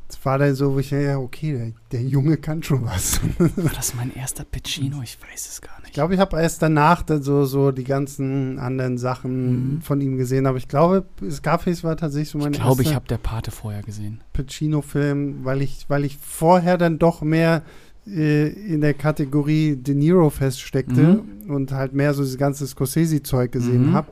Das 0.08 0.24
war 0.24 0.38
da 0.38 0.54
so, 0.54 0.76
wo 0.76 0.80
ich, 0.80 0.91
ja, 0.91 1.17
okay, 1.17 1.74
der, 1.91 2.00
der 2.00 2.08
Junge 2.08 2.38
kann 2.38 2.62
schon 2.62 2.86
was. 2.86 3.19
War 3.39 3.74
das 3.74 3.95
mein 3.95 4.15
erster 4.15 4.43
Pacino? 4.43 5.02
Ich 5.02 5.17
weiß 5.19 5.50
es 5.50 5.62
gar 5.62 5.78
nicht. 5.80 5.88
Ich 5.88 5.93
glaube, 5.93 6.13
ich 6.13 6.19
habe 6.19 6.39
erst 6.39 6.62
danach 6.62 7.02
dann 7.02 7.24
so, 7.24 7.45
so 7.45 7.71
die 7.71 7.84
ganzen 7.84 8.60
anderen 8.60 9.00
Sachen 9.00 9.78
mhm. 9.78 9.82
von 9.82 10.00
ihm 10.02 10.17
gesehen. 10.17 10.45
Aber 10.45 10.60
ich 10.60 10.67
glaube, 10.67 11.06
Scarface 11.28 11.84
war 11.84 11.98
tatsächlich 11.98 12.30
so 12.30 12.38
mein 12.38 12.54
erster. 12.54 12.60
Ich 12.60 12.63
glaube, 12.65 12.82
ich 12.84 12.93
habe 12.93 13.08
der 13.08 13.17
Pate 13.17 13.50
vorher 13.50 13.82
gesehen. 13.82 14.21
Pacino-Film, 14.34 15.43
weil 15.43 15.63
ich, 15.63 15.86
weil 15.88 16.06
ich 16.06 16.17
vorher 16.17 16.78
dann 16.78 17.00
doch 17.00 17.24
mehr 17.24 17.63
äh, 18.06 18.48
in 18.48 18.82
der 18.82 18.93
Kategorie 18.93 19.76
De 19.76 19.95
Niro 19.95 20.30
feststeckte 20.30 21.24
mhm. 21.24 21.50
und 21.50 21.71
halt 21.71 21.93
mehr 21.93 22.13
so 22.13 22.21
dieses 22.21 22.38
ganze 22.38 22.67
Scorsese-Zeug 22.67 23.52
gesehen 23.52 23.88
mhm. 23.88 23.93
habe. 23.93 24.10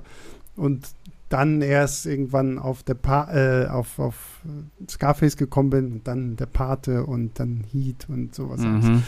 Und 0.56 0.88
dann 1.34 1.62
erst 1.62 2.06
irgendwann 2.06 2.60
auf 2.60 2.84
der 2.84 2.94
pa 2.94 3.34
äh, 3.34 3.68
auf, 3.68 3.98
auf 3.98 4.42
Scarface 4.88 5.36
gekommen 5.36 5.72
bin 5.72 5.92
und 5.94 6.08
dann 6.08 6.36
der 6.36 6.46
Pate 6.46 7.06
und 7.06 7.40
dann 7.40 7.64
Heat 7.72 8.06
und 8.08 8.36
sowas. 8.36 8.62
Mhm. 8.62 9.02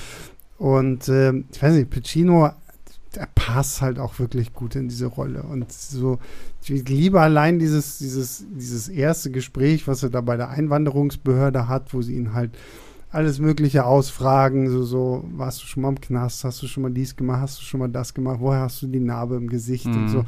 Und 0.58 1.08
äh, 1.08 1.34
ich 1.52 1.62
weiß 1.62 1.76
nicht, 1.76 1.92
Pacino, 1.92 2.50
der 3.16 3.28
passt 3.36 3.82
halt 3.82 4.00
auch 4.00 4.18
wirklich 4.18 4.54
gut 4.54 4.76
in 4.76 4.90
diese 4.90 5.06
Rolle. 5.06 5.44
Und 5.44 5.72
so, 5.72 6.18
ich 6.64 6.90
liebe 6.90 7.22
allein 7.22 7.60
dieses, 7.60 8.00
dieses, 8.00 8.44
dieses 8.50 8.90
erste 8.90 9.30
Gespräch, 9.30 9.88
was 9.88 10.02
er 10.02 10.10
da 10.10 10.22
bei 10.22 10.36
der 10.36 10.50
Einwanderungsbehörde 10.50 11.68
hat, 11.68 11.94
wo 11.94 12.02
sie 12.02 12.16
ihn 12.16 12.34
halt 12.34 12.52
alles 13.12 13.40
Mögliche 13.40 13.86
ausfragen, 13.86 14.70
so, 14.70 14.84
so, 14.84 15.24
warst 15.32 15.62
du 15.62 15.68
schon 15.68 15.84
mal 15.84 15.90
im 15.90 16.02
Knast, 16.02 16.44
hast 16.44 16.62
du 16.62 16.68
schon 16.68 16.84
mal 16.84 16.92
dies 16.92 17.16
gemacht, 17.16 17.42
hast 17.42 17.60
du 17.60 17.64
schon 17.64 17.80
mal 17.80 17.88
das 17.88 18.14
gemacht, 18.14 18.40
woher 18.42 18.62
hast 18.62 18.82
du 18.82 18.88
die 18.88 19.00
Narbe 19.00 19.36
im 19.36 19.48
Gesicht 19.48 19.86
mhm. 19.86 19.96
und 19.96 20.10
so 20.10 20.26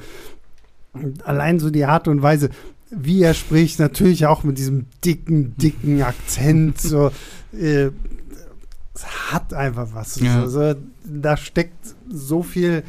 allein 1.24 1.60
so 1.60 1.70
die 1.70 1.86
Art 1.86 2.08
und 2.08 2.22
Weise, 2.22 2.50
wie 2.90 3.22
er 3.22 3.34
spricht, 3.34 3.80
natürlich 3.80 4.26
auch 4.26 4.44
mit 4.44 4.58
diesem 4.58 4.86
dicken, 5.04 5.56
dicken 5.58 6.02
Akzent, 6.04 6.80
so, 6.80 7.12
äh, 7.54 7.90
hat 9.32 9.54
einfach 9.54 9.90
was. 9.94 10.20
Ja. 10.20 10.42
Also, 10.42 10.76
da 11.04 11.38
steckt 11.38 11.96
so 12.10 12.44
viel, 12.44 12.84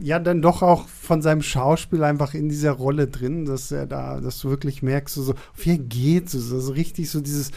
ja, 0.00 0.18
dann 0.18 0.40
doch 0.40 0.62
auch 0.62 0.88
von 0.88 1.20
seinem 1.20 1.42
Schauspiel 1.42 2.04
einfach 2.04 2.34
in 2.34 2.48
dieser 2.48 2.72
Rolle 2.72 3.08
drin, 3.08 3.44
dass 3.44 3.72
er 3.72 3.86
da, 3.86 4.20
dass 4.20 4.38
du 4.40 4.50
wirklich 4.50 4.82
merkst, 4.82 5.16
so, 5.16 5.34
wie 5.56 5.70
er 5.70 5.78
geht, 5.78 6.30
so, 6.30 6.38
so 6.38 6.72
richtig 6.72 7.10
so 7.10 7.20
dieses 7.20 7.50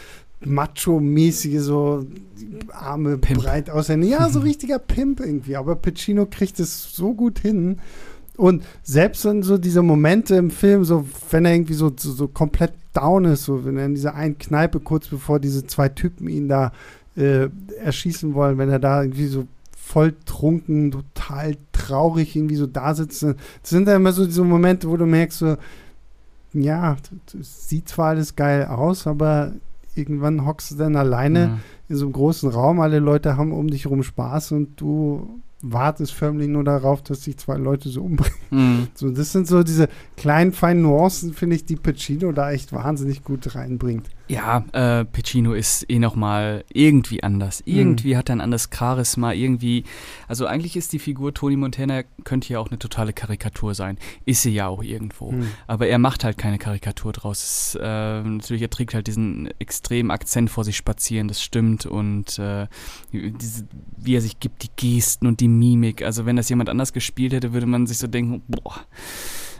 Macho-mäßige, 0.44 1.60
so 1.60 2.06
Arme 2.72 3.18
Pimp. 3.18 3.42
breit 3.42 3.70
aussehen. 3.70 4.02
Ja, 4.02 4.28
so 4.28 4.40
richtiger 4.40 4.78
Pimp 4.78 5.20
irgendwie. 5.20 5.56
Aber 5.56 5.76
Pacino 5.76 6.26
kriegt 6.26 6.60
es 6.60 6.94
so 6.94 7.14
gut 7.14 7.38
hin. 7.38 7.78
Und 8.36 8.64
selbst 8.82 9.24
in 9.24 9.42
so 9.42 9.58
diese 9.58 9.82
Momente 9.82 10.34
im 10.34 10.50
Film, 10.50 10.84
so 10.84 11.06
wenn 11.30 11.44
er 11.44 11.54
irgendwie 11.54 11.74
so, 11.74 11.92
so, 11.96 12.10
so, 12.10 12.26
komplett 12.26 12.72
down 12.92 13.24
ist, 13.26 13.44
so 13.44 13.64
wenn 13.64 13.76
er 13.76 13.86
in 13.86 13.94
dieser 13.94 14.14
einen 14.14 14.38
Kneipe 14.38 14.80
kurz 14.80 15.06
bevor 15.06 15.38
diese 15.38 15.66
zwei 15.66 15.88
Typen 15.88 16.28
ihn 16.28 16.48
da 16.48 16.72
äh, 17.16 17.48
erschießen 17.80 18.34
wollen, 18.34 18.58
wenn 18.58 18.70
er 18.70 18.80
da 18.80 19.02
irgendwie 19.02 19.26
so 19.26 19.46
voll 19.76 20.14
trunken, 20.24 20.90
total 20.90 21.56
traurig 21.72 22.34
irgendwie 22.34 22.56
so 22.56 22.66
da 22.66 22.94
sitzt, 22.94 23.22
das 23.22 23.36
sind 23.62 23.86
dann 23.86 23.96
immer 23.96 24.12
so 24.12 24.24
diese 24.24 24.42
Momente, 24.42 24.88
wo 24.88 24.96
du 24.96 25.06
merkst 25.06 25.38
so, 25.38 25.56
ja, 26.54 26.96
das 27.32 27.68
sieht 27.68 27.88
zwar 27.88 28.10
alles 28.10 28.34
geil 28.34 28.66
aus, 28.66 29.06
aber 29.06 29.52
irgendwann 29.94 30.44
hockst 30.44 30.72
du 30.72 30.76
dann 30.76 30.96
alleine 30.96 31.48
mhm. 31.48 31.60
in 31.88 31.96
so 31.96 32.06
einem 32.06 32.12
großen 32.14 32.50
Raum, 32.50 32.80
alle 32.80 32.98
Leute 32.98 33.36
haben 33.36 33.52
um 33.52 33.68
dich 33.68 33.84
herum 33.84 34.02
Spaß 34.02 34.52
und 34.52 34.80
du 34.80 35.40
wartest 35.72 36.12
förmlich 36.12 36.48
nur 36.48 36.64
darauf, 36.64 37.02
dass 37.02 37.24
sich 37.24 37.36
zwei 37.38 37.56
Leute 37.56 37.88
so 37.88 38.02
umbringen. 38.02 38.34
Mhm. 38.50 38.88
So, 38.94 39.10
das 39.10 39.32
sind 39.32 39.48
so 39.48 39.62
diese 39.62 39.88
kleinen, 40.16 40.52
feinen 40.52 40.82
Nuancen, 40.82 41.32
finde 41.32 41.56
ich, 41.56 41.64
die 41.64 41.76
Pacino 41.76 42.32
da 42.32 42.52
echt 42.52 42.72
wahnsinnig 42.72 43.24
gut 43.24 43.54
reinbringt. 43.54 44.08
Ja, 44.26 44.64
äh, 44.72 45.04
Pacino 45.04 45.52
ist 45.52 45.84
eh 45.90 45.98
nochmal 45.98 46.64
irgendwie 46.72 47.22
anders. 47.22 47.62
Irgendwie 47.66 48.14
mhm. 48.14 48.18
hat 48.18 48.30
er 48.30 48.36
ein 48.36 48.40
anderes 48.40 48.70
Charisma, 48.74 49.32
irgendwie. 49.32 49.84
Also 50.28 50.46
eigentlich 50.46 50.76
ist 50.76 50.94
die 50.94 50.98
Figur 50.98 51.34
Tony 51.34 51.56
Montana, 51.56 52.04
könnte 52.24 52.50
ja 52.52 52.58
auch 52.58 52.70
eine 52.70 52.78
totale 52.78 53.12
Karikatur 53.12 53.74
sein. 53.74 53.98
Ist 54.24 54.42
sie 54.42 54.54
ja 54.54 54.66
auch 54.66 54.82
irgendwo. 54.82 55.32
Mhm. 55.32 55.48
Aber 55.66 55.88
er 55.88 55.98
macht 55.98 56.24
halt 56.24 56.38
keine 56.38 56.58
Karikatur 56.58 57.12
draus. 57.12 57.42
Es, 57.44 57.78
äh, 57.80 58.22
natürlich, 58.22 58.62
er 58.62 58.70
trägt 58.70 58.94
halt 58.94 59.06
diesen 59.08 59.50
extremen 59.58 60.10
Akzent 60.10 60.48
vor 60.48 60.64
sich 60.64 60.76
spazieren, 60.76 61.28
das 61.28 61.42
stimmt. 61.42 61.84
Und 61.84 62.38
äh, 62.38 62.66
diese, 63.12 63.66
wie 63.98 64.16
er 64.16 64.22
sich 64.22 64.40
gibt, 64.40 64.62
die 64.62 64.70
Gesten 64.74 65.26
und 65.26 65.40
die 65.40 65.48
Mimik. 65.48 66.02
Also 66.02 66.24
wenn 66.24 66.36
das 66.36 66.48
jemand 66.48 66.70
anders 66.70 66.94
gespielt 66.94 67.34
hätte, 67.34 67.52
würde 67.52 67.66
man 67.66 67.86
sich 67.86 67.98
so 67.98 68.06
denken, 68.06 68.42
boah 68.48 68.86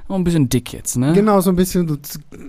auch 0.09 0.17
ein 0.17 0.25
bisschen 0.25 0.49
dick 0.49 0.73
jetzt, 0.73 0.97
ne? 0.97 1.13
Genau, 1.13 1.41
so 1.41 1.51
ein 1.51 1.57
bisschen 1.57 1.89
so 1.89 1.97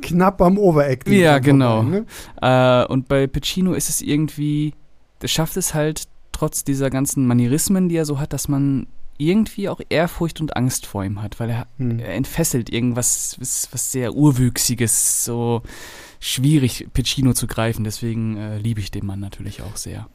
knapp 0.02 0.42
am 0.42 0.58
Overacting. 0.58 1.14
Ja, 1.14 1.40
genau. 1.40 1.84
Vorbei, 1.84 2.04
ne? 2.42 2.86
äh, 2.86 2.92
und 2.92 3.08
bei 3.08 3.28
Pacino 3.28 3.74
ist 3.74 3.90
es 3.90 4.02
irgendwie, 4.02 4.74
der 5.22 5.28
schafft 5.28 5.56
es 5.58 5.74
halt 5.74 6.04
trotz 6.32 6.64
dieser 6.66 6.90
ganzen 6.90 7.26
Manierismen, 7.28 7.88
die 7.88 7.96
er 7.96 8.06
so 8.06 8.20
hat, 8.20 8.34
dass 8.34 8.48
man 8.48 8.88
irgendwie 9.18 9.70
auch 9.70 9.80
Ehrfurcht 9.88 10.42
und 10.42 10.58
Angst 10.58 10.86
vor 10.86 11.06
ihm 11.06 11.22
hat, 11.22 11.40
weil 11.40 11.50
er, 11.50 11.68
hm. 11.78 12.00
er 12.00 12.14
entfesselt 12.14 12.70
irgendwas, 12.70 13.38
was, 13.40 13.92
sehr 13.92 14.14
Urwüchsiges, 14.14 15.24
so 15.24 15.62
schwierig, 16.20 16.88
Pacino 16.94 17.34
zu 17.34 17.48
greifen. 17.48 17.84
Deswegen 17.84 18.36
äh, 18.36 18.58
liebe 18.58 18.82
ich 18.82 18.92
den 18.92 19.06
Mann 19.06 19.20
natürlich 19.20 19.62
auch 19.62 19.78
sehr. 19.78 20.08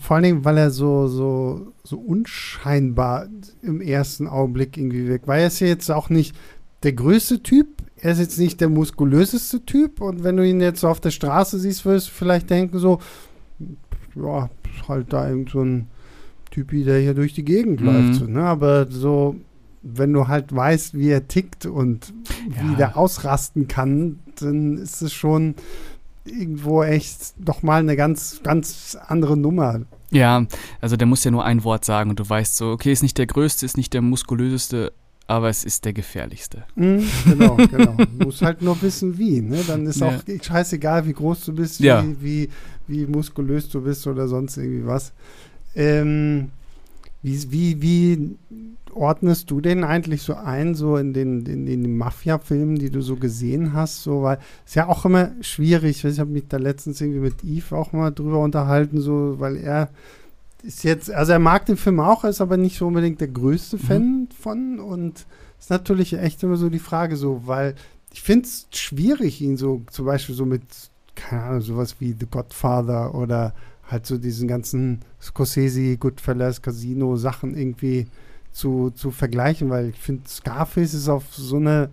Vor 0.00 0.16
allen 0.16 0.24
Dingen, 0.24 0.44
weil 0.44 0.58
er 0.58 0.70
so, 0.70 1.08
so, 1.08 1.72
so 1.82 1.96
unscheinbar 1.96 3.28
im 3.62 3.80
ersten 3.80 4.26
Augenblick 4.26 4.76
irgendwie 4.76 5.06
wirkt. 5.08 5.26
Weil 5.26 5.40
er 5.40 5.46
ist 5.46 5.60
ja 5.60 5.68
jetzt 5.68 5.90
auch 5.90 6.10
nicht 6.10 6.36
der 6.82 6.92
größte 6.92 7.42
Typ. 7.42 7.68
Er 7.96 8.12
ist 8.12 8.18
jetzt 8.18 8.38
nicht 8.38 8.60
der 8.60 8.68
muskulöseste 8.68 9.64
Typ. 9.64 10.00
Und 10.00 10.24
wenn 10.24 10.36
du 10.36 10.46
ihn 10.46 10.60
jetzt 10.60 10.80
so 10.80 10.88
auf 10.88 11.00
der 11.00 11.10
Straße 11.10 11.58
siehst, 11.58 11.84
wirst 11.84 12.08
du 12.08 12.12
vielleicht 12.12 12.50
denken 12.50 12.78
so, 12.78 12.98
ja, 14.16 14.50
halt 14.88 15.12
da 15.12 15.28
irgend 15.28 15.50
so 15.50 15.62
ein 15.62 15.86
Typi, 16.50 16.84
der 16.84 17.00
hier 17.00 17.14
durch 17.14 17.32
die 17.32 17.44
Gegend 17.44 17.80
mhm. 17.80 17.86
läuft. 17.86 18.14
So, 18.14 18.26
ne? 18.26 18.42
Aber 18.42 18.90
so, 18.90 19.36
wenn 19.82 20.12
du 20.12 20.28
halt 20.28 20.54
weißt, 20.54 20.94
wie 20.94 21.08
er 21.08 21.28
tickt 21.28 21.66
und 21.66 22.12
ja. 22.54 22.70
wie 22.70 22.76
der 22.76 22.96
ausrasten 22.96 23.68
kann, 23.68 24.18
dann 24.40 24.78
ist 24.78 25.02
es 25.02 25.12
schon 25.12 25.54
irgendwo 26.24 26.82
echt 26.82 27.34
doch 27.38 27.62
mal 27.62 27.80
eine 27.80 27.96
ganz, 27.96 28.40
ganz 28.42 28.96
andere 29.06 29.36
Nummer. 29.36 29.82
Ja, 30.10 30.46
also 30.80 30.96
der 30.96 31.06
muss 31.06 31.24
ja 31.24 31.30
nur 31.30 31.44
ein 31.44 31.64
Wort 31.64 31.84
sagen 31.84 32.10
und 32.10 32.20
du 32.20 32.28
weißt 32.28 32.56
so, 32.56 32.70
okay, 32.70 32.92
ist 32.92 33.02
nicht 33.02 33.18
der 33.18 33.26
größte, 33.26 33.64
ist 33.64 33.76
nicht 33.76 33.92
der 33.94 34.02
muskulöseste, 34.02 34.92
aber 35.32 35.48
es 35.48 35.64
ist 35.64 35.86
der 35.86 35.94
gefährlichste. 35.94 36.64
Mhm, 36.74 37.04
genau, 37.24 37.56
genau. 37.56 37.96
Du 37.96 38.26
musst 38.26 38.42
halt 38.42 38.60
nur 38.60 38.80
wissen, 38.82 39.16
wie. 39.16 39.40
Ne? 39.40 39.60
Dann 39.66 39.86
ist 39.86 40.00
ja. 40.00 40.08
auch 40.08 40.22
scheißegal, 40.42 41.06
wie 41.06 41.14
groß 41.14 41.46
du 41.46 41.54
bist, 41.54 41.80
ja. 41.80 42.04
wie, 42.04 42.16
wie, 42.20 42.48
wie, 42.86 43.06
muskulös 43.06 43.70
du 43.70 43.80
bist 43.80 44.06
oder 44.06 44.28
sonst 44.28 44.58
irgendwie 44.58 44.86
was. 44.86 45.12
Ähm, 45.74 46.50
wie, 47.22 47.50
wie, 47.50 47.80
wie 47.80 48.36
ordnest 48.92 49.50
du 49.50 49.62
den 49.62 49.84
eigentlich 49.84 50.20
so 50.20 50.34
ein, 50.34 50.74
so 50.74 50.98
in 50.98 51.14
den, 51.14 51.46
in 51.46 51.64
den 51.64 51.96
Mafia-Filmen, 51.96 52.76
die 52.76 52.90
du 52.90 53.00
so 53.00 53.16
gesehen 53.16 53.72
hast? 53.72 54.02
So, 54.02 54.22
weil 54.22 54.38
es 54.66 54.74
ja 54.74 54.86
auch 54.86 55.06
immer 55.06 55.30
schwierig. 55.40 56.04
Ich 56.04 56.20
habe 56.20 56.30
mich 56.30 56.44
da 56.46 56.58
letztens 56.58 57.00
irgendwie 57.00 57.20
mit 57.20 57.42
Yves 57.42 57.72
auch 57.72 57.92
mal 57.92 58.10
drüber 58.10 58.40
unterhalten, 58.40 59.00
so, 59.00 59.36
weil 59.38 59.56
er 59.56 59.88
ist 60.62 60.84
jetzt, 60.84 61.10
also 61.10 61.32
er 61.32 61.38
mag 61.38 61.66
den 61.66 61.76
Film 61.76 62.00
auch, 62.00 62.24
ist 62.24 62.40
aber 62.40 62.56
nicht 62.56 62.78
so 62.78 62.86
unbedingt 62.86 63.20
der 63.20 63.28
größte 63.28 63.76
mhm. 63.76 63.80
Fan 63.80 64.28
von 64.38 64.78
und 64.78 65.26
ist 65.58 65.70
natürlich 65.70 66.14
echt 66.14 66.42
immer 66.42 66.56
so 66.56 66.68
die 66.68 66.78
Frage 66.78 67.16
so, 67.16 67.42
weil 67.46 67.74
ich 68.12 68.22
finde 68.22 68.46
es 68.46 68.66
schwierig, 68.72 69.40
ihn 69.40 69.56
so 69.56 69.82
zum 69.90 70.06
Beispiel 70.06 70.34
so 70.34 70.44
mit, 70.44 70.62
keine 71.14 71.42
Ahnung, 71.42 71.60
sowas 71.62 71.96
wie 71.98 72.14
The 72.18 72.26
Godfather 72.30 73.14
oder 73.14 73.54
halt 73.88 74.06
so 74.06 74.18
diesen 74.18 74.48
ganzen 74.48 75.00
Scorsese, 75.20 75.96
Goodfellas, 75.96 76.62
Casino 76.62 77.16
Sachen 77.16 77.56
irgendwie 77.56 78.06
zu, 78.52 78.90
zu 78.90 79.10
vergleichen, 79.10 79.70
weil 79.70 79.90
ich 79.90 79.98
finde, 79.98 80.28
Scarface 80.28 80.94
ist 80.94 81.08
auf 81.08 81.34
so 81.34 81.56
eine, 81.56 81.90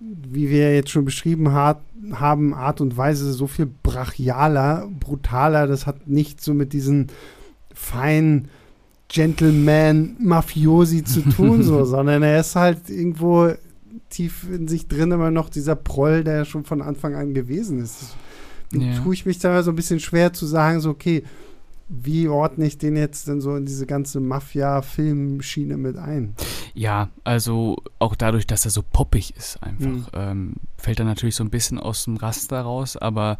wie 0.00 0.50
wir 0.50 0.74
jetzt 0.74 0.90
schon 0.90 1.04
beschrieben 1.04 1.52
hat, 1.52 1.80
haben, 2.12 2.54
Art 2.54 2.80
und 2.80 2.96
Weise 2.96 3.32
so 3.32 3.46
viel 3.46 3.70
brachialer, 3.82 4.88
brutaler. 5.00 5.66
Das 5.66 5.86
hat 5.86 6.08
nicht 6.08 6.42
so 6.42 6.54
mit 6.54 6.72
diesen 6.72 7.08
feinen 7.74 8.48
Gentleman-Mafiosi 9.08 11.04
zu 11.04 11.20
tun, 11.22 11.62
so, 11.62 11.84
sondern 11.84 12.22
er 12.22 12.40
ist 12.40 12.56
halt 12.56 12.88
irgendwo 12.88 13.52
tief 14.08 14.46
in 14.50 14.68
sich 14.68 14.88
drin 14.88 15.12
immer 15.12 15.30
noch 15.30 15.50
dieser 15.50 15.76
Proll, 15.76 16.24
der 16.24 16.44
schon 16.44 16.64
von 16.64 16.80
Anfang 16.82 17.14
an 17.14 17.34
gewesen 17.34 17.80
ist. 17.80 18.16
Ja. 18.72 18.98
Tue 19.02 19.14
ich 19.14 19.26
mich 19.26 19.38
da 19.38 19.62
so 19.62 19.70
ein 19.70 19.76
bisschen 19.76 20.00
schwer 20.00 20.32
zu 20.32 20.46
sagen, 20.46 20.80
so, 20.80 20.90
okay, 20.90 21.22
wie 21.88 22.28
ordne 22.28 22.66
ich 22.66 22.78
den 22.78 22.96
jetzt 22.96 23.28
denn 23.28 23.40
so 23.40 23.56
in 23.56 23.66
diese 23.66 23.86
ganze 23.86 24.18
Mafia-Filmschiene 24.20 25.76
mit 25.76 25.96
ein? 25.96 26.34
Ja, 26.72 27.10
also 27.24 27.76
auch 27.98 28.16
dadurch, 28.16 28.46
dass 28.46 28.64
er 28.64 28.70
so 28.70 28.82
poppig 28.82 29.36
ist, 29.36 29.62
einfach, 29.62 29.86
mhm. 29.86 30.06
ähm, 30.14 30.54
fällt 30.76 30.98
er 30.98 31.04
natürlich 31.04 31.36
so 31.36 31.44
ein 31.44 31.50
bisschen 31.50 31.78
aus 31.78 32.04
dem 32.04 32.16
Raster 32.16 32.62
raus, 32.62 32.96
aber 32.96 33.38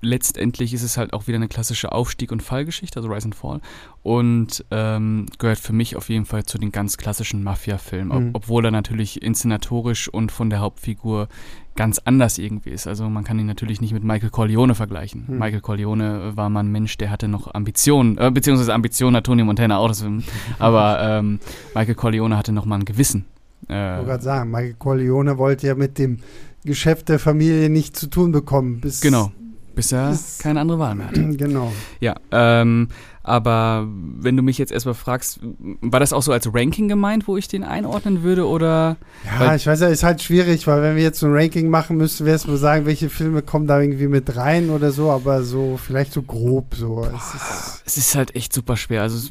letztendlich 0.00 0.74
ist 0.74 0.82
es 0.82 0.96
halt 0.96 1.12
auch 1.12 1.26
wieder 1.26 1.36
eine 1.36 1.48
klassische 1.48 1.92
Aufstieg- 1.92 2.32
und 2.32 2.42
Fallgeschichte, 2.42 2.98
also 2.98 3.08
Rise 3.08 3.26
and 3.26 3.34
Fall, 3.34 3.60
und 4.02 4.64
ähm, 4.70 5.26
gehört 5.38 5.58
für 5.58 5.72
mich 5.72 5.96
auf 5.96 6.08
jeden 6.08 6.24
Fall 6.24 6.44
zu 6.44 6.58
den 6.58 6.72
ganz 6.72 6.96
klassischen 6.96 7.42
Mafia-Filmen, 7.42 8.12
ob, 8.12 8.20
mhm. 8.20 8.30
obwohl 8.32 8.64
er 8.64 8.70
natürlich 8.70 9.22
inszenatorisch 9.22 10.08
und 10.08 10.32
von 10.32 10.50
der 10.50 10.60
Hauptfigur 10.60 11.28
ganz 11.76 12.00
anders 12.04 12.38
irgendwie 12.38 12.70
ist. 12.70 12.86
Also 12.86 13.08
man 13.08 13.24
kann 13.24 13.38
ihn 13.38 13.46
natürlich 13.46 13.80
nicht 13.80 13.92
mit 13.92 14.04
Michael 14.04 14.30
Corleone 14.30 14.74
vergleichen. 14.74 15.26
Hm. 15.26 15.38
Michael 15.38 15.60
Corleone 15.60 16.36
war 16.36 16.48
mal 16.48 16.60
ein 16.60 16.70
Mensch, 16.70 16.96
der 16.98 17.10
hatte 17.10 17.26
noch 17.26 17.52
Ambitionen, 17.52 18.16
äh, 18.18 18.30
beziehungsweise 18.30 18.72
Ambitionen 18.72 19.16
hat 19.16 19.24
Tony 19.24 19.42
Montana 19.42 19.78
auch, 19.78 19.88
das, 19.88 20.04
aber 20.58 20.98
ähm, 21.00 21.40
Michael 21.74 21.96
Corleone 21.96 22.36
hatte 22.36 22.52
noch 22.52 22.64
mal 22.64 22.76
ein 22.76 22.84
Gewissen. 22.84 23.24
Äh, 23.68 23.92
ich 23.92 23.96
wollte 23.96 24.10
gerade 24.10 24.22
sagen, 24.22 24.50
Michael 24.50 24.74
Corleone 24.74 25.38
wollte 25.38 25.66
ja 25.66 25.74
mit 25.74 25.98
dem 25.98 26.18
Geschäft 26.64 27.08
der 27.08 27.18
Familie 27.18 27.68
nichts 27.68 28.00
zu 28.00 28.06
tun 28.06 28.32
bekommen. 28.32 28.80
Bis, 28.80 29.00
genau, 29.00 29.32
bis 29.74 29.92
er 29.92 30.16
keine 30.38 30.60
andere 30.60 30.78
Wahl 30.78 30.94
mehr 30.94 31.08
hatte. 31.08 31.24
Genau. 31.34 31.72
Ja, 32.00 32.14
ähm, 32.30 32.88
aber 33.22 33.88
wenn 33.88 34.36
du 34.36 34.42
mich 34.42 34.58
jetzt 34.58 34.70
erstmal 34.70 34.94
fragst, 34.94 35.40
war 35.80 35.98
das 35.98 36.12
auch 36.12 36.22
so 36.22 36.32
als 36.32 36.52
Ranking 36.52 36.88
gemeint, 36.88 37.26
wo 37.26 37.36
ich 37.36 37.48
den 37.48 37.64
einordnen 37.64 38.22
würde 38.22 38.46
oder? 38.46 38.96
Ja, 39.24 39.54
ich 39.54 39.66
weiß 39.66 39.80
ja, 39.80 39.88
ist 39.88 40.04
halt 40.04 40.22
schwierig, 40.22 40.66
weil 40.66 40.82
wenn 40.82 40.96
wir 40.96 41.02
jetzt 41.02 41.20
so 41.20 41.26
ein 41.26 41.32
Ranking 41.34 41.70
machen 41.70 41.96
müssten, 41.96 42.26
es 42.26 42.46
nur 42.46 42.58
sagen, 42.58 42.86
welche 42.86 43.08
Filme 43.08 43.42
kommen 43.42 43.66
da 43.66 43.80
irgendwie 43.80 44.08
mit 44.08 44.36
rein 44.36 44.70
oder 44.70 44.92
so, 44.92 45.10
aber 45.10 45.42
so 45.42 45.78
vielleicht 45.78 46.12
so 46.12 46.22
grob 46.22 46.74
so. 46.74 46.96
Boah, 46.96 47.14
es, 47.14 47.34
ist 47.34 47.82
es 47.86 47.96
ist 47.96 48.14
halt 48.14 48.36
echt 48.36 48.52
super 48.52 48.76
schwer. 48.76 49.02
Also 49.02 49.28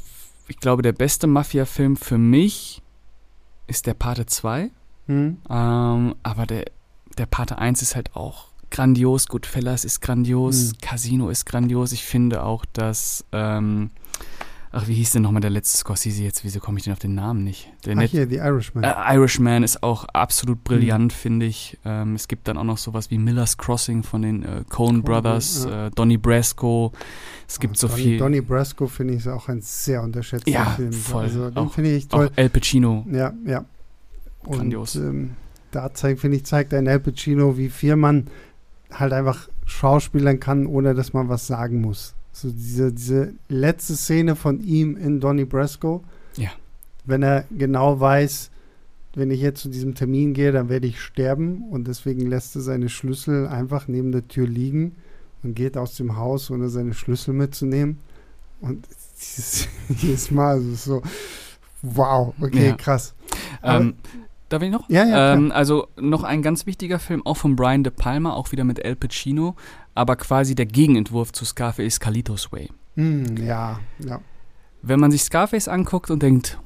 ich 0.47 0.57
glaube, 0.57 0.81
der 0.81 0.93
beste 0.93 1.27
Mafia-Film 1.27 1.95
für 1.95 2.17
mich 2.17 2.81
ist 3.67 3.87
der 3.87 3.93
Pate 3.93 4.25
2. 4.25 4.71
Hm. 5.07 5.37
Ähm, 5.49 6.15
aber 6.23 6.45
der, 6.47 6.65
der 7.17 7.25
Pate 7.25 7.57
1 7.57 7.81
ist 7.81 7.95
halt 7.95 8.15
auch 8.15 8.52
grandios, 8.73 9.27
Goodfellas 9.27 9.85
ist 9.85 10.01
grandios, 10.01 10.71
mhm. 10.71 10.77
Casino 10.81 11.29
ist 11.29 11.45
grandios. 11.45 11.91
Ich 11.91 12.03
finde 12.03 12.43
auch, 12.43 12.65
dass, 12.65 13.23
ähm, 13.31 13.91
ach, 14.71 14.87
wie 14.87 14.95
hieß 14.95 15.11
denn 15.11 15.21
nochmal 15.21 15.41
der 15.41 15.51
letzte 15.51 15.77
Scorsese 15.77 16.23
jetzt? 16.23 16.43
Wieso 16.43 16.59
komme 16.59 16.79
ich 16.79 16.83
denn 16.83 16.91
auf 16.91 16.99
den 16.99 17.13
Namen 17.13 17.43
nicht? 17.43 17.71
Der 17.85 17.93
ach, 17.93 18.01
Net 18.01 18.09
hier, 18.09 18.27
The 18.27 18.37
Irishman. 18.37 18.83
Äh, 18.83 19.13
Irishman 19.13 19.61
ist 19.61 19.83
auch 19.83 20.05
absolut 20.05 20.63
brillant, 20.63 21.13
mhm. 21.13 21.15
finde 21.15 21.45
ich. 21.45 21.77
Ähm, 21.85 22.15
es 22.15 22.27
gibt 22.27 22.47
dann 22.47 22.57
auch 22.57 22.63
noch 22.63 22.79
sowas 22.79 23.11
wie 23.11 23.19
Miller's 23.19 23.57
Crossing 23.59 24.01
von 24.01 24.23
den 24.23 24.41
äh, 24.41 24.63
Coen 24.67 25.03
Brothers, 25.03 25.65
ja. 25.65 25.87
äh, 25.87 25.91
Donnie 25.91 26.17
Brasco. 26.17 26.93
Es 27.47 27.59
gibt 27.59 27.75
oh, 27.75 27.81
so 27.81 27.87
Donnie, 27.89 28.01
viel. 28.01 28.17
Donnie 28.17 28.41
Brasco 28.41 28.87
finde 28.87 29.13
ich 29.13 29.29
auch 29.29 29.49
ein 29.49 29.61
sehr 29.61 30.01
unterschätzter 30.01 30.49
ja, 30.49 30.65
Film. 30.65 30.93
Voll. 30.93 31.25
Also, 31.25 31.51
den 31.51 31.69
finde 31.69 31.95
ich 31.95 32.07
toll. 32.07 32.31
Auch 32.33 32.37
El 32.37 32.49
Pacino. 32.49 33.05
Ja, 33.11 33.33
ja. 33.45 33.65
Und, 34.39 34.57
Grandios. 34.57 34.95
Ähm, 34.95 35.35
da 35.69 35.93
zeigt, 35.93 36.21
finde 36.21 36.37
ich, 36.37 36.45
zeigt 36.45 36.73
ein 36.73 36.87
El 36.87 36.99
Pacino, 36.99 37.55
wie 37.55 37.69
viel 37.69 37.95
man 37.95 38.27
halt 38.93 39.13
einfach 39.13 39.49
schauspielern 39.65 40.39
kann, 40.39 40.65
ohne 40.65 40.93
dass 40.93 41.13
man 41.13 41.29
was 41.29 41.47
sagen 41.47 41.81
muss. 41.81 42.15
So 42.31 42.49
diese, 42.49 42.91
diese 42.91 43.33
letzte 43.47 43.95
Szene 43.95 44.35
von 44.35 44.61
ihm 44.61 44.97
in 44.97 45.19
Donnie 45.19 45.45
Brasco. 45.45 46.03
Ja. 46.35 46.49
Wenn 47.05 47.23
er 47.23 47.45
genau 47.51 47.99
weiß, 47.99 48.49
wenn 49.15 49.29
ich 49.29 49.41
jetzt 49.41 49.61
zu 49.61 49.69
diesem 49.69 49.93
Termin 49.93 50.33
gehe, 50.33 50.51
dann 50.51 50.69
werde 50.69 50.87
ich 50.87 50.99
sterben 50.99 51.69
und 51.69 51.87
deswegen 51.87 52.25
lässt 52.27 52.55
er 52.55 52.61
seine 52.61 52.89
Schlüssel 52.89 53.47
einfach 53.47 53.87
neben 53.87 54.11
der 54.11 54.27
Tür 54.27 54.47
liegen 54.47 54.95
und 55.43 55.55
geht 55.55 55.77
aus 55.77 55.95
dem 55.95 56.17
Haus, 56.17 56.49
ohne 56.49 56.69
seine 56.69 56.93
Schlüssel 56.93 57.33
mitzunehmen. 57.33 57.99
Und 58.61 58.87
dieses, 59.19 59.67
jedes 60.01 60.31
Mal 60.31 60.59
ist 60.59 60.67
es 60.67 60.83
so, 60.85 61.03
wow, 61.83 62.33
okay, 62.41 62.69
ja. 62.69 62.75
krass. 62.75 63.13
Ähm, 63.61 63.95
Darf 64.53 64.61
ich 64.61 64.69
noch? 64.69 64.87
Ja, 64.87 65.03
ja. 65.03 65.33
Ähm, 65.33 65.51
also 65.51 65.87
noch 65.99 66.23
ein 66.23 66.43
ganz 66.43 66.67
wichtiger 66.67 66.99
Film, 66.99 67.25
auch 67.25 67.37
von 67.37 67.55
Brian 67.55 67.83
De 67.83 67.91
Palma, 67.91 68.33
auch 68.33 68.51
wieder 68.51 68.63
mit 68.63 68.77
El 68.77 68.95
Pacino, 68.95 69.55
aber 69.95 70.15
quasi 70.15 70.53
der 70.53 70.67
Gegenentwurf 70.67 71.31
zu 71.31 71.43
Scarface 71.43 71.99
Carlitos 71.99 72.51
Way. 72.51 72.69
Mm, 72.93 73.35
ja, 73.37 73.79
ja. 73.97 74.21
Wenn 74.83 74.99
man 74.99 75.09
sich 75.09 75.23
Scarface 75.23 75.67
anguckt 75.67 76.11
und 76.11 76.21
denkt, 76.21 76.59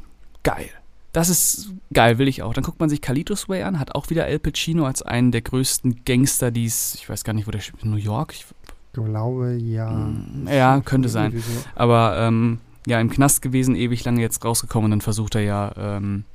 geil, 0.44 0.68
das 1.14 1.30
ist 1.30 1.72
geil, 1.94 2.18
will 2.18 2.28
ich 2.28 2.44
auch. 2.44 2.54
Dann 2.54 2.66
guckt 2.66 2.82
man 2.82 2.90
sich 2.90 3.00
Carlitos 3.00 3.48
Way 3.48 3.64
an, 3.64 3.80
hat 3.80 3.96
auch 3.96 4.10
wieder 4.10 4.28
El 4.28 4.40
Pacino 4.40 4.86
als 4.86 5.02
einen 5.02 5.32
der 5.32 5.44
größten 5.44 6.04
Gangster, 6.04 6.52
die 6.52 6.66
es, 6.66 6.94
ich 6.96 7.08
weiß 7.08 7.24
gar 7.24 7.32
nicht, 7.32 7.48
wo 7.48 7.52
der 7.52 7.62
in 7.82 7.90
New 7.90 7.96
York. 7.96 8.34
Ich 8.34 8.46
glaube, 8.92 9.54
ja. 9.54 9.90
Mm, 9.92 10.46
ja, 10.50 10.82
könnte 10.82 11.08
sein. 11.08 11.32
So. 11.32 11.64
Aber 11.74 12.18
ähm, 12.20 12.60
ja, 12.86 13.00
im 13.00 13.10
Knast 13.10 13.42
gewesen, 13.42 13.78
ewig 13.78 14.04
lange 14.04 14.20
jetzt 14.20 14.44
rausgekommen 14.44 14.88
und 14.88 14.92
dann 14.92 15.02
versucht 15.02 15.36
er 15.36 15.42
ja 15.42 15.72
ähm, 15.78 16.26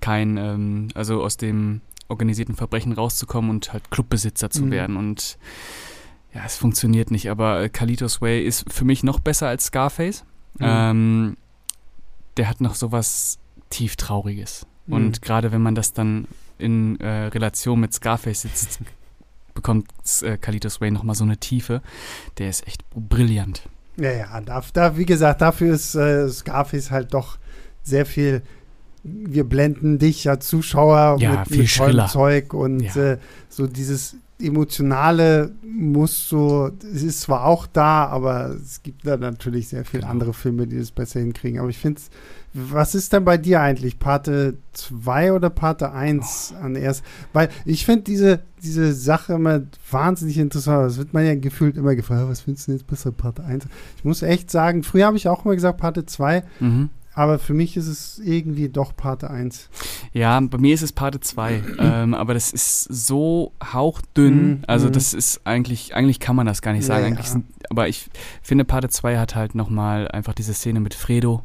kein, 0.00 0.36
ähm, 0.36 0.88
also 0.94 1.22
aus 1.22 1.36
dem 1.36 1.80
organisierten 2.08 2.54
Verbrechen 2.54 2.92
rauszukommen 2.92 3.50
und 3.50 3.72
halt 3.72 3.90
Clubbesitzer 3.90 4.50
zu 4.50 4.64
mhm. 4.66 4.70
werden. 4.70 4.96
Und 4.96 5.38
ja, 6.34 6.42
es 6.44 6.56
funktioniert 6.56 7.10
nicht, 7.10 7.30
aber 7.30 7.68
Kalitos 7.68 8.20
Way 8.20 8.44
ist 8.44 8.70
für 8.72 8.84
mich 8.84 9.02
noch 9.02 9.20
besser 9.20 9.48
als 9.48 9.66
Scarface. 9.66 10.24
Mhm. 10.58 10.66
Ähm, 10.66 11.36
der 12.36 12.48
hat 12.48 12.60
noch 12.60 12.74
sowas 12.74 13.38
tief 13.70 13.96
Trauriges. 13.96 14.66
Mhm. 14.86 14.94
Und 14.94 15.22
gerade 15.22 15.52
wenn 15.52 15.62
man 15.62 15.74
das 15.74 15.92
dann 15.92 16.26
in 16.58 17.00
äh, 17.00 17.26
Relation 17.26 17.80
mit 17.80 17.92
Scarface 17.94 18.42
sitzt, 18.42 18.80
bekommt 19.54 19.88
äh, 20.22 20.36
Kalitos 20.36 20.80
Way 20.80 20.90
nochmal 20.90 21.14
so 21.14 21.24
eine 21.24 21.38
Tiefe. 21.38 21.82
Der 22.38 22.50
ist 22.50 22.66
echt 22.66 22.82
brillant. 22.94 23.62
Ja, 23.96 24.10
ja, 24.10 24.40
da, 24.40 24.62
da 24.72 24.96
wie 24.96 25.06
gesagt, 25.06 25.40
dafür 25.40 25.74
ist 25.74 25.94
äh, 25.94 26.28
Scarface 26.28 26.90
halt 26.90 27.14
doch 27.14 27.38
sehr 27.82 28.06
viel 28.06 28.42
wir 29.04 29.44
blenden 29.44 29.98
dich 29.98 30.24
ja 30.24 30.40
Zuschauer 30.40 31.18
ja, 31.20 31.38
mit, 31.38 31.48
viel 31.48 31.58
mit 31.58 31.76
tollem 31.76 32.08
Zeug 32.08 32.54
und 32.54 32.80
ja. 32.80 33.12
äh, 33.12 33.18
so 33.48 33.66
dieses 33.66 34.16
emotionale 34.40 35.52
muss 35.62 36.28
so, 36.28 36.70
es 36.92 37.02
ist 37.02 37.20
zwar 37.20 37.44
auch 37.44 37.66
da, 37.66 38.06
aber 38.06 38.56
es 38.62 38.82
gibt 38.82 39.06
da 39.06 39.16
natürlich 39.16 39.68
sehr 39.68 39.84
viele 39.84 40.02
genau. 40.02 40.12
andere 40.12 40.34
Filme, 40.34 40.66
die 40.66 40.78
das 40.78 40.90
besser 40.90 41.20
hinkriegen. 41.20 41.60
Aber 41.60 41.68
ich 41.68 41.78
finde 41.78 42.00
es, 42.00 42.10
was 42.52 42.94
ist 42.94 43.12
denn 43.12 43.24
bei 43.24 43.36
dir 43.36 43.60
eigentlich? 43.60 43.98
Parte 43.98 44.58
2 44.72 45.32
oder 45.32 45.50
Parte 45.50 45.92
1 45.92 46.54
oh. 46.54 46.64
an 46.64 46.76
erst? 46.76 47.04
Weil 47.32 47.48
ich 47.64 47.84
finde 47.84 48.02
diese, 48.02 48.40
diese 48.62 48.92
Sache 48.92 49.34
immer 49.34 49.62
wahnsinnig 49.90 50.38
interessant. 50.38 50.86
Das 50.86 50.98
wird 50.98 51.14
man 51.14 51.26
ja 51.26 51.34
gefühlt 51.34 51.76
immer 51.76 51.94
gefragt, 51.94 52.28
was 52.28 52.40
findest 52.40 52.68
du 52.68 52.72
jetzt 52.72 52.86
besser, 52.86 53.12
Parte 53.12 53.44
1? 53.44 53.66
Ich 53.96 54.04
muss 54.04 54.22
echt 54.22 54.50
sagen, 54.50 54.82
früher 54.82 55.06
habe 55.06 55.16
ich 55.16 55.28
auch 55.28 55.44
immer 55.44 55.54
gesagt 55.54 55.78
Parte 55.78 56.06
2, 56.06 56.42
mhm. 56.60 56.90
Aber 57.14 57.38
für 57.38 57.54
mich 57.54 57.76
ist 57.76 57.86
es 57.86 58.18
irgendwie 58.18 58.68
doch 58.68 58.96
Parte 58.96 59.30
1. 59.30 59.68
Ja, 60.12 60.38
bei 60.40 60.58
mir 60.58 60.74
ist 60.74 60.82
es 60.82 60.92
Parte 60.92 61.20
2. 61.20 61.62
ähm, 61.78 62.14
aber 62.14 62.34
das 62.34 62.52
ist 62.52 62.82
so 62.84 63.52
hauchdünn. 63.72 64.60
Mm, 64.60 64.64
also, 64.66 64.88
mm. 64.88 64.92
das 64.92 65.14
ist 65.14 65.40
eigentlich, 65.44 65.94
eigentlich 65.94 66.18
kann 66.18 66.34
man 66.34 66.46
das 66.46 66.60
gar 66.60 66.72
nicht 66.72 66.84
sagen. 66.84 67.14
Ja, 67.14 67.20
ja. 67.20 67.22
Sind, 67.22 67.46
aber 67.70 67.88
ich 67.88 68.10
finde, 68.42 68.64
Parte 68.64 68.88
2 68.88 69.18
hat 69.18 69.34
halt 69.34 69.54
nochmal 69.54 70.08
einfach 70.08 70.34
diese 70.34 70.54
Szene 70.54 70.80
mit 70.80 70.94
Fredo. 70.94 71.42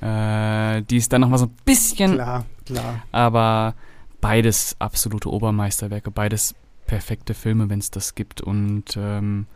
Äh, 0.00 0.82
die 0.82 0.96
ist 0.96 1.12
dann 1.12 1.20
nochmal 1.20 1.38
so 1.38 1.46
ein 1.46 1.56
bisschen. 1.64 2.14
Klar, 2.14 2.44
klar. 2.66 3.02
Aber 3.12 3.74
beides 4.20 4.76
absolute 4.78 5.30
Obermeisterwerke, 5.30 6.10
beides 6.10 6.54
perfekte 6.86 7.34
Filme, 7.34 7.70
wenn 7.70 7.78
es 7.78 7.90
das 7.90 8.14
gibt. 8.14 8.40
Und 8.40 8.96
ähm, 8.96 9.46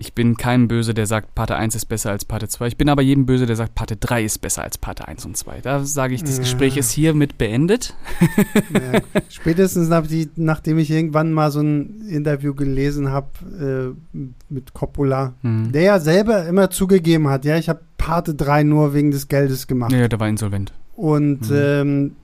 ich 0.00 0.14
bin 0.14 0.36
keinem 0.36 0.68
böse, 0.68 0.94
der 0.94 1.06
sagt, 1.06 1.34
Parte 1.34 1.56
1 1.56 1.74
ist 1.74 1.86
besser 1.86 2.10
als 2.10 2.24
Parte 2.24 2.46
2. 2.46 2.68
Ich 2.68 2.76
bin 2.76 2.88
aber 2.88 3.02
jedem 3.02 3.26
böse, 3.26 3.46
der 3.46 3.56
sagt, 3.56 3.74
Parte 3.74 3.96
3 3.96 4.22
ist 4.22 4.38
besser 4.38 4.62
als 4.62 4.78
Parte 4.78 5.08
1 5.08 5.26
und 5.26 5.36
2. 5.36 5.60
Da 5.60 5.84
sage 5.84 6.14
ich, 6.14 6.22
das 6.22 6.36
ja. 6.36 6.44
Gespräch 6.44 6.76
ist 6.76 6.92
hiermit 6.92 7.36
beendet. 7.36 7.94
Ja. 8.72 9.00
Spätestens 9.28 9.88
nach 9.88 10.06
die, 10.06 10.30
nachdem 10.36 10.78
ich 10.78 10.92
irgendwann 10.92 11.32
mal 11.32 11.50
so 11.50 11.60
ein 11.60 12.06
Interview 12.08 12.54
gelesen 12.54 13.10
habe 13.10 13.96
äh, 14.14 14.18
mit 14.48 14.72
Coppola, 14.72 15.34
mhm. 15.42 15.72
der 15.72 15.82
ja 15.82 15.98
selber 15.98 16.46
immer 16.46 16.70
zugegeben 16.70 17.28
hat, 17.28 17.44
ja, 17.44 17.56
ich 17.56 17.68
habe 17.68 17.80
Parte 17.96 18.36
3 18.36 18.62
nur 18.62 18.94
wegen 18.94 19.10
des 19.10 19.26
Geldes 19.26 19.66
gemacht. 19.66 19.90
Ja, 19.90 20.06
der 20.06 20.20
war 20.20 20.28
insolvent. 20.28 20.72
Und 20.94 21.50
mhm. 21.50 21.56
ähm, 21.56 22.16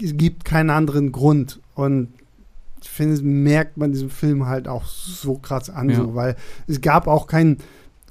es 0.00 0.16
gibt 0.16 0.44
keinen 0.44 0.70
anderen 0.70 1.10
Grund. 1.10 1.58
Und 1.74 2.10
finde, 2.88 3.22
merkt 3.22 3.76
man 3.76 3.92
diesem 3.92 4.10
Film 4.10 4.46
halt 4.46 4.68
auch 4.68 4.86
so 4.86 5.34
krass 5.34 5.70
an, 5.70 5.90
ja. 5.90 5.96
so, 5.96 6.14
weil 6.14 6.36
es 6.66 6.80
gab 6.80 7.06
auch 7.06 7.26
keinen 7.26 7.58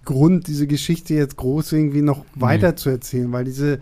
Grund, 0.06 0.48
diese 0.48 0.68
Geschichte 0.68 1.14
jetzt 1.14 1.36
groß 1.38 1.74
irgendwie 1.74 2.02
noch 2.02 2.20
Nee. 2.20 2.42
weiter 2.42 2.76
zu 2.76 2.90
erzählen, 2.90 3.32
weil 3.32 3.44
diese 3.44 3.80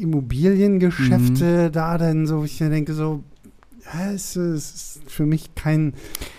Immobiliengeschäfte 0.00 1.70
da 1.70 1.98
dann 1.98 2.26
so, 2.26 2.44
ich 2.44 2.60
mir 2.60 2.70
denke 2.70 2.94
so, 2.94 3.22
ja, 3.92 4.10
es, 4.12 4.36
ist 4.36 5.00
für 5.06 5.26
mich 5.26 5.54
kein 5.54 5.94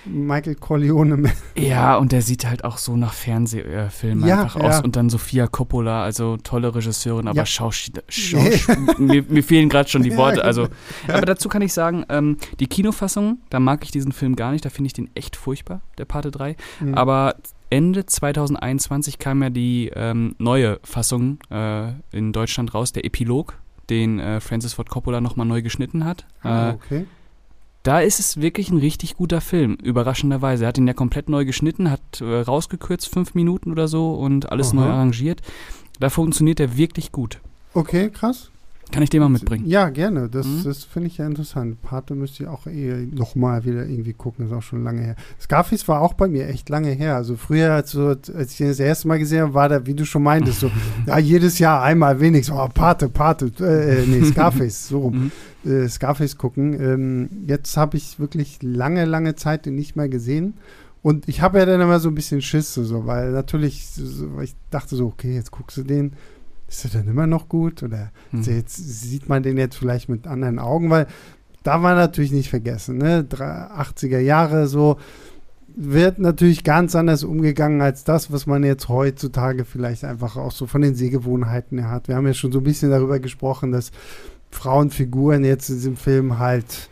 Michael 0.06 0.56
Corleone 0.56 1.18
mehr. 1.18 1.34
Ja, 1.58 1.96
und 1.98 2.12
der 2.12 2.22
sieht 2.22 2.46
halt 2.46 2.64
auch 2.64 2.78
so 2.78 2.96
nach 2.98 3.14
Fernsehfilmen 3.14 4.28
Ja, 4.28 4.42
einfach 4.44 4.60
ja. 4.60 4.68
aus. 4.70 4.82
Und 4.82 4.96
dann 4.96 5.10
Sophia 5.10 5.48
Coppola, 5.48 6.04
also 6.04 6.38
tolle 6.38 6.74
Regisseurin, 6.74 7.28
aber 7.28 7.38
Ja. 7.38 7.46
Schauspieler. 7.46 8.04
Schaus 8.10 8.68
mir, 8.98 9.24
mir 9.28 9.44
fehlen 9.44 9.70
gerade 9.70 9.90
schon 9.90 10.04
die 10.04 10.16
Worte. 10.18 10.44
Also, 10.44 10.68
aber 11.08 11.26
dazu 11.26 11.50
kann 11.50 11.62
ich 11.62 11.74
sagen, 11.74 12.06
ähm, 12.10 12.38
die 12.60 12.68
Kinofassung, 12.68 13.40
da 13.50 13.60
mag 13.60 13.84
ich 13.84 13.92
diesen 13.92 14.12
Film 14.12 14.36
gar 14.36 14.52
nicht, 14.52 14.66
da 14.66 14.70
finde 14.70 14.88
ich 14.88 14.94
den 14.94 15.10
echt 15.16 15.36
furchtbar, 15.36 15.82
der 15.98 16.06
Pate 16.06 16.32
3. 16.32 16.56
Mhm. 16.80 16.94
Aber 16.96 17.36
Ende 17.70 18.06
2021 18.06 19.20
kam 19.20 19.42
ja 19.44 19.50
die 19.50 19.92
ähm, 19.96 20.36
neue 20.38 20.80
Fassung 20.84 21.40
äh, 21.50 21.90
in 22.12 22.32
Deutschland 22.32 22.74
raus, 22.74 22.92
der 22.92 23.06
Epilog, 23.06 23.58
den 23.90 24.20
äh, 24.20 24.40
Francis 24.40 24.74
Ford 24.74 24.90
Coppola 24.90 25.22
nochmal 25.22 25.46
neu 25.46 25.62
geschnitten 25.62 26.06
hat. 26.06 26.26
Ah, 26.42 26.70
Äh, 26.70 26.74
okay. 26.74 27.06
Da 27.86 28.00
ist 28.00 28.20
es 28.20 28.42
wirklich 28.42 28.72
ein 28.72 28.80
richtig 28.80 29.16
guter 29.16 29.42
Film, 29.42 29.76
überraschenderweise. 29.76 30.66
Er 30.66 30.70
hat 30.70 30.78
ihn 30.80 30.88
ja 30.88 30.94
komplett 30.94 31.30
neu 31.30 31.46
geschnitten, 31.46 31.92
hat 31.92 32.20
äh, 32.20 32.40
rausgekürzt, 32.42 33.08
fünf 33.08 33.36
Minuten 33.36 33.72
oder 33.72 33.88
so 33.88 34.16
und 34.16 34.52
alles 34.52 34.70
Aha. 34.70 34.76
neu 34.78 34.86
arrangiert. 34.88 35.42
Da 36.00 36.10
funktioniert 36.10 36.60
er 36.60 36.78
wirklich 36.78 37.12
gut. 37.12 37.42
Okay, 37.76 38.10
krass. 38.10 38.50
Kann 38.92 39.02
ich 39.04 39.10
dir 39.10 39.20
mal 39.20 39.30
mitbringen? 39.30 39.66
Ja, 39.66 39.90
gerne. 39.90 40.30
Das, 40.30 40.46
Mhm. 40.46 40.62
das 40.64 40.84
finde 40.84 41.08
ich 41.08 41.18
ja 41.18 41.26
interessant. 41.26 41.82
Pate 41.82 42.14
müsste 42.16 42.44
ich 42.44 42.50
auch 42.50 42.66
eh 42.68 43.08
nochmal 43.12 43.66
wieder 43.66 43.86
irgendwie 43.86 44.14
gucken. 44.14 44.46
Ist 44.46 44.54
auch 44.54 44.62
schon 44.62 44.84
lange 44.84 45.02
her. 45.02 45.16
Scarface 45.42 45.88
war 45.88 46.02
auch 46.02 46.14
bei 46.14 46.28
mir 46.28 46.48
echt 46.48 46.70
lange 46.70 46.92
her. 46.92 47.16
Also 47.16 47.36
früher, 47.36 47.74
als, 47.74 47.92
so, 47.92 48.08
als 48.10 48.52
ich 48.52 48.58
den 48.58 48.68
das 48.68 48.80
erste 48.80 49.08
Mal 49.08 49.20
gesehen 49.20 49.42
habe, 49.42 49.54
war 49.54 49.70
da, 49.70 49.86
wie 49.86 49.96
du 49.96 50.06
schon 50.06 50.24
meintest, 50.24 50.60
so, 50.62 50.72
ja, 51.08 51.18
jedes 51.18 51.60
Jahr 51.60 51.82
einmal 51.82 52.20
wenigstens. 52.20 52.56
Oh, 52.56 52.70
Pate, 52.74 53.10
Pate. 53.10 53.52
Äh, 53.60 54.04
äh, 54.04 54.06
nee, 54.08 54.24
Scarface, 54.32 54.88
so 54.88 55.00
rum. 55.00 55.32
Mhm. 55.64 55.72
Äh, 55.72 55.90
Scarface 55.90 56.38
gucken. 56.38 56.80
Ähm, 56.80 57.30
jetzt 57.48 57.76
habe 57.78 57.98
ich 57.98 58.20
wirklich 58.20 58.60
lange, 58.62 59.06
lange 59.06 59.36
Zeit 59.36 59.66
den 59.66 59.76
nicht 59.76 59.96
mehr 59.96 60.10
gesehen. 60.10 60.54
Und 61.02 61.28
ich 61.28 61.42
habe 61.42 61.60
ja 61.60 61.66
dann 61.66 61.82
immer 61.82 62.00
so 62.00 62.10
ein 62.10 62.16
bisschen 62.16 62.42
Schiss, 62.42 62.74
so, 62.74 63.06
weil 63.06 63.32
natürlich, 63.32 63.88
so, 63.88 64.40
ich 64.42 64.56
dachte 64.72 64.96
so, 64.96 65.08
okay, 65.08 65.36
jetzt 65.36 65.52
guckst 65.52 65.78
du 65.78 65.84
den. 65.84 66.14
Ist 66.68 66.86
er 66.86 66.92
dann 66.92 67.08
immer 67.08 67.28
noch 67.28 67.48
gut? 67.50 67.84
Oder 67.84 68.12
also 68.34 68.52
jetzt 68.52 68.76
sieht 68.76 69.30
man 69.30 69.44
den 69.44 69.58
jetzt 69.58 69.78
vielleicht 69.78 70.10
mit 70.10 70.26
anderen 70.28 70.60
Augen, 70.60 70.90
weil 70.90 71.08
da 71.64 71.82
war 71.84 71.96
natürlich 71.96 72.32
nicht 72.32 72.50
vergessen, 72.50 72.98
ne? 72.98 73.24
Drei- 73.24 73.68
80er 73.72 74.20
Jahre 74.20 74.68
so 74.68 74.98
wird 75.78 76.20
natürlich 76.20 76.64
ganz 76.64 76.96
anders 76.96 77.24
umgegangen 77.24 77.82
als 77.82 78.04
das, 78.06 78.32
was 78.32 78.46
man 78.48 78.64
jetzt 78.64 78.88
heutzutage 78.88 79.66
vielleicht 79.66 80.06
einfach 80.06 80.38
auch 80.38 80.52
so 80.52 80.68
von 80.68 80.82
den 80.82 80.96
Sehgewohnheiten 80.96 81.78
her 81.80 81.90
hat. 81.92 82.08
Wir 82.08 82.16
haben 82.16 82.26
ja 82.28 82.34
schon 82.34 82.52
so 82.54 82.60
ein 82.60 82.64
bisschen 82.64 82.92
darüber 82.92 83.20
gesprochen, 83.20 83.72
dass 83.74 83.92
Frauenfiguren 84.52 85.44
jetzt 85.44 85.70
in 85.70 85.76
diesem 85.76 85.98
Film 85.98 86.40
halt, 86.40 86.90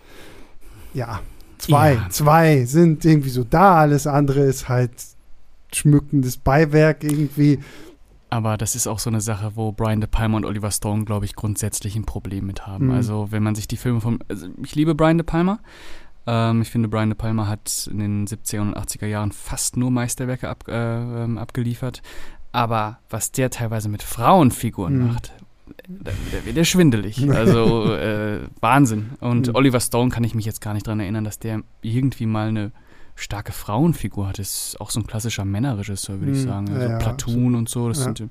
ja, 0.94 1.22
zwei, 1.60 1.94
Ja. 1.94 2.08
zwei 2.10 2.66
sind 2.66 3.06
irgendwie 3.06 3.30
so 3.30 3.44
da, 3.46 3.76
alles 3.76 4.06
andere 4.06 4.42
ist 4.42 4.68
halt 4.68 4.92
schmückendes 5.74 6.38
Beiwerk 6.38 7.04
irgendwie. 7.04 7.60
Aber 8.34 8.58
das 8.58 8.74
ist 8.74 8.88
auch 8.88 8.98
so 8.98 9.12
eine 9.12 9.22
Sache, 9.22 9.52
wo 9.56 9.72
Brian 9.72 10.02
De 10.02 10.10
Palma 10.10 10.38
und 10.38 10.46
Oliver 10.46 10.72
Stone, 10.72 11.06
glaube 11.06 11.26
ich, 11.26 11.36
grundsätzlich 11.36 11.96
ein 11.96 12.04
Problem 12.06 12.48
mit 12.48 12.66
haben. 12.66 12.88
Mhm. 12.88 12.92
Also, 12.94 13.28
wenn 13.32 13.44
man 13.44 13.54
sich 13.54 13.68
die 13.68 13.78
Filme 13.78 14.02
von. 14.02 14.20
Also 14.28 14.48
ich 14.64 14.74
liebe 14.74 14.96
Brian 14.96 15.18
De 15.20 15.26
Palma. 15.26 15.60
Ähm, 16.26 16.64
ich 16.64 16.72
finde, 16.72 16.88
Brian 16.88 17.10
De 17.10 17.16
Palma 17.18 17.48
hat 17.48 17.88
in 17.92 18.00
den 18.00 18.26
70er 18.28 18.62
und 18.62 18.76
80er 18.78 19.06
Jahren 19.06 19.32
fast 19.32 19.78
nur 19.78 19.92
Meisterwerke 19.92 20.50
ab, 20.50 20.64
äh, 20.68 20.74
ähm, 21.24 21.38
abgeliefert. 21.38 22.02
Aber 22.52 22.98
was 23.10 23.32
der 23.32 23.52
teilweise 23.52 23.88
mit 23.90 24.02
Frauenfiguren 24.02 24.98
Mhm. 25.00 25.08
macht, 25.10 25.32
da, 25.88 26.12
da 26.32 26.46
wird 26.46 26.58
er 26.58 26.66
schwindelig. 26.66 27.28
Also 27.30 27.94
äh, 27.94 28.40
Wahnsinn. 28.62 29.12
Und 29.20 29.50
Mhm. 29.50 29.56
Oliver 29.56 29.80
Stone 29.80 30.10
kann 30.10 30.24
ich 30.24 30.34
mich 30.34 30.46
jetzt 30.46 30.60
gar 30.62 30.74
nicht 30.74 30.88
dran 30.88 31.00
erinnern, 31.00 31.24
dass 31.24 31.38
der 31.38 31.62
irgendwie 31.84 32.26
mal 32.26 32.48
eine 32.48 32.72
starke 33.16 33.52
Frauenfigur 33.52 34.28
hat. 34.28 34.40
Das 34.40 34.68
ist 34.68 34.82
auch 34.82 34.90
so 34.90 35.00
ein 35.00 35.08
klassischer 35.08 35.46
Männerregisseur, 35.46 36.20
würde 36.20 36.32
ich 36.34 36.40
Mhm. 36.44 36.48
sagen. 36.48 36.70
Also 36.74 36.88
ja, 36.90 36.98
Platoon 36.98 37.56
und 37.56 37.70
so, 37.70 37.90
das 37.90 38.00
Ja, 38.00 38.04
sind 38.06 38.20
ja. 38.20 38.28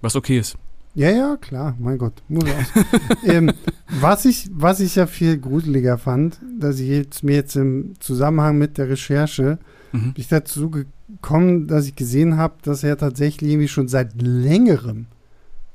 was 0.00 0.14
okay 0.16 0.38
ist. 0.38 0.56
Ja, 0.96 1.10
ja, 1.10 1.36
klar, 1.40 1.74
mein 1.80 1.98
Gott, 1.98 2.22
muss 2.28 2.44
auch. 2.44 3.24
ähm, 3.24 3.52
was, 4.00 4.24
ich, 4.26 4.48
was 4.52 4.78
ich 4.78 4.94
ja 4.94 5.06
viel 5.08 5.38
gruseliger 5.38 5.98
fand, 5.98 6.38
dass 6.60 6.78
ich 6.78 6.88
jetzt, 6.88 7.24
mir 7.24 7.34
jetzt 7.34 7.56
im 7.56 7.94
Zusammenhang 7.98 8.58
mit 8.58 8.78
der 8.78 8.88
Recherche 8.88 9.58
Mhm. 9.92 10.12
ich 10.16 10.26
dazu 10.28 10.70
gekommen, 10.70 11.66
dass 11.68 11.86
ich 11.86 11.94
gesehen 11.96 12.36
habe, 12.36 12.54
dass 12.62 12.82
er 12.84 12.96
tatsächlich 12.98 13.50
irgendwie 13.50 13.68
schon 13.68 13.86
seit 13.88 14.20
längerem 14.20 15.06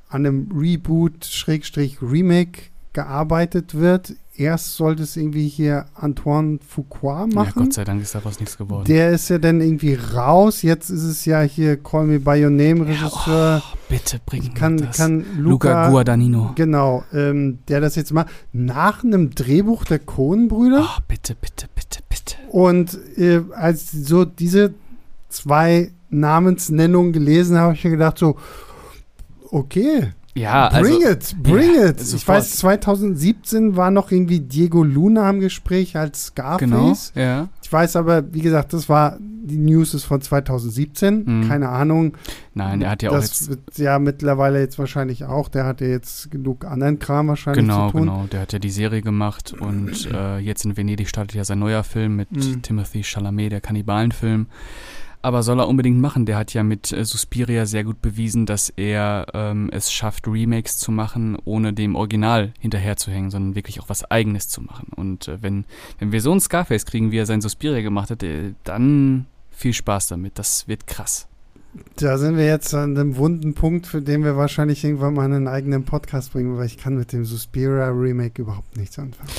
an 0.08 0.26
einem 0.26 0.48
Reboot, 0.54 1.24
Schrägstrich 1.24 2.02
Remake 2.02 2.62
gearbeitet 2.92 3.74
wird. 3.74 4.14
Erst 4.36 4.76
sollte 4.76 5.02
es 5.02 5.16
irgendwie 5.16 5.48
hier 5.48 5.84
Antoine 5.94 6.58
Ja, 7.02 7.26
machen. 7.26 7.52
Gott 7.64 7.72
sei 7.74 7.84
Dank 7.84 8.00
ist 8.00 8.14
daraus 8.14 8.40
nichts 8.40 8.56
geworden. 8.56 8.84
der 8.86 9.10
ist 9.10 9.28
ja 9.28 9.36
dann 9.38 9.60
irgendwie 9.60 9.94
raus. 9.94 10.62
Jetzt 10.62 10.88
ist 10.88 11.02
es 11.02 11.24
ja 11.26 11.42
hier 11.42 11.76
Call 11.76 12.06
Me 12.06 12.18
By 12.20 12.42
Your 12.42 12.50
Name 12.50 12.86
Regisseur. 12.86 13.62
oh, 13.62 13.76
bitte 13.90 14.18
bring 14.24 14.54
kann, 14.54 14.78
das. 14.78 14.96
kann 14.96 15.24
Luca, 15.36 15.68
Luca, 15.68 15.90
Guadagnino. 15.90 16.52
genau, 16.54 17.04
ähm, 17.12 17.58
der 17.68 17.80
das 17.80 17.96
jetzt 17.96 18.12
macht, 18.12 18.28
nach 18.52 19.04
einem 19.04 19.30
Drehbuch 19.34 19.84
der 19.84 19.98
Coen-Brüder. 19.98 20.88
Oh, 20.88 21.00
bitte, 21.06 21.34
bitte, 21.34 21.66
bitte, 21.74 22.00
bitte. 22.08 22.36
Und 22.50 22.98
äh, 23.18 23.42
als 23.54 23.92
ich 23.92 24.06
so 24.06 24.24
diese 24.24 24.72
zwei 25.28 25.90
Namensnennungen 26.08 27.12
gelesen 27.12 27.56
habe, 27.56 27.66
habe 27.66 27.74
ich 27.76 27.84
mir 27.84 27.90
gedacht 27.90 28.16
so, 28.18 28.36
okay, 29.50 30.12
Ja, 30.40 30.68
also. 30.68 30.90
bring 30.98 31.10
it, 31.10 31.36
bring 31.42 31.74
ja, 31.76 31.88
it. 31.90 32.00
Ich 32.00 32.06
sofort. 32.08 32.38
weiß, 32.38 32.56
2017 32.56 33.76
war 33.76 33.90
noch 33.90 34.10
irgendwie 34.10 34.40
Diego 34.40 34.82
Luna 34.82 35.28
im 35.30 35.40
Gespräch 35.40 35.96
als 35.96 36.26
Scarface. 36.26 36.60
Genau, 36.60 36.94
ja. 37.14 37.48
Ich 37.62 37.72
weiß 37.72 37.96
aber, 37.96 38.32
wie 38.34 38.40
gesagt, 38.40 38.72
das 38.72 38.88
war, 38.88 39.18
die 39.20 39.56
News 39.58 39.94
ist 39.94 40.04
von 40.04 40.20
2017, 40.20 41.24
Mhm. 41.24 41.48
keine 41.48 41.68
Ahnung. 41.68 42.16
Nein, 42.54 42.82
er 42.82 42.90
hat 42.90 43.02
ja 43.02 43.10
auch 43.10 43.14
das 43.14 43.40
jetzt. 43.40 43.48
wird 43.50 43.78
ja 43.78 43.98
mittlerweile 43.98 44.60
jetzt 44.60 44.78
wahrscheinlich 44.78 45.24
auch, 45.24 45.48
der 45.48 45.64
hat 45.64 45.80
ja 45.80 45.86
jetzt 45.86 46.30
genug 46.30 46.64
anderen 46.64 46.98
Kram 46.98 47.28
wahrscheinlich 47.28 47.64
Genau, 47.64 47.86
zu 47.88 47.92
tun. 47.92 48.00
genau. 48.02 48.26
Der 48.32 48.40
hat 48.40 48.52
ja 48.52 48.58
die 48.58 48.70
Serie 48.70 49.02
gemacht 49.02 49.52
und 49.58 50.08
äh, 50.12 50.38
jetzt 50.38 50.64
in 50.64 50.76
Venedig 50.76 51.08
startet 51.08 51.34
ja 51.36 51.44
sein 51.44 51.58
neuer 51.58 51.84
Film 51.84 52.16
mit 52.16 52.30
Mhm. 52.32 52.62
Timothy 52.62 53.02
Chalamet, 53.02 53.52
der 53.52 53.60
Kannibalenfilm. 53.60 54.46
Aber 55.22 55.42
soll 55.42 55.60
er 55.60 55.68
unbedingt 55.68 56.00
machen. 56.00 56.24
Der 56.24 56.36
hat 56.36 56.54
ja 56.54 56.62
mit 56.62 56.92
äh, 56.92 57.04
Suspiria 57.04 57.66
sehr 57.66 57.84
gut 57.84 58.00
bewiesen, 58.00 58.46
dass 58.46 58.70
er 58.70 59.26
ähm, 59.34 59.68
es 59.72 59.92
schafft, 59.92 60.26
Remakes 60.26 60.78
zu 60.78 60.92
machen, 60.92 61.36
ohne 61.44 61.72
dem 61.72 61.94
Original 61.94 62.52
hinterherzuhängen, 62.58 63.30
sondern 63.30 63.54
wirklich 63.54 63.80
auch 63.80 63.88
was 63.88 64.10
Eigenes 64.10 64.48
zu 64.48 64.62
machen. 64.62 64.88
Und 64.96 65.28
äh, 65.28 65.42
wenn, 65.42 65.64
wenn 65.98 66.12
wir 66.12 66.22
so 66.22 66.30
einen 66.30 66.40
Scarface 66.40 66.86
kriegen, 66.86 67.10
wie 67.10 67.18
er 67.18 67.26
sein 67.26 67.42
Suspiria 67.42 67.82
gemacht 67.82 68.10
hat, 68.10 68.22
äh, 68.22 68.54
dann 68.64 69.26
viel 69.50 69.74
Spaß 69.74 70.08
damit. 70.08 70.38
Das 70.38 70.66
wird 70.68 70.86
krass. 70.86 71.28
Da 71.96 72.18
sind 72.18 72.36
wir 72.36 72.46
jetzt 72.46 72.74
an 72.74 72.96
einem 72.96 73.16
wunden 73.16 73.54
Punkt, 73.54 73.86
für 73.86 74.02
den 74.02 74.24
wir 74.24 74.36
wahrscheinlich 74.36 74.82
irgendwann 74.82 75.14
mal 75.14 75.24
einen 75.24 75.46
eigenen 75.46 75.84
Podcast 75.84 76.32
bringen, 76.32 76.56
weil 76.56 76.66
ich 76.66 76.78
kann 76.78 76.96
mit 76.96 77.12
dem 77.12 77.24
Suspiria 77.24 77.88
Remake 77.90 78.42
überhaupt 78.42 78.76
nichts 78.76 78.98
anfangen. 78.98 79.30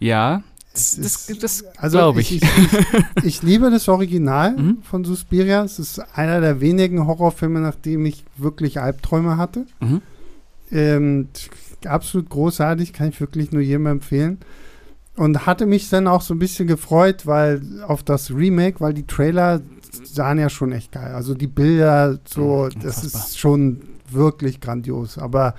Ja, 0.00 0.42
Das, 0.76 1.28
ist- 1.28 1.42
das 1.42 1.64
Also 1.78 1.98
glaube 1.98 2.20
ich. 2.20 2.36
ich. 2.36 2.42
Ich, 2.42 3.24
ich, 3.24 3.42
liebe 3.42 3.70
das 3.70 3.88
Original 3.88 4.56
Mhm. 4.56 4.78
von 4.82 5.04
Suspiria. 5.04 5.64
Es 5.64 5.78
ist 5.78 5.98
einer 6.14 6.40
der 6.40 6.60
wenigen 6.60 7.06
Horrorfilme, 7.06 7.60
nach 7.60 7.74
dem 7.76 8.04
ich 8.06 8.24
wirklich 8.36 8.80
Albträume 8.80 9.36
hatte. 9.36 9.66
Mhm. 9.80 10.02
Ähm, 10.70 11.28
absolut 11.84 12.28
großartig, 12.28 12.92
kann 12.92 13.08
ich 13.08 13.20
wirklich 13.20 13.52
nur 13.52 13.62
jedem 13.62 13.86
empfehlen. 13.86 14.38
Und 15.16 15.46
hatte 15.46 15.64
mich 15.64 15.88
dann 15.88 16.06
auch 16.08 16.20
so 16.20 16.34
ein 16.34 16.38
bisschen 16.38 16.66
gefreut, 16.68 17.26
weil 17.26 17.62
auf 17.86 18.02
das 18.02 18.30
Remake, 18.30 18.80
weil 18.80 18.92
die 18.92 19.06
Trailer 19.06 19.62
sahen 20.04 20.38
ja 20.38 20.50
schon 20.50 20.72
echt 20.72 20.92
geil. 20.92 21.14
Also 21.14 21.34
die 21.34 21.46
Bilder, 21.46 22.18
so, 22.28 22.68
Mhm, 22.74 22.80
das 22.82 23.02
ist 23.02 23.38
schon 23.38 23.80
wirklich 24.10 24.60
grandios. 24.60 25.16
Aber 25.16 25.54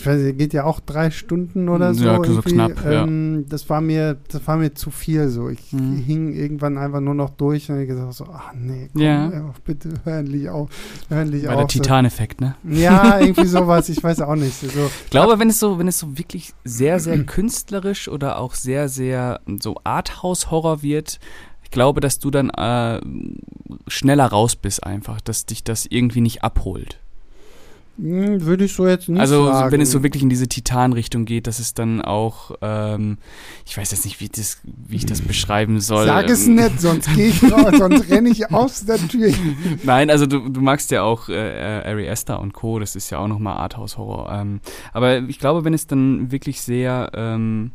ich 0.00 0.06
weiß, 0.06 0.20
nicht, 0.20 0.38
geht 0.38 0.52
ja 0.52 0.64
auch 0.64 0.80
drei 0.80 1.10
Stunden 1.10 1.68
oder 1.68 1.94
so. 1.94 2.04
Ja, 2.04 2.24
so 2.24 2.40
knapp, 2.42 2.84
ja. 2.84 3.04
ähm, 3.04 3.44
Das 3.48 3.68
war 3.68 3.80
mir, 3.80 4.16
das 4.28 4.46
war 4.46 4.56
mir 4.56 4.74
zu 4.74 4.90
viel 4.90 5.28
so. 5.28 5.48
Ich 5.48 5.72
Mhm. 5.72 5.96
hing 5.98 6.32
irgendwann 6.34 6.78
einfach 6.78 7.00
nur 7.00 7.14
noch 7.14 7.30
durch 7.30 7.70
und 7.70 7.78
hab 7.80 7.86
gesagt 7.86 8.14
so, 8.14 8.26
ach 8.32 8.52
nee, 8.54 8.88
komm, 8.92 9.02
Ja. 9.02 9.28
ey, 9.30 9.42
bitte 9.64 9.90
hör 10.04 10.18
endlich 10.18 10.48
auf, 10.48 10.70
hör 11.08 11.20
endlich 11.20 11.44
Bei 11.44 11.50
auf. 11.54 11.58
der 11.58 11.66
Titan-Effekt, 11.68 12.40
ne? 12.40 12.56
Ja, 12.64 13.18
irgendwie 13.20 13.44
sowas, 13.46 13.88
ich 13.88 14.02
weiß 14.02 14.20
auch 14.22 14.34
nicht. 14.36 14.54
So, 14.58 14.66
Ich 15.04 15.10
glaube, 15.10 15.38
wenn 15.38 15.50
es 15.50 15.60
so, 15.60 15.78
wenn 15.78 15.88
es 15.88 15.98
so 15.98 16.16
wirklich 16.18 16.52
sehr, 16.64 16.98
sehr 16.98 17.22
künstlerisch 17.24 18.08
oder 18.08 18.38
auch 18.38 18.54
sehr, 18.54 18.88
sehr 18.88 19.40
so 19.60 19.76
Arthouse-Horror 19.84 20.82
wird, 20.82 21.20
ich 21.62 21.70
glaube, 21.70 22.00
dass 22.00 22.18
du 22.18 22.30
dann 22.30 22.50
äh, 22.50 23.00
schneller 23.86 24.26
raus 24.26 24.56
bist 24.56 24.84
einfach, 24.84 25.20
dass 25.20 25.46
dich 25.46 25.62
das 25.62 25.86
irgendwie 25.86 26.20
nicht 26.20 26.42
abholt. 26.42 26.98
Hm, 28.00 28.46
würde 28.46 28.64
ich 28.64 28.72
so 28.72 28.86
jetzt 28.86 29.08
nicht 29.08 29.20
also, 29.20 29.44
sagen. 29.44 29.56
Also 29.56 29.72
wenn 29.72 29.80
es 29.82 29.90
so 29.90 30.02
wirklich 30.02 30.22
in 30.22 30.30
diese 30.30 30.48
Titan-Richtung 30.48 31.26
geht, 31.26 31.46
dass 31.46 31.58
es 31.58 31.74
dann 31.74 32.00
auch, 32.00 32.52
ähm, 32.62 33.18
ich 33.66 33.76
weiß 33.76 33.90
jetzt 33.90 34.04
nicht, 34.06 34.20
wie, 34.20 34.28
das, 34.28 34.60
wie 34.64 34.96
ich 34.96 35.06
das 35.06 35.20
beschreiben 35.20 35.80
soll. 35.80 36.06
Sag 36.06 36.30
es 36.30 36.46
ähm, 36.46 36.54
nicht, 36.54 36.80
sonst 36.80 37.14
gehe 37.14 37.28
ich 37.28 37.42
raus, 37.52 37.74
sonst 37.76 38.10
renne 38.10 38.30
ich 38.30 38.50
aus 38.50 38.86
der 38.86 38.96
Tür. 38.96 39.32
Nein, 39.82 40.08
also 40.08 40.26
du, 40.26 40.48
du 40.48 40.60
magst 40.62 40.90
ja 40.90 41.02
auch 41.02 41.28
äh, 41.28 41.82
Ari 41.84 42.06
Esther 42.06 42.40
und 42.40 42.54
Co., 42.54 42.78
das 42.78 42.96
ist 42.96 43.10
ja 43.10 43.18
auch 43.18 43.28
nochmal 43.28 43.58
Arthouse-Horror. 43.58 44.32
Ähm, 44.32 44.60
aber 44.94 45.18
ich 45.18 45.38
glaube, 45.38 45.64
wenn 45.64 45.74
es 45.74 45.86
dann 45.86 46.32
wirklich 46.32 46.62
sehr, 46.62 47.10
ähm, 47.14 47.72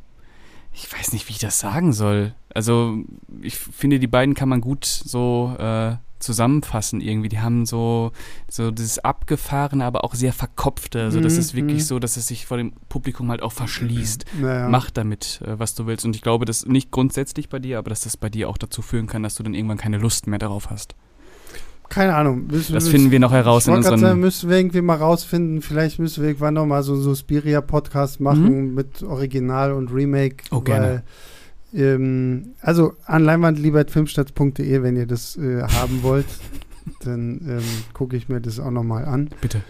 ich 0.74 0.92
weiß 0.92 1.14
nicht, 1.14 1.28
wie 1.28 1.34
ich 1.34 1.40
das 1.40 1.60
sagen 1.60 1.94
soll. 1.94 2.34
Also 2.52 2.98
ich 3.42 3.58
finde, 3.58 4.00
die 4.00 4.08
beiden 4.08 4.34
kann 4.34 4.50
man 4.50 4.62
gut 4.62 4.86
so 4.86 5.56
äh, 5.60 5.98
zusammenfassen 6.20 7.02
irgendwie. 7.02 7.30
Die 7.30 7.40
haben 7.40 7.66
so, 7.66 8.12
so 8.50 8.72
dieses 8.72 9.00
abgefahrene, 9.00 9.84
aber 9.86 10.04
auch 10.04 10.16
sehr 10.16 10.34
verkopfte. 10.34 11.02
Also 11.04 11.20
das 11.22 11.34
Mhm, 11.34 11.40
ist 11.40 11.54
wirklich 11.56 11.78
mhm. 11.84 11.86
so, 11.86 12.00
dass 12.00 12.18
es 12.18 12.28
sich 12.28 12.46
vor 12.46 12.58
dem 12.58 12.74
Publikum 12.90 13.30
halt 13.30 13.42
auch 13.42 13.52
verschließt. 13.52 14.26
Naja. 14.42 14.70
Mach 14.70 14.90
damit, 14.90 15.42
äh, 15.46 15.60
was 15.60 15.76
du 15.76 15.86
willst. 15.88 16.06
Und 16.06 16.16
ich 16.16 16.22
glaube, 16.22 16.46
das 16.46 16.66
nicht 16.66 16.92
grundsätzlich 16.92 17.50
bei 17.50 17.60
dir, 17.60 17.78
aber 17.80 17.90
dass 17.90 18.02
das 18.02 18.18
bei 18.18 18.30
dir 18.30 18.50
auch 18.50 18.58
dazu 18.58 18.82
führen 18.82 19.08
kann, 19.08 19.24
dass 19.24 19.36
du 19.36 19.44
dann 19.44 19.54
irgendwann 19.54 19.78
keine 19.78 19.98
Lust 19.98 20.28
mehr 20.28 20.40
darauf 20.40 20.70
hast. 20.70 20.96
Keine 21.90 22.16
Ahnung. 22.16 22.48
Müssen, 22.48 22.74
Das 22.74 22.88
finden 22.90 23.12
wir 23.12 23.20
noch 23.20 23.32
heraus 23.32 23.68
in 23.68 23.74
gerade 23.74 23.84
sagen, 23.84 23.94
unseren. 23.96 24.20
müssen 24.20 24.50
wir 24.50 24.58
irgendwie 24.58 24.82
mal 24.82 24.98
rausfinden. 24.98 25.62
Vielleicht 25.62 26.00
müssen 26.00 26.24
wir 26.24 26.30
irgendwann 26.30 26.56
noch 26.56 26.66
mal 26.66 26.82
so 26.82 26.94
einen 26.94 27.04
Suspiria-Podcast 27.04 28.20
machen 28.22 28.74
mit 28.74 29.04
Original 29.04 29.72
und 29.72 29.94
Remake. 29.94 30.38
Mhm. 30.50 30.58
Oh, 30.58 30.62
gerne. 30.62 31.04
Ähm, 31.76 32.54
also 32.62 32.94
an 33.06 33.24
leinwandliebertfilmstarts.de, 33.24 34.82
wenn 34.82 34.96
ihr 34.96 35.06
das 35.06 35.38
äh, 35.38 35.62
haben 35.64 36.04
wollt, 36.04 36.26
dann 37.04 37.42
ähm, 37.48 37.64
gucke 37.94 38.16
ich 38.16 38.30
mir 38.30 38.42
das 38.42 38.60
auch 38.60 38.72
noch 38.72 38.84
mal 38.84 39.06
an. 39.06 39.30
Bitte. 39.42 39.62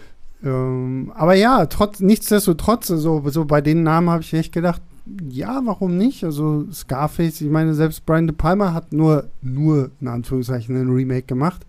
Ähm, 0.44 1.12
aber 1.14 1.34
ja, 1.34 1.66
trotz, 1.66 2.00
nichtsdestotrotz, 2.00 2.90
also, 2.90 3.22
so 3.28 3.44
bei 3.44 3.60
den 3.60 3.82
Namen 3.82 4.10
habe 4.10 4.22
ich 4.22 4.32
echt 4.32 4.52
gedacht, 4.52 4.82
ja, 5.28 5.60
warum 5.64 5.96
nicht? 5.96 6.24
Also 6.24 6.66
Scarface, 6.72 7.40
ich 7.40 7.50
meine, 7.50 7.74
selbst 7.74 8.06
Brian 8.06 8.26
De 8.26 8.34
Palma 8.36 8.72
hat 8.72 8.92
nur, 8.92 9.28
nur 9.40 9.90
in 10.00 10.08
Anführungszeichen 10.08 10.76
ein 10.76 10.90
Remake 10.90 11.26
gemacht. 11.26 11.64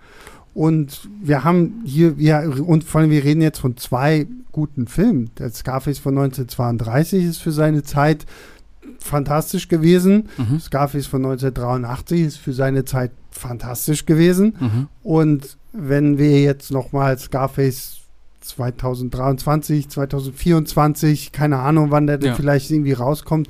Und 0.53 1.07
wir 1.21 1.43
haben 1.43 1.83
hier, 1.85 2.15
ja, 2.17 2.41
und 2.41 2.83
vor 2.83 3.01
allem, 3.01 3.11
wir 3.11 3.23
reden 3.23 3.41
jetzt 3.41 3.59
von 3.59 3.77
zwei 3.77 4.25
guten 4.51 4.87
Filmen. 4.87 5.29
Der 5.37 5.51
Scarface 5.51 5.99
von 5.99 6.17
1932 6.17 7.25
ist 7.25 7.37
für 7.37 7.51
seine 7.51 7.83
Zeit 7.83 8.25
fantastisch 8.99 9.67
gewesen. 9.67 10.29
Mhm. 10.37 10.59
Scarface 10.59 11.07
von 11.07 11.25
1983 11.25 12.21
ist 12.21 12.37
für 12.37 12.53
seine 12.53 12.85
Zeit 12.85 13.11
fantastisch 13.31 14.05
gewesen. 14.05 14.55
Mhm. 14.59 14.87
Und 15.03 15.57
wenn 15.73 16.17
wir 16.17 16.41
jetzt 16.41 16.71
nochmal 16.71 17.17
Scarface 17.17 18.01
2023, 18.41 19.89
2024, 19.89 21.31
keine 21.31 21.59
Ahnung, 21.59 21.91
wann 21.91 22.07
der 22.07 22.17
denn 22.17 22.29
Ja. 22.29 22.35
vielleicht 22.35 22.71
irgendwie 22.71 22.93
rauskommt, 22.93 23.49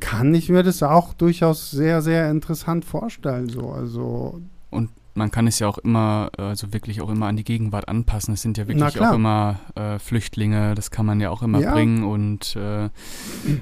kann 0.00 0.34
ich 0.34 0.48
mir 0.48 0.62
das 0.62 0.82
auch 0.82 1.14
durchaus 1.14 1.70
sehr, 1.70 2.02
sehr 2.02 2.30
interessant 2.30 2.84
vorstellen. 2.84 3.48
So. 3.48 3.70
Also, 3.70 4.40
Man 5.18 5.30
kann 5.30 5.46
es 5.46 5.58
ja 5.58 5.68
auch 5.68 5.78
immer, 5.78 6.30
äh, 6.38 6.42
also 6.42 6.72
wirklich 6.72 7.00
auch 7.00 7.10
immer 7.10 7.26
an 7.26 7.36
die 7.36 7.44
Gegenwart 7.44 7.88
anpassen. 7.88 8.34
Es 8.34 8.42
sind 8.42 8.56
ja 8.56 8.66
wirklich 8.68 9.00
auch 9.00 9.12
immer 9.12 9.60
äh, 9.74 9.98
Flüchtlinge, 9.98 10.74
das 10.74 10.90
kann 10.90 11.04
man 11.04 11.20
ja 11.20 11.28
auch 11.30 11.42
immer 11.42 11.60
Ja. 11.60 11.72
bringen 11.74 12.04
und 12.04 12.56
äh, 12.56 12.88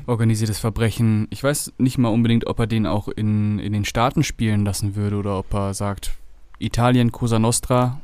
organisiertes 0.07 0.59
Verbrechen. 0.59 1.27
Ich 1.31 1.43
weiß 1.43 1.73
nicht 1.79 1.99
mal 1.99 2.09
unbedingt, 2.11 2.47
ob 2.47 2.59
er 2.61 2.67
den 2.67 2.87
auch 2.87 3.09
in, 3.09 3.59
in 3.59 3.73
den 3.73 3.85
Staaten 3.85 4.23
spielen 4.23 4.65
lassen 4.65 4.95
würde 4.97 5.17
oder 5.17 5.39
ob 5.39 5.53
er 5.55 5.75
sagt, 5.75 6.13
Italien, 6.59 7.13
Cosa 7.13 7.39
Nostra. 7.39 8.01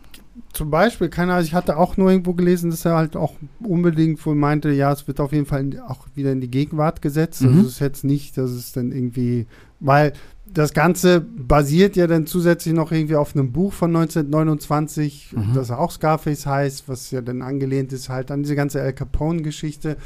zum 0.53 0.71
Beispiel, 0.71 1.09
keine 1.09 1.33
Ahnung, 1.35 1.45
ich 1.45 1.55
hatte 1.55 1.77
auch 1.77 1.97
nur 1.97 2.11
irgendwo 2.11 2.35
gelesen, 2.35 2.71
dass 2.71 2.85
er 2.85 2.97
halt 2.97 3.17
auch 3.17 3.35
unbedingt 3.61 4.25
wohl 4.27 4.35
meinte, 4.35 4.71
ja, 4.71 4.93
es 4.93 5.07
wird 5.07 5.21
auf 5.21 5.33
jeden 5.33 5.47
Fall 5.47 5.71
auch 5.89 6.07
wieder 6.15 6.33
in 6.33 6.41
die 6.41 6.51
Gegenwart 6.51 7.01
gesetzt. 7.03 7.43
Mhm. 7.43 7.49
Also 7.49 7.61
es 7.63 7.67
ist 7.75 7.81
jetzt 7.81 8.05
nicht, 8.05 8.37
dass 8.39 8.51
es 8.51 8.73
dann 8.73 8.93
irgendwie, 8.93 9.47
weil 9.81 10.13
das 10.55 10.73
Ganze 10.75 11.21
basiert 11.21 11.97
ja 11.97 12.07
dann 12.07 12.27
zusätzlich 12.27 12.75
noch 12.75 12.93
irgendwie 12.93 13.17
auf 13.17 13.35
einem 13.35 13.53
Buch 13.53 13.73
von 13.73 13.91
1929, 13.95 15.33
Mhm. 15.37 15.55
das 15.55 15.71
auch 15.71 15.91
Scarface 15.91 16.47
heißt, 16.47 16.89
was 16.89 17.11
ja 17.11 17.21
dann 17.21 17.43
angelehnt 17.43 17.93
ist 17.93 18.09
halt 18.09 18.31
an 18.31 18.43
diese 18.43 18.55
ganze 18.57 18.81
Al 18.81 18.93
Capone-Geschichte. 18.93 19.97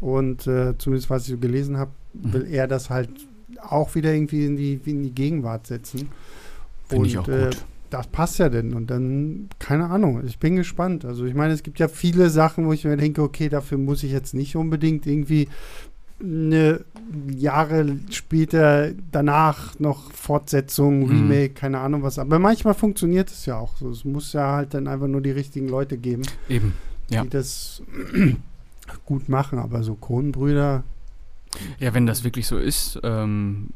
Und 0.00 0.46
äh, 0.46 0.74
zumindest 0.78 1.08
was 1.10 1.22
ich 1.24 1.30
so 1.30 1.38
gelesen 1.38 1.78
habe, 1.78 1.90
Mhm. 2.14 2.32
will 2.32 2.46
er 2.50 2.66
das 2.68 2.90
halt 2.90 3.10
auch 3.62 3.94
wieder 3.94 4.12
irgendwie 4.12 4.44
in 4.46 4.56
die, 4.56 4.80
in 4.84 5.02
die 5.02 5.14
Gegenwart 5.14 5.66
setzen. 5.66 6.08
Finde 6.88 7.06
ich 7.08 7.16
Und, 7.18 7.24
auch 7.24 7.28
äh, 7.28 7.44
gut. 7.46 7.64
das 7.90 8.06
passt 8.08 8.38
ja 8.38 8.48
denn. 8.48 8.74
Und 8.74 8.88
dann, 8.90 9.48
keine 9.58 9.88
Ahnung, 9.88 10.22
ich 10.26 10.38
bin 10.38 10.56
gespannt. 10.56 11.04
Also 11.04 11.24
ich 11.24 11.34
meine, 11.34 11.54
es 11.54 11.62
gibt 11.62 11.78
ja 11.78 11.88
viele 11.88 12.28
Sachen, 12.30 12.66
wo 12.66 12.72
ich 12.72 12.84
mir 12.84 12.96
denke, 12.96 13.22
okay, 13.22 13.48
dafür 13.48 13.78
muss 13.78 14.02
ich 14.02 14.12
jetzt 14.12 14.34
nicht 14.34 14.56
unbedingt 14.56 15.06
irgendwie 15.06 15.48
eine 16.20 16.84
Jahre 17.36 17.98
später 18.10 18.92
danach 19.12 19.78
noch 19.78 20.10
Fortsetzung, 20.12 21.00
Mhm. 21.00 21.08
Remake, 21.30 21.50
keine 21.54 21.78
Ahnung 21.80 22.02
was. 22.02 22.18
Aber 22.18 22.38
manchmal 22.38 22.74
funktioniert 22.74 23.30
es 23.30 23.46
ja 23.46 23.58
auch 23.58 23.76
so. 23.76 23.90
Es 23.90 24.04
muss 24.04 24.32
ja 24.32 24.52
halt 24.56 24.74
dann 24.74 24.88
einfach 24.88 25.08
nur 25.08 25.20
die 25.20 25.30
richtigen 25.30 25.68
Leute 25.68 25.98
geben, 25.98 26.22
Eben. 26.48 26.74
Ja. 27.08 27.22
die 27.22 27.28
das 27.30 27.82
gut 29.04 29.28
machen. 29.28 29.58
Aber 29.58 29.82
so 29.82 29.94
Kronenbrüder, 29.94 30.84
Ja, 31.78 31.92
wenn 31.94 32.06
das 32.06 32.24
wirklich 32.24 32.46
so 32.46 32.56
ist, 32.58 32.98
ähm, 33.02 33.68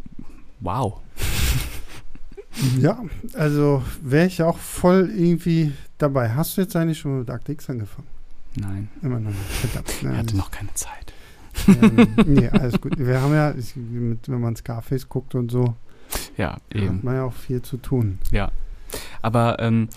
wow. 0.60 1.00
ja, 2.80 3.02
also 3.34 3.82
wäre 4.02 4.26
ich 4.26 4.42
auch 4.42 4.58
voll 4.58 5.10
irgendwie 5.14 5.72
dabei. 5.98 6.30
Hast 6.30 6.56
du 6.56 6.62
jetzt 6.62 6.74
eigentlich 6.74 6.98
schon 6.98 7.18
mit 7.20 7.48
X 7.48 7.70
angefangen? 7.70 8.08
Nein, 8.56 8.88
Immer 9.02 9.20
noch 9.20 9.30
nicht. 9.30 9.40
Verdammt. 9.50 9.90
ich 10.00 10.06
hatte 10.08 10.36
noch 10.36 10.50
keine 10.50 10.72
Zeit. 10.74 11.12
Ähm, 11.68 12.14
nee, 12.26 12.48
alles 12.48 12.80
gut. 12.80 12.98
Wir 12.98 13.20
haben 13.20 13.34
ja, 13.34 13.54
wenn 13.74 14.40
man 14.40 14.56
Scarface 14.56 15.08
guckt 15.08 15.34
und 15.34 15.50
so, 15.50 15.74
Ja, 16.36 16.54
hat 16.54 16.62
eben. 16.74 17.00
man 17.02 17.14
ja 17.16 17.24
auch 17.24 17.32
viel 17.32 17.62
zu 17.62 17.76
tun. 17.76 18.18
Ja. 18.30 18.50
Aber 19.22 19.58
ähm, 19.60 19.88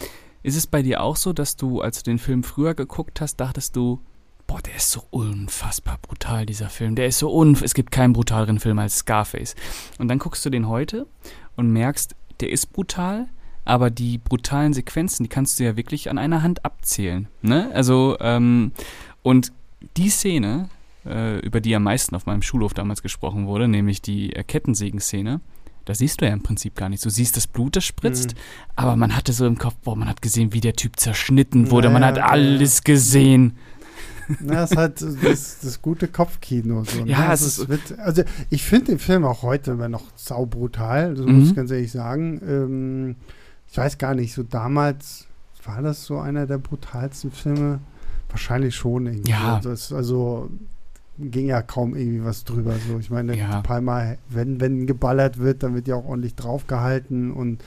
ist 0.43 0.55
es 0.55 0.67
bei 0.67 0.81
dir 0.81 1.01
auch 1.01 1.15
so, 1.15 1.33
dass 1.33 1.55
du, 1.55 1.81
als 1.81 2.03
du 2.03 2.11
den 2.11 2.19
Film 2.19 2.43
früher 2.43 2.73
geguckt 2.73 3.21
hast, 3.21 3.37
dachtest 3.37 3.75
du, 3.75 3.99
boah, 4.45 4.61
der 4.61 4.75
ist 4.75 4.91
so 4.91 5.03
unfassbar 5.09 5.97
brutal, 6.01 6.45
dieser 6.45 6.69
Film. 6.69 6.95
Der 6.95 7.07
ist 7.07 7.19
so 7.19 7.31
unf 7.31 7.61
es 7.61 7.73
gibt 7.73 7.91
keinen 7.91 8.13
brutaleren 8.13 8.59
Film 8.59 8.77
als 8.79 8.97
Scarface. 8.97 9.55
Und 9.99 10.09
dann 10.09 10.19
guckst 10.19 10.45
du 10.45 10.49
den 10.49 10.67
heute 10.67 11.07
und 11.55 11.71
merkst, 11.71 12.15
der 12.41 12.51
ist 12.51 12.73
brutal, 12.73 13.27
aber 13.65 13.89
die 13.89 14.17
brutalen 14.17 14.73
Sequenzen, 14.73 15.23
die 15.23 15.29
kannst 15.29 15.59
du 15.59 15.63
ja 15.63 15.77
wirklich 15.77 16.09
an 16.09 16.17
einer 16.17 16.43
Hand 16.43 16.65
abzählen. 16.65 17.29
Ne? 17.41 17.71
Also, 17.73 18.17
ähm, 18.19 18.73
und 19.21 19.53
die 19.95 20.09
Szene, 20.09 20.67
über 21.05 21.59
die 21.61 21.75
am 21.75 21.83
meisten 21.83 22.15
auf 22.15 22.25
meinem 22.25 22.41
Schulhof 22.41 22.73
damals 22.73 23.01
gesprochen 23.01 23.45
wurde, 23.47 23.67
nämlich 23.67 24.01
die 24.01 24.33
äh, 24.35 24.43
Kettensägen-Szene, 24.43 25.41
da 25.85 25.93
siehst 25.93 26.21
du 26.21 26.25
ja 26.25 26.31
im 26.33 26.41
Prinzip 26.41 26.75
gar 26.75 26.87
nicht. 26.89 27.03
Du 27.03 27.09
siehst 27.09 27.35
das 27.35 27.45
Blut, 27.47 27.75
das 27.75 27.83
spritzt, 27.83 28.35
Mhm. 28.35 28.39
aber 28.77 28.95
man 28.95 29.15
hatte 29.15 29.33
so 29.33 29.45
im 29.45 29.57
Kopf, 29.57 29.75
boah, 29.83 29.95
man 29.97 30.07
hat 30.07 30.21
gesehen, 30.21 30.53
wie 30.53 30.61
der 30.61 30.73
Typ 30.73 30.97
zerschnitten 30.99 31.71
wurde, 31.71 31.89
man 31.89 32.01
Ja, 32.03 32.07
hat 32.07 32.17
ja, 32.17 32.25
alles 32.27 32.83
gesehen. 32.83 33.57
Na, 34.39 34.53
das 34.61 34.71
ist 34.71 34.77
halt 34.77 35.01
das, 35.21 35.59
das 35.59 35.81
gute 35.81 36.07
Kopfkino. 36.07 36.85
So, 36.85 37.03
ne? 37.03 37.11
Ja, 37.11 37.33
es 37.33 37.41
ist- 37.41 37.67
wird, 37.67 37.99
also 37.99 38.23
ich 38.49 38.63
finde 38.63 38.85
den 38.91 38.99
Film 38.99 39.25
auch 39.25 39.41
heute 39.43 39.71
immer 39.71 39.89
noch 39.89 40.03
saubrutal, 40.15 41.17
so 41.17 41.27
Mhm. 41.27 41.39
muss 41.39 41.49
ich 41.49 41.55
ganz 41.55 41.69
ehrlich 41.71 41.91
sagen. 41.91 42.39
Ähm, 42.47 43.15
ich 43.69 43.77
weiß 43.77 43.97
gar 43.97 44.15
nicht, 44.15 44.33
so 44.33 44.43
damals 44.43 45.27
war 45.65 45.81
das 45.81 46.05
so 46.05 46.19
einer 46.19 46.45
der 46.47 46.57
brutalsten 46.59 47.31
Filme? 47.31 47.79
Wahrscheinlich 48.29 48.75
schon 48.75 49.05
irgendwie. 49.07 49.29
Ja. 49.31 49.59
Das, 49.61 49.91
also 49.91 50.49
ging 51.19 51.47
ja 51.47 51.61
kaum 51.61 51.95
irgendwie 51.95 52.23
was 52.23 52.43
drüber. 52.43 52.73
So, 52.87 52.97
ich 52.99 53.09
meine, 53.09 53.37
Ja. 53.37 53.61
Palmer, 53.61 54.15
wenn, 54.29 54.59
wenn 54.59 54.87
geballert 54.87 55.37
wird, 55.39 55.63
dann 55.63 55.75
wird 55.75 55.87
ja 55.87 55.95
auch 55.95 56.05
ordentlich 56.05 56.35
draufgehalten 56.35 57.31
und 57.31 57.63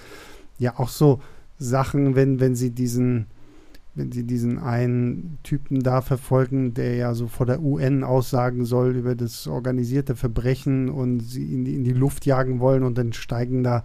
ja 0.58 0.78
auch 0.78 0.88
so 0.88 1.20
Sachen, 1.58 2.16
wenn, 2.16 2.40
wenn 2.40 2.54
sie 2.56 2.70
diesen, 2.70 3.26
wenn 3.94 4.12
sie 4.12 4.24
diesen 4.24 4.58
einen 4.58 5.38
Typen 5.42 5.82
da 5.82 6.00
verfolgen, 6.02 6.74
der 6.74 6.96
ja 6.96 7.14
so 7.14 7.28
vor 7.28 7.46
der 7.46 7.62
UN 7.62 8.04
aussagen 8.04 8.64
soll 8.64 8.96
über 8.96 9.14
das 9.14 9.46
organisierte 9.46 10.16
Verbrechen 10.16 10.88
und 10.90 11.20
sie 11.20 11.54
in 11.54 11.64
die, 11.64 11.74
in 11.74 11.84
die 11.84 11.92
Luft 11.92 12.26
jagen 12.26 12.60
wollen 12.60 12.82
und 12.82 12.98
dann 12.98 13.12
steigen 13.12 13.62
da 13.62 13.84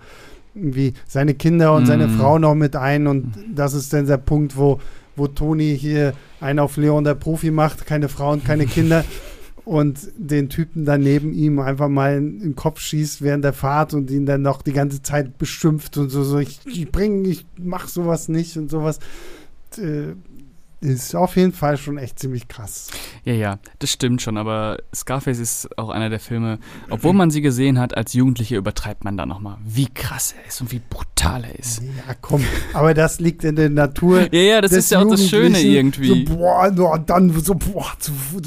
irgendwie 0.54 0.94
seine 1.08 1.34
Kinder 1.34 1.74
und 1.76 1.86
seine 1.86 2.08
Mm. 2.08 2.18
Frau 2.18 2.40
noch 2.40 2.56
mit 2.56 2.76
ein 2.76 3.08
und 3.08 3.34
das 3.56 3.74
ist 3.74 3.94
dann 3.94 4.06
der 4.06 4.18
Punkt, 4.18 4.58
wo, 4.58 4.80
wo 5.16 5.28
Toni 5.28 5.78
hier 5.78 6.14
einen 6.42 6.60
auf 6.60 6.76
Leon 6.76 7.06
der 7.06 7.16
Profi 7.16 7.52
macht, 7.52 7.86
keine 7.86 8.10
Frau 8.10 8.34
und 8.34 8.44
keine 8.44 8.66
Kinder 8.66 9.06
und 9.66 10.00
den 10.18 10.50
Typen 10.50 10.86
dann 10.86 11.02
neben 11.02 11.34
ihm 11.34 11.60
einfach 11.60 11.90
mal 11.90 12.18
in, 12.18 12.36
in 12.36 12.40
den 12.40 12.56
Kopf 12.56 12.80
schießt 12.80 13.22
während 13.22 13.44
der 13.44 13.54
Fahrt 13.54 13.94
und 13.94 14.10
ihn 14.10 14.26
dann 14.26 14.42
noch 14.42 14.62
die 14.62 14.74
ganze 14.74 15.02
Zeit 15.02 15.38
beschimpft 15.38 15.98
und 15.98 16.10
so, 16.10 16.24
so 16.24 16.40
ich, 16.40 16.60
ich 16.66 16.92
bringe, 16.92 17.28
ich 17.28 17.46
mach 17.58 17.88
sowas 17.88 18.28
nicht 18.28 18.58
und 18.58 18.72
sowas. 18.72 19.00
Äh, 19.78 20.14
ist 20.82 21.16
auf 21.16 21.36
jeden 21.36 21.54
Fall 21.54 21.78
schon 21.78 22.00
echt 22.00 22.18
ziemlich 22.18 22.48
krass. 22.48 22.90
Ja, 23.24 23.34
ja, 23.34 23.60
das 23.78 23.92
stimmt 23.92 24.22
schon, 24.22 24.36
aber 24.38 24.80
Scarface 24.94 25.38
ist 25.38 25.78
auch 25.78 25.90
einer 25.90 26.10
der 26.10 26.20
Filme, 26.20 26.58
obwohl 26.90 27.14
man 27.14 27.30
sie 27.30 27.42
gesehen 27.42 27.80
hat, 27.80 27.96
als 27.96 28.14
Jugendliche 28.14 28.56
übertreibt 28.56 29.04
man 29.04 29.16
da 29.16 29.28
nochmal, 29.28 29.58
wie 29.64 29.88
krass 29.88 30.34
er 30.36 30.48
ist 30.48 30.60
und 30.60 30.72
wie 30.72 30.82
brutal 30.90 31.44
er 31.44 31.58
ist. 31.58 31.84
Ja, 31.84 32.16
komm, 32.20 32.44
aber 32.74 32.96
das 32.96 33.20
liegt 33.20 33.44
in 33.44 33.56
der 33.56 33.70
Natur. 33.70 34.22
ja, 34.32 34.42
ja, 34.42 34.62
das 34.62 34.72
ist 34.72 34.90
ja 34.90 35.00
auch 35.00 35.08
das 35.08 35.28
Schöne 35.28 35.62
irgendwie. 35.62 36.26
So, 36.28 36.36
boah, 36.36 36.72
no, 36.72 36.98
dann 36.98 37.30
so, 37.40 37.54
boah, 37.54 37.92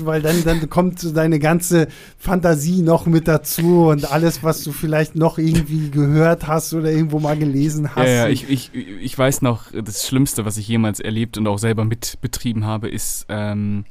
weil 0.00 0.20
dann, 0.20 0.42
dann 0.42 0.68
kommt 0.68 0.98
so 0.98 1.12
deine 1.12 1.38
ganze 1.38 1.86
Fantasie 2.18 2.82
noch 2.82 3.06
mit 3.06 3.28
dazu 3.28 3.86
und 3.86 4.10
alles, 4.10 4.42
was 4.42 4.64
du 4.64 4.72
vielleicht 4.72 5.14
noch 5.14 5.38
irgendwie 5.38 5.90
gehört 5.90 6.48
hast 6.48 6.74
oder 6.74 6.90
irgendwo 6.90 7.20
mal 7.20 7.36
gelesen 7.36 7.94
hast. 7.94 8.06
Ja, 8.06 8.12
ja, 8.12 8.28
ich, 8.28 8.50
ich, 8.50 8.72
ich 8.74 9.16
weiß 9.16 9.42
noch, 9.42 9.70
das 9.70 10.08
Schlimmste, 10.08 10.44
was 10.44 10.56
ich 10.56 10.66
jemals 10.66 10.98
erlebt 10.98 11.38
und 11.38 11.46
auch 11.46 11.58
selber 11.58 11.84
mit 11.84 12.18
betrieben 12.24 12.64
habe, 12.64 12.88
ist 12.88 13.26
ähm, 13.28 13.84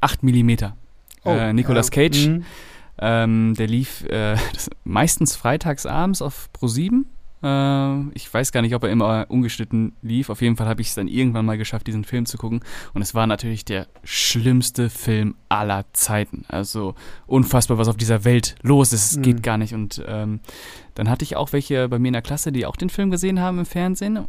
8 0.00 0.22
mm. 0.22 0.50
Oh, 1.24 1.30
äh, 1.30 1.52
Nicolas 1.52 1.90
Cage. 1.90 2.28
Mhm. 2.28 2.44
Ähm, 2.98 3.54
der 3.58 3.66
lief 3.66 4.04
äh, 4.04 4.36
meistens 4.84 5.36
freitags 5.36 5.84
abends 5.84 6.22
auf 6.22 6.50
Pro 6.54 6.66
7. 6.66 7.04
Äh, 7.42 8.08
ich 8.14 8.32
weiß 8.32 8.52
gar 8.52 8.62
nicht, 8.62 8.74
ob 8.74 8.84
er 8.84 8.90
immer 8.90 9.26
ungeschnitten 9.28 9.92
lief. 10.00 10.30
Auf 10.30 10.40
jeden 10.40 10.56
Fall 10.56 10.66
habe 10.66 10.80
ich 10.80 10.88
es 10.88 10.94
dann 10.94 11.08
irgendwann 11.08 11.44
mal 11.44 11.58
geschafft, 11.58 11.86
diesen 11.86 12.04
Film 12.04 12.24
zu 12.24 12.38
gucken. 12.38 12.60
Und 12.94 13.02
es 13.02 13.14
war 13.14 13.26
natürlich 13.26 13.66
der 13.66 13.86
schlimmste 14.02 14.88
Film 14.88 15.34
aller 15.50 15.84
Zeiten. 15.92 16.46
Also 16.48 16.94
unfassbar, 17.26 17.76
was 17.76 17.88
auf 17.88 17.98
dieser 17.98 18.24
Welt 18.24 18.54
los 18.62 18.94
ist. 18.94 19.12
Es 19.12 19.16
mhm. 19.18 19.22
geht 19.22 19.42
gar 19.42 19.58
nicht. 19.58 19.74
Und 19.74 20.02
ähm, 20.06 20.40
dann 20.94 21.10
hatte 21.10 21.22
ich 21.22 21.36
auch 21.36 21.52
welche 21.52 21.88
bei 21.90 21.98
mir 21.98 22.08
in 22.08 22.14
der 22.14 22.22
Klasse, 22.22 22.50
die 22.50 22.64
auch 22.64 22.76
den 22.76 22.88
Film 22.88 23.10
gesehen 23.10 23.40
haben 23.40 23.58
im 23.58 23.66
Fernsehen. 23.66 24.24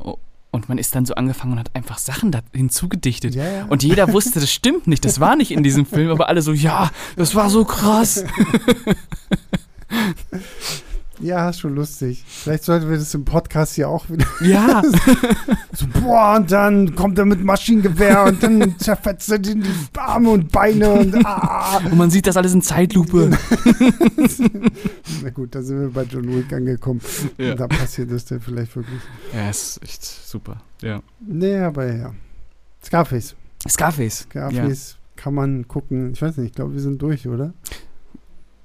Und 0.56 0.70
man 0.70 0.78
ist 0.78 0.96
dann 0.96 1.06
so 1.06 1.16
angefangen 1.16 1.52
und 1.52 1.60
hat 1.60 1.76
einfach 1.76 1.98
Sachen 1.98 2.32
da 2.32 2.40
hinzugedichtet. 2.54 3.36
Ja. 3.36 3.66
Und 3.66 3.84
jeder 3.84 4.14
wusste, 4.14 4.40
das 4.40 4.50
stimmt 4.50 4.88
nicht, 4.88 5.04
das 5.04 5.20
war 5.20 5.36
nicht 5.36 5.52
in 5.52 5.64
diesem 5.64 5.86
Film, 5.86 6.10
aber 6.10 6.30
alle 6.30 6.42
so, 6.42 6.54
ja, 6.54 6.92
das 7.18 7.36
war 7.36 7.50
so 7.50 7.66
krass. 7.66 8.24
Ja, 11.20 11.50
ist 11.50 11.60
schon 11.60 11.76
lustig. 11.76 12.24
Vielleicht 12.28 12.64
sollten 12.64 12.90
wir 12.90 12.98
das 12.98 13.14
im 13.14 13.26
Podcast 13.26 13.76
hier 13.76 13.90
auch 13.90 14.10
wieder. 14.10 14.26
Ja. 14.42 14.82
so, 15.72 15.86
boah, 16.02 16.36
und 16.38 16.52
dann 16.52 16.94
kommt 16.96 17.18
er 17.18 17.26
mit 17.26 17.44
Maschinengewehr 17.44 18.26
und 18.26 18.44
dann 18.44 18.78
zerfetzt 18.78 19.32
er 19.32 19.40
die 19.40 19.62
Arme 19.98 20.30
und 20.30 20.52
Beine 20.52 20.92
und 20.92 21.26
ah. 21.26 21.80
Und 21.84 21.98
man 21.98 22.12
sieht 22.12 22.28
das 22.28 22.38
alles 22.38 22.54
in 22.54 22.62
Zeitlupe. 22.62 23.32
Na 25.24 25.30
gut, 25.30 25.56
da 25.56 25.62
sind 25.62 25.80
wir 25.80 25.90
bei 25.90 26.04
John 26.04 26.28
Wick 26.36 26.52
angekommen. 26.54 27.02
Ja. 27.38 27.52
Und 27.52 27.60
da 27.60 27.68
passiert 27.68 28.12
das 28.12 28.26
dann 28.26 28.42
vielleicht 28.42 28.76
wirklich. 28.76 29.00
Ja, 29.34 29.50
ist 29.50 29.82
echt 29.84 30.04
super. 30.04 30.62
Ja. 30.82 31.02
Nee, 31.26 31.58
aber 31.58 31.92
ja. 31.92 32.14
Scarface. 32.84 33.36
Scarface. 33.68 34.28
Scarface 34.30 34.92
ja. 34.92 35.22
kann 35.24 35.34
man 35.34 35.68
gucken. 35.68 36.12
Ich 36.12 36.22
weiß 36.22 36.38
nicht, 36.38 36.50
ich 36.50 36.56
glaube, 36.56 36.74
wir 36.74 36.82
sind 36.82 37.02
durch, 37.02 37.28
oder? 37.28 37.54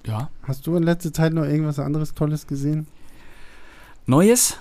Ja. 0.06 0.30
Hast 0.42 0.66
du 0.66 0.76
in 0.76 0.82
letzter 0.82 1.12
Zeit 1.12 1.32
noch 1.32 1.44
irgendwas 1.44 1.78
anderes 1.78 2.14
Tolles 2.14 2.46
gesehen? 2.46 2.86
Neues? 4.06 4.58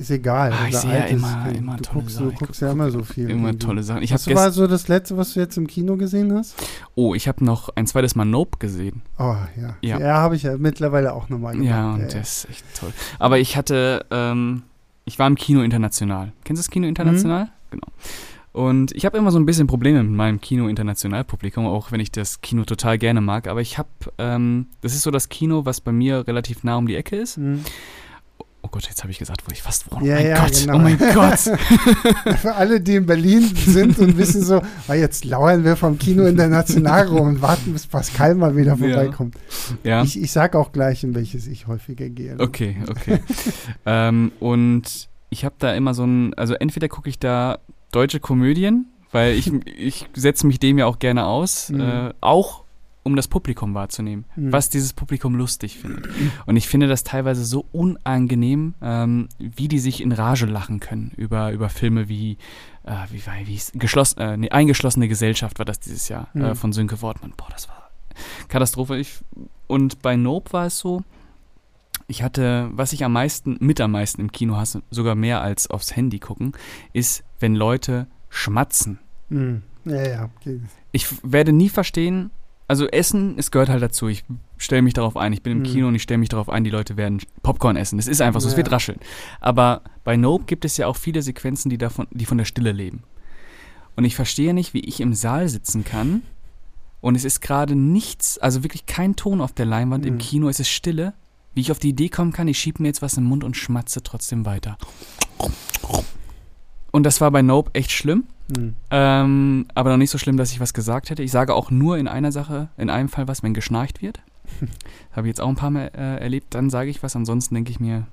Ist 0.00 0.10
egal. 0.10 0.50
Ah, 0.50 0.66
ich 0.66 0.76
sehe 0.76 0.90
ja 0.90 1.04
immer, 1.04 1.52
immer 1.54 1.76
du 1.76 1.82
tolle 1.82 2.00
guckst, 2.00 2.16
Sachen. 2.16 2.30
Du 2.30 2.34
guckst 2.36 2.62
ja 2.62 2.72
immer 2.72 2.90
so 2.90 3.02
viel. 3.02 3.28
Immer 3.28 3.48
irgendwie. 3.48 3.66
tolle 3.66 3.82
Sachen. 3.82 4.02
Ich 4.02 4.14
was 4.14 4.26
war 4.34 4.50
so 4.50 4.66
das 4.66 4.88
letzte, 4.88 5.18
was 5.18 5.34
du 5.34 5.40
jetzt 5.40 5.58
im 5.58 5.66
Kino 5.66 5.98
gesehen 5.98 6.32
hast? 6.34 6.54
Oh, 6.94 7.14
ich 7.14 7.28
habe 7.28 7.44
noch 7.44 7.68
ein 7.76 7.86
zweites 7.86 8.14
Mal 8.14 8.24
Nope 8.24 8.56
gesehen. 8.58 9.02
Oh, 9.18 9.36
ja. 9.60 9.76
Ja, 9.82 10.00
ja 10.00 10.14
habe 10.16 10.36
ich 10.36 10.44
ja 10.44 10.56
mittlerweile 10.56 11.12
auch 11.12 11.28
nochmal 11.28 11.52
gemacht. 11.52 11.68
Ja, 11.68 11.92
und 11.92 12.00
ja, 12.00 12.06
das 12.06 12.44
ist 12.44 12.50
echt 12.50 12.64
toll. 12.74 12.94
Aber 13.18 13.38
ich 13.38 13.58
hatte, 13.58 14.06
ähm, 14.10 14.62
ich 15.04 15.18
war 15.18 15.26
im 15.26 15.34
Kino 15.34 15.60
international. 15.60 16.32
Kennst 16.44 16.62
du 16.62 16.64
das 16.64 16.70
Kino 16.70 16.86
international? 16.88 17.44
Mhm. 17.44 17.50
Genau. 17.72 17.86
Und 18.52 18.92
ich 18.92 19.04
habe 19.04 19.16
immer 19.16 19.30
so 19.30 19.38
ein 19.38 19.46
bisschen 19.46 19.68
Probleme 19.68 20.02
mit 20.02 20.12
meinem 20.12 20.40
Kino-International-Publikum, 20.40 21.66
auch 21.66 21.92
wenn 21.92 22.00
ich 22.00 22.10
das 22.10 22.40
Kino 22.40 22.64
total 22.64 22.98
gerne 22.98 23.20
mag. 23.20 23.46
Aber 23.46 23.60
ich 23.60 23.78
habe, 23.78 23.88
ähm, 24.18 24.66
das 24.80 24.94
ist 24.94 25.02
so 25.02 25.10
das 25.10 25.28
Kino, 25.28 25.64
was 25.66 25.80
bei 25.80 25.92
mir 25.92 26.26
relativ 26.26 26.64
nah 26.64 26.76
um 26.76 26.86
die 26.86 26.96
Ecke 26.96 27.16
ist. 27.16 27.38
Mhm. 27.38 27.60
Oh 28.62 28.68
Gott, 28.70 28.86
jetzt 28.88 29.02
habe 29.02 29.10
ich 29.10 29.18
gesagt, 29.18 29.42
wo 29.46 29.52
ich 29.52 29.62
fast 29.62 29.90
wohne. 29.90 30.06
Ja, 30.06 30.16
oh 30.16 30.18
mein 30.18 30.26
ja, 30.26 30.44
Gott, 30.44 30.60
genau. 30.60 30.74
oh 30.74 30.78
mein 30.78 30.98
Gott. 30.98 32.38
Für 32.40 32.54
alle, 32.56 32.80
die 32.80 32.96
in 32.96 33.06
Berlin 33.06 33.42
sind 33.42 33.98
und 33.98 34.18
wissen 34.18 34.42
so, 34.42 34.60
ah, 34.88 34.94
jetzt 34.94 35.24
lauern 35.24 35.64
wir 35.64 35.76
vom 35.76 35.98
Kino 35.98 36.26
international 36.26 37.06
rum 37.06 37.28
und 37.28 37.42
warten, 37.42 37.72
bis 37.72 37.86
Pascal 37.86 38.34
mal 38.34 38.56
wieder 38.56 38.76
vorbeikommt. 38.76 39.36
Ja. 39.82 40.02
Ich, 40.02 40.20
ich 40.20 40.30
sage 40.30 40.58
auch 40.58 40.72
gleich, 40.72 41.04
in 41.04 41.14
welches 41.14 41.46
ich 41.46 41.68
häufiger 41.68 42.10
gehe. 42.10 42.36
Okay, 42.38 42.76
okay. 42.88 43.20
ähm, 43.86 44.32
und 44.40 45.08
ich 45.30 45.44
habe 45.46 45.54
da 45.58 45.72
immer 45.72 45.94
so 45.94 46.04
ein, 46.04 46.34
also 46.34 46.52
entweder 46.54 46.88
gucke 46.88 47.08
ich 47.08 47.18
da 47.18 47.60
deutsche 47.92 48.20
Komödien, 48.20 48.86
weil 49.12 49.34
ich, 49.34 49.52
ich 49.66 50.06
setze 50.14 50.46
mich 50.46 50.58
dem 50.58 50.78
ja 50.78 50.86
auch 50.86 50.98
gerne 50.98 51.26
aus, 51.26 51.70
mhm. 51.70 51.80
äh, 51.80 52.14
auch 52.20 52.64
um 53.02 53.16
das 53.16 53.28
Publikum 53.28 53.74
wahrzunehmen, 53.74 54.24
mhm. 54.36 54.52
was 54.52 54.68
dieses 54.68 54.92
Publikum 54.92 55.34
lustig 55.34 55.78
findet. 55.78 56.08
Und 56.46 56.56
ich 56.56 56.68
finde 56.68 56.86
das 56.86 57.02
teilweise 57.02 57.44
so 57.44 57.64
unangenehm, 57.72 58.74
ähm, 58.82 59.28
wie 59.38 59.68
die 59.68 59.78
sich 59.78 60.02
in 60.02 60.12
Rage 60.12 60.46
lachen 60.46 60.80
können 60.80 61.12
über, 61.16 61.50
über 61.52 61.70
Filme 61.70 62.08
wie, 62.08 62.36
äh, 62.84 62.92
wie, 63.10 63.22
wie, 63.24 63.46
wie 63.46 63.78
geschlossen, 63.78 64.20
äh, 64.20 64.36
nee, 64.36 64.50
eingeschlossene 64.50 65.08
Gesellschaft 65.08 65.58
war 65.58 65.64
das 65.64 65.80
dieses 65.80 66.08
Jahr 66.08 66.28
mhm. 66.34 66.42
äh, 66.42 66.54
von 66.54 66.72
Sönke 66.72 67.00
Wortmann. 67.00 67.32
Boah, 67.36 67.48
das 67.50 67.68
war 67.68 67.90
Katastrophe. 68.48 68.98
Ich, 68.98 69.20
und 69.66 70.02
bei 70.02 70.16
Nope 70.16 70.52
war 70.52 70.66
es 70.66 70.78
so, 70.78 71.02
ich 72.10 72.22
hatte, 72.22 72.70
was 72.72 72.92
ich 72.92 73.04
am 73.04 73.12
meisten, 73.12 73.56
mit 73.60 73.80
am 73.80 73.92
meisten 73.92 74.20
im 74.20 74.32
Kino 74.32 74.56
hasse, 74.56 74.82
sogar 74.90 75.14
mehr 75.14 75.40
als 75.40 75.70
aufs 75.70 75.94
Handy 75.94 76.18
gucken, 76.18 76.52
ist, 76.92 77.24
wenn 77.38 77.54
Leute 77.54 78.06
schmatzen. 78.28 78.98
Mhm. 79.28 79.62
Ja, 79.84 80.06
ja. 80.06 80.30
Ich 80.92 81.06
werde 81.22 81.52
nie 81.52 81.68
verstehen, 81.68 82.30
also 82.68 82.86
Essen, 82.86 83.34
es 83.38 83.50
gehört 83.50 83.68
halt 83.68 83.82
dazu. 83.82 84.08
Ich 84.08 84.24
stelle 84.58 84.82
mich 84.82 84.94
darauf 84.94 85.16
ein. 85.16 85.32
Ich 85.32 85.42
bin 85.42 85.52
im 85.52 85.58
mhm. 85.60 85.64
Kino 85.64 85.88
und 85.88 85.94
ich 85.94 86.02
stelle 86.02 86.18
mich 86.18 86.28
darauf 86.28 86.48
ein, 86.48 86.64
die 86.64 86.70
Leute 86.70 86.96
werden 86.96 87.20
Popcorn 87.42 87.76
essen. 87.76 87.96
Das 87.96 88.06
ist 88.06 88.20
einfach 88.20 88.40
so, 88.40 88.48
ja. 88.48 88.52
es 88.52 88.56
wird 88.56 88.70
rascheln. 88.70 88.98
Aber 89.40 89.82
bei 90.04 90.16
Nope 90.16 90.44
gibt 90.44 90.64
es 90.64 90.76
ja 90.76 90.86
auch 90.86 90.96
viele 90.96 91.22
Sequenzen, 91.22 91.70
die 91.70 91.78
davon, 91.78 92.06
die 92.10 92.26
von 92.26 92.38
der 92.38 92.44
Stille 92.44 92.72
leben. 92.72 93.02
Und 93.96 94.04
ich 94.04 94.14
verstehe 94.14 94.54
nicht, 94.54 94.74
wie 94.74 94.80
ich 94.80 95.00
im 95.00 95.14
Saal 95.14 95.48
sitzen 95.48 95.84
kann 95.84 96.22
und 97.00 97.14
es 97.14 97.24
ist 97.24 97.40
gerade 97.40 97.74
nichts, 97.74 98.38
also 98.38 98.62
wirklich 98.62 98.86
kein 98.86 99.16
Ton 99.16 99.40
auf 99.40 99.52
der 99.52 99.66
Leinwand. 99.66 100.04
Mhm. 100.04 100.12
Im 100.12 100.18
Kino 100.18 100.48
ist 100.48 100.60
es 100.60 100.68
Stille 100.68 101.14
wie 101.54 101.60
ich 101.60 101.70
auf 101.70 101.78
die 101.78 101.90
Idee 101.90 102.08
kommen 102.08 102.32
kann, 102.32 102.48
ich 102.48 102.58
schiebe 102.58 102.82
mir 102.82 102.88
jetzt 102.88 103.02
was 103.02 103.16
im 103.16 103.24
Mund 103.24 103.44
und 103.44 103.56
schmatze 103.56 104.02
trotzdem 104.02 104.46
weiter. 104.46 104.78
Und 106.92 107.04
das 107.04 107.20
war 107.20 107.30
bei 107.30 107.42
Nope 107.42 107.70
echt 107.74 107.90
schlimm. 107.90 108.24
Mhm. 108.56 108.74
Ähm, 108.90 109.66
aber 109.74 109.90
noch 109.90 109.96
nicht 109.96 110.10
so 110.10 110.18
schlimm, 110.18 110.36
dass 110.36 110.52
ich 110.52 110.60
was 110.60 110.74
gesagt 110.74 111.10
hätte. 111.10 111.22
Ich 111.22 111.30
sage 111.30 111.54
auch 111.54 111.70
nur 111.70 111.98
in 111.98 112.08
einer 112.08 112.32
Sache, 112.32 112.68
in 112.76 112.90
einem 112.90 113.08
Fall 113.08 113.28
was, 113.28 113.42
wenn 113.42 113.54
geschnarcht 113.54 114.02
wird. 114.02 114.20
Habe 115.12 115.26
ich 115.26 115.30
jetzt 115.30 115.40
auch 115.40 115.48
ein 115.48 115.56
paar 115.56 115.70
Mal 115.70 115.90
äh, 115.94 116.20
erlebt. 116.20 116.54
Dann 116.54 116.70
sage 116.70 116.90
ich 116.90 117.02
was, 117.02 117.14
ansonsten 117.14 117.54
denke 117.54 117.70
ich 117.70 117.78
mir, 117.78 118.06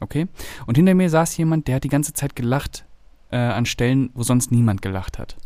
okay. 0.00 0.28
Und 0.66 0.76
hinter 0.76 0.94
mir 0.94 1.10
saß 1.10 1.36
jemand, 1.36 1.66
der 1.68 1.76
hat 1.76 1.84
die 1.84 1.88
ganze 1.88 2.12
Zeit 2.12 2.36
gelacht 2.36 2.84
äh, 3.30 3.36
an 3.36 3.66
Stellen, 3.66 4.10
wo 4.14 4.22
sonst 4.22 4.52
niemand 4.52 4.82
gelacht 4.82 5.18
hat. 5.18 5.36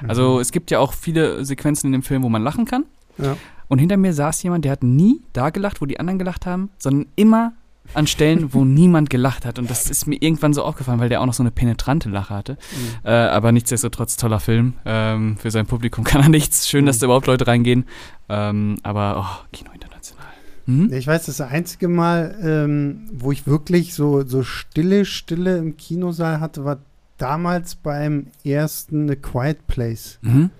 Mhm. 0.00 0.10
Also 0.10 0.40
es 0.40 0.52
gibt 0.52 0.70
ja 0.70 0.78
auch 0.78 0.94
viele 0.94 1.44
Sequenzen 1.44 1.88
in 1.88 1.92
dem 1.92 2.02
Film, 2.02 2.22
wo 2.22 2.28
man 2.28 2.42
lachen 2.42 2.64
kann. 2.64 2.84
Ja. 3.18 3.36
Und 3.70 3.78
hinter 3.78 3.96
mir 3.96 4.12
saß 4.12 4.42
jemand, 4.42 4.64
der 4.64 4.72
hat 4.72 4.82
nie 4.82 5.22
da 5.32 5.50
gelacht, 5.50 5.80
wo 5.80 5.86
die 5.86 6.00
anderen 6.00 6.18
gelacht 6.18 6.44
haben, 6.44 6.70
sondern 6.76 7.06
immer 7.14 7.52
an 7.94 8.08
Stellen, 8.08 8.52
wo 8.52 8.64
niemand 8.64 9.10
gelacht 9.10 9.46
hat. 9.46 9.60
Und 9.60 9.70
das 9.70 9.88
ist 9.88 10.08
mir 10.08 10.16
irgendwann 10.20 10.52
so 10.52 10.64
aufgefallen, 10.64 10.98
weil 10.98 11.08
der 11.08 11.20
auch 11.20 11.26
noch 11.26 11.34
so 11.34 11.44
eine 11.44 11.52
penetrante 11.52 12.08
Lache 12.08 12.34
hatte. 12.34 12.52
Mhm. 12.54 13.06
Äh, 13.08 13.10
aber 13.10 13.52
nichtsdestotrotz 13.52 14.16
toller 14.16 14.40
Film. 14.40 14.74
Ähm, 14.84 15.36
für 15.36 15.52
sein 15.52 15.66
Publikum 15.66 16.02
kann 16.04 16.20
er 16.20 16.28
nichts. 16.28 16.68
Schön, 16.68 16.82
mhm. 16.82 16.86
dass 16.86 16.98
da 16.98 17.06
überhaupt 17.06 17.28
Leute 17.28 17.46
reingehen. 17.46 17.84
Ähm, 18.28 18.76
aber 18.82 19.24
oh, 19.24 19.46
Kino 19.52 19.70
international. 19.72 20.26
Mhm. 20.66 20.92
Ich 20.92 21.06
weiß, 21.06 21.26
das 21.26 21.40
einzige 21.40 21.86
Mal, 21.86 22.36
ähm, 22.42 23.08
wo 23.12 23.30
ich 23.30 23.46
wirklich 23.46 23.94
so, 23.94 24.26
so 24.26 24.42
stille, 24.42 25.04
stille 25.04 25.58
im 25.58 25.76
Kinosaal 25.76 26.40
hatte, 26.40 26.64
war 26.64 26.78
damals 27.18 27.76
beim 27.76 28.26
ersten 28.42 29.08
A 29.10 29.14
Quiet 29.14 29.68
Place. 29.68 30.18
Mhm. 30.22 30.50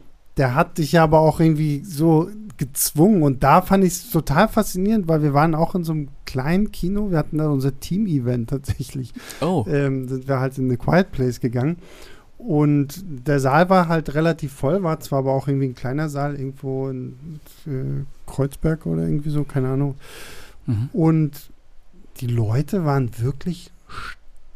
Der 0.41 0.55
hat 0.55 0.79
dich 0.79 0.99
aber 0.99 1.19
auch 1.19 1.39
irgendwie 1.39 1.85
so 1.85 2.31
gezwungen. 2.57 3.23
Und 3.23 3.43
da 3.43 3.61
fand 3.61 3.85
ich 3.85 3.93
es 3.93 4.11
total 4.11 4.49
faszinierend, 4.49 5.07
weil 5.07 5.23
wir 5.23 5.35
waren 5.35 5.55
auch 5.55 5.75
in 5.75 5.85
so 5.85 5.93
einem 5.93 6.09
kleinen 6.25 6.73
Kino. 6.73 7.11
Wir 7.11 7.19
hatten 7.19 7.37
da 7.37 7.51
unser 7.51 7.79
Team-Event 7.79 8.49
tatsächlich. 8.49 9.13
Oh. 9.43 9.67
Ähm, 9.69 10.09
sind 10.09 10.29
wir 10.29 10.41
halt 10.41 10.57
in 10.57 10.65
eine 10.65 10.79
Quiet 10.79 11.13
Place 11.13 11.41
gegangen. 11.41 11.77
Und 12.39 13.05
der 13.07 13.39
Saal 13.39 13.69
war 13.69 13.89
halt 13.89 14.15
relativ 14.15 14.55
voll, 14.55 14.83
war 14.83 14.99
zwar 15.01 15.19
aber 15.19 15.33
auch 15.33 15.47
irgendwie 15.47 15.67
ein 15.67 15.75
kleiner 15.75 16.09
Saal, 16.09 16.37
irgendwo 16.37 16.89
in 16.89 17.41
äh, 17.67 18.05
Kreuzberg 18.27 18.87
oder 18.87 19.03
irgendwie 19.03 19.29
so, 19.29 19.45
keine 19.45 19.69
Ahnung. 19.69 19.97
Mhm. 20.65 20.89
Und 20.95 21.51
die 22.23 22.29
Leute 22.29 22.87
waren 22.87 23.11
wirklich 23.19 23.73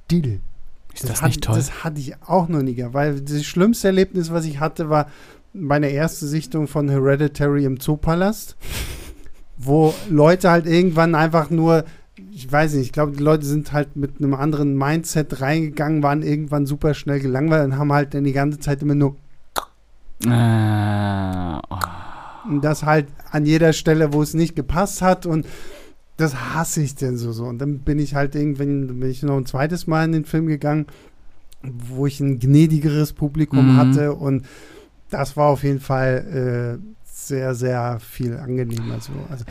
still. 0.07 0.41
Ist 0.95 1.05
das, 1.05 1.11
das 1.11 1.23
nicht 1.23 1.45
toll? 1.45 1.57
Das 1.57 1.85
hatte 1.85 2.01
ich 2.01 2.15
auch 2.23 2.49
noch 2.49 2.63
nie, 2.63 2.83
weil 2.93 3.21
das 3.21 3.45
schlimmste 3.45 3.89
Erlebnis, 3.89 4.31
was 4.31 4.47
ich 4.47 4.61
hatte, 4.61 4.89
war, 4.89 5.09
meine 5.55 5.89
erste 5.89 6.27
Sichtung 6.27 6.67
von 6.67 6.89
Hereditary 6.89 7.65
im 7.65 7.79
Zoopalast, 7.79 8.57
wo 9.57 9.95
Leute 10.11 10.51
halt 10.51 10.67
irgendwann 10.67 11.15
einfach 11.15 11.49
nur, 11.49 11.85
ich 12.33 12.51
weiß 12.51 12.75
nicht, 12.75 12.87
ich 12.87 12.93
glaube, 12.93 13.13
die 13.13 13.23
Leute 13.23 13.47
sind 13.47 13.73
halt 13.73 13.95
mit 13.97 14.19
einem 14.19 14.35
anderen 14.35 14.77
Mindset 14.77 15.41
reingegangen, 15.41 16.03
waren 16.03 16.23
irgendwann 16.23 16.67
super 16.67 16.93
schnell 16.95 17.21
gelangweilt 17.21 17.67
und 17.67 17.79
haben 17.79 17.93
halt 17.93 18.15
dann 18.15 18.25
die 18.25 18.33
ganze 18.33 18.59
Zeit 18.59 18.83
immer 18.83 18.97
nur 18.97 19.17
Äh, 20.27 21.61
oh. 21.71 22.59
Das 22.61 22.83
halt 22.83 23.07
an 23.31 23.47
jeder 23.47 23.73
Stelle, 23.73 24.13
wo 24.13 24.23
es 24.23 24.35
nicht 24.35 24.55
gepasst 24.55 25.03
hat 25.03 25.25
und 25.25 25.47
das 26.17 26.35
hasse 26.55 26.83
ich 26.83 26.95
denn 26.95 27.17
so 27.17 27.33
so. 27.33 27.45
Und 27.45 27.59
dann 27.59 27.79
bin 27.79 27.99
ich 27.99 28.15
halt 28.15 28.35
irgendwann, 28.35 29.01
bin 29.01 29.11
ich 29.11 29.23
noch 29.23 29.37
ein 29.37 29.47
zweites 29.47 29.87
Mal 29.87 30.05
in 30.05 30.13
den 30.13 30.25
Film 30.25 30.47
gegangen, 30.47 30.87
wo 31.63 32.07
ich 32.07 32.21
ein 32.21 32.39
gnädigeres 32.39 33.13
Publikum 33.13 33.75
mhm. 33.75 33.77
hatte 33.77 34.13
und 34.15 34.45
das 35.19 35.37
war 35.37 35.49
auf 35.49 35.63
jeden 35.63 35.81
Fall 35.81 36.79
äh, 36.81 36.95
sehr, 37.05 37.55
sehr 37.55 38.01
viel 38.01 38.37
angenehmer. 38.37 39.01
So. 39.01 39.13
Also 39.31 39.45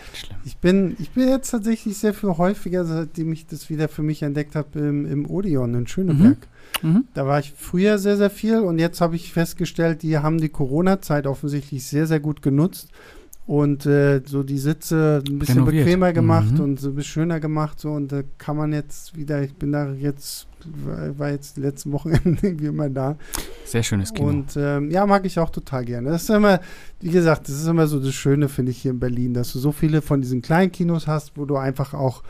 ich 0.46 0.58
bin, 0.58 0.96
ich 1.00 1.12
bin 1.12 1.30
jetzt 1.30 1.50
tatsächlich 1.50 1.98
sehr 1.98 2.14
viel 2.14 2.30
häufiger, 2.30 2.86
seitdem 2.86 3.32
ich 3.32 3.48
das 3.48 3.70
wieder 3.70 3.88
für 3.88 4.04
mich 4.04 4.22
entdeckt 4.22 4.56
habe, 4.56 4.80
im, 4.80 5.06
im 5.06 5.30
Odeon 5.30 5.74
in 5.74 5.88
Schöneberg. 5.88 6.38
Mhm. 6.82 6.90
Mhm. 6.90 7.04
Da 7.14 7.26
war 7.26 7.40
ich 7.40 7.54
früher 7.56 7.98
sehr, 7.98 8.18
sehr 8.18 8.30
viel 8.30 8.60
und 8.60 8.80
jetzt 8.80 9.00
habe 9.00 9.16
ich 9.16 9.32
festgestellt, 9.32 10.04
die 10.04 10.18
haben 10.18 10.40
die 10.40 10.50
Corona-Zeit 10.50 11.28
offensichtlich 11.28 11.86
sehr, 11.86 12.08
sehr 12.08 12.20
gut 12.20 12.42
genutzt 12.42 12.90
und 13.46 13.86
äh, 13.86 14.22
so 14.26 14.44
die 14.44 14.58
Sitze 14.58 15.22
ein 15.28 15.40
bisschen 15.40 15.60
Renoviert. 15.60 15.86
bequemer 15.86 16.14
gemacht 16.14 16.54
mhm. 16.54 16.62
und 16.62 16.80
so 16.80 16.90
ein 16.90 16.96
bisschen 16.96 17.12
schöner 17.12 17.40
gemacht 17.40 17.80
so 17.80 17.92
und 17.92 18.12
da 18.12 18.22
kann 18.38 18.56
man 18.56 18.72
jetzt 18.72 19.16
wieder, 19.18 19.42
ich 19.42 19.54
bin 19.56 19.72
da 19.72 19.92
jetzt 19.92 20.48
war 21.18 21.30
jetzt 21.30 21.58
die 21.58 21.62
letzten 21.62 21.92
Wochenende 21.92 22.38
irgendwie 22.42 22.68
immer 22.68 22.90
da. 22.90 23.18
Sehr 23.66 23.84
schönes 23.84 24.14
Kino. 24.14 24.30
Und 24.30 24.56
ähm, 24.56 24.92
ja, 24.92 25.06
mag 25.06 25.26
ich 25.26 25.40
auch 25.40 25.50
total 25.50 25.86
gerne. 25.86 26.10
Das 26.10 26.24
ist 26.24 26.30
immer, 26.30 26.62
wie 27.00 27.10
gesagt, 27.10 27.48
das 27.48 27.56
ist 27.56 27.68
immer 27.68 27.88
so 27.88 28.00
das 28.00 28.14
Schöne, 28.14 28.50
finde 28.50 28.72
ich, 28.72 28.82
hier 28.82 28.92
in 28.92 29.00
Berlin, 29.00 29.34
dass 29.34 29.54
du 29.54 29.60
so 29.60 29.72
viele 29.72 30.02
von 30.02 30.22
diesen 30.22 30.42
kleinen 30.42 30.72
Kinos 30.72 31.08
hast, 31.08 31.36
wo 31.36 31.46
du 31.46 31.58
einfach 31.58 31.94
auch 31.94 32.24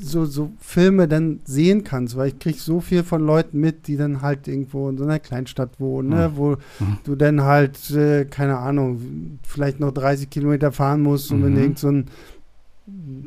so, 0.00 0.24
so 0.24 0.52
Filme 0.58 1.08
dann 1.08 1.40
sehen 1.44 1.84
kannst, 1.84 2.16
weil 2.16 2.28
ich 2.28 2.38
kriege 2.38 2.58
so 2.58 2.80
viel 2.80 3.02
von 3.02 3.24
Leuten 3.24 3.60
mit, 3.60 3.86
die 3.86 3.96
dann 3.96 4.22
halt 4.22 4.48
irgendwo 4.48 4.88
in 4.88 4.98
so 4.98 5.04
einer 5.04 5.18
Kleinstadt 5.18 5.78
wohnen, 5.78 6.10
ne, 6.10 6.32
wo 6.34 6.56
mhm. 6.80 6.98
du 7.04 7.14
dann 7.14 7.42
halt, 7.42 7.90
äh, 7.90 8.24
keine 8.24 8.58
Ahnung, 8.58 9.38
vielleicht 9.42 9.80
noch 9.80 9.92
30 9.92 10.30
Kilometer 10.30 10.72
fahren 10.72 11.02
musst, 11.02 11.30
um 11.30 11.40
mhm. 11.40 11.46
in 11.46 11.56
irgendein 11.56 12.04
so 12.06 12.12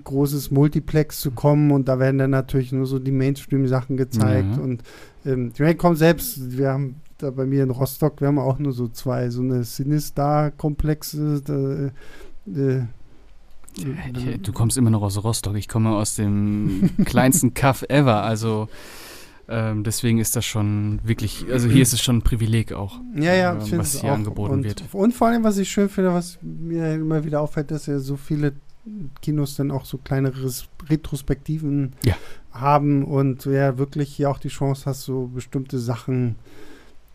großes 0.04 0.52
Multiplex 0.52 1.22
zu 1.22 1.32
kommen 1.32 1.72
und 1.72 1.88
da 1.88 2.00
werden 2.00 2.18
dann 2.18 2.32
natürlich 2.32 2.72
nur 2.72 2.88
so 2.88 3.00
die 3.00 3.12
Mainstream-Sachen 3.12 3.96
gezeigt 3.96 4.58
mhm. 4.58 4.64
und 4.64 4.84
ähm, 5.26 5.52
ich 5.56 5.78
komme 5.78 5.96
selbst, 5.96 6.58
wir 6.58 6.70
haben 6.70 6.96
da 7.20 7.30
bei 7.30 7.46
mir 7.46 7.64
in 7.64 7.70
Rostock, 7.70 8.22
wir 8.22 8.28
haben 8.28 8.40
auch 8.40 8.58
nur 8.58 8.74
so 8.74 8.88
zwei, 8.88 9.30
so 9.30 9.42
eine 9.42 9.64
Sinistar-Komplexe, 9.64 11.92
äh, 12.48 12.80
Du 14.42 14.52
kommst 14.52 14.78
immer 14.78 14.90
noch 14.90 15.02
aus 15.02 15.24
Rostock. 15.24 15.56
Ich 15.56 15.68
komme 15.68 15.92
aus 15.92 16.16
dem 16.16 16.90
kleinsten 17.06 17.54
Kaff 17.54 17.84
ever. 17.84 18.24
Also 18.24 18.68
ähm, 19.48 19.84
deswegen 19.84 20.20
ist 20.20 20.36
das 20.36 20.46
schon 20.46 21.00
wirklich, 21.04 21.46
also 21.52 21.68
hier 21.68 21.82
ist 21.82 21.92
es 21.94 22.02
schon 22.02 22.18
ein 22.18 22.22
Privileg 22.22 22.72
auch, 22.72 23.00
ja, 23.16 23.34
ja, 23.34 23.54
ähm, 23.54 23.78
was 23.78 24.00
hier 24.00 24.14
angeboten 24.14 24.54
und, 24.54 24.64
wird. 24.64 24.84
Und 24.94 25.14
vor 25.14 25.28
allem, 25.28 25.44
was 25.44 25.58
ich 25.58 25.70
schön 25.70 25.90
finde, 25.90 26.14
was 26.14 26.40
mir 26.42 26.96
immer 26.96 27.26
wieder 27.26 27.42
auffällt, 27.42 27.70
dass 27.70 27.86
ja 27.86 28.00
so 28.00 28.16
viele 28.16 28.54
Kinos 29.22 29.56
dann 29.56 29.72
auch 29.72 29.84
so 29.84 29.98
kleinere 29.98 30.50
Retrospektiven 30.90 31.94
ja. 32.06 32.16
haben 32.52 33.04
und 33.04 33.46
du 33.46 33.52
ja 33.52 33.78
wirklich 33.78 34.16
hier 34.16 34.30
auch 34.30 34.40
die 34.40 34.48
Chance 34.48 34.84
hast, 34.86 35.02
so 35.02 35.28
bestimmte 35.28 35.80
Sachen 35.80 36.36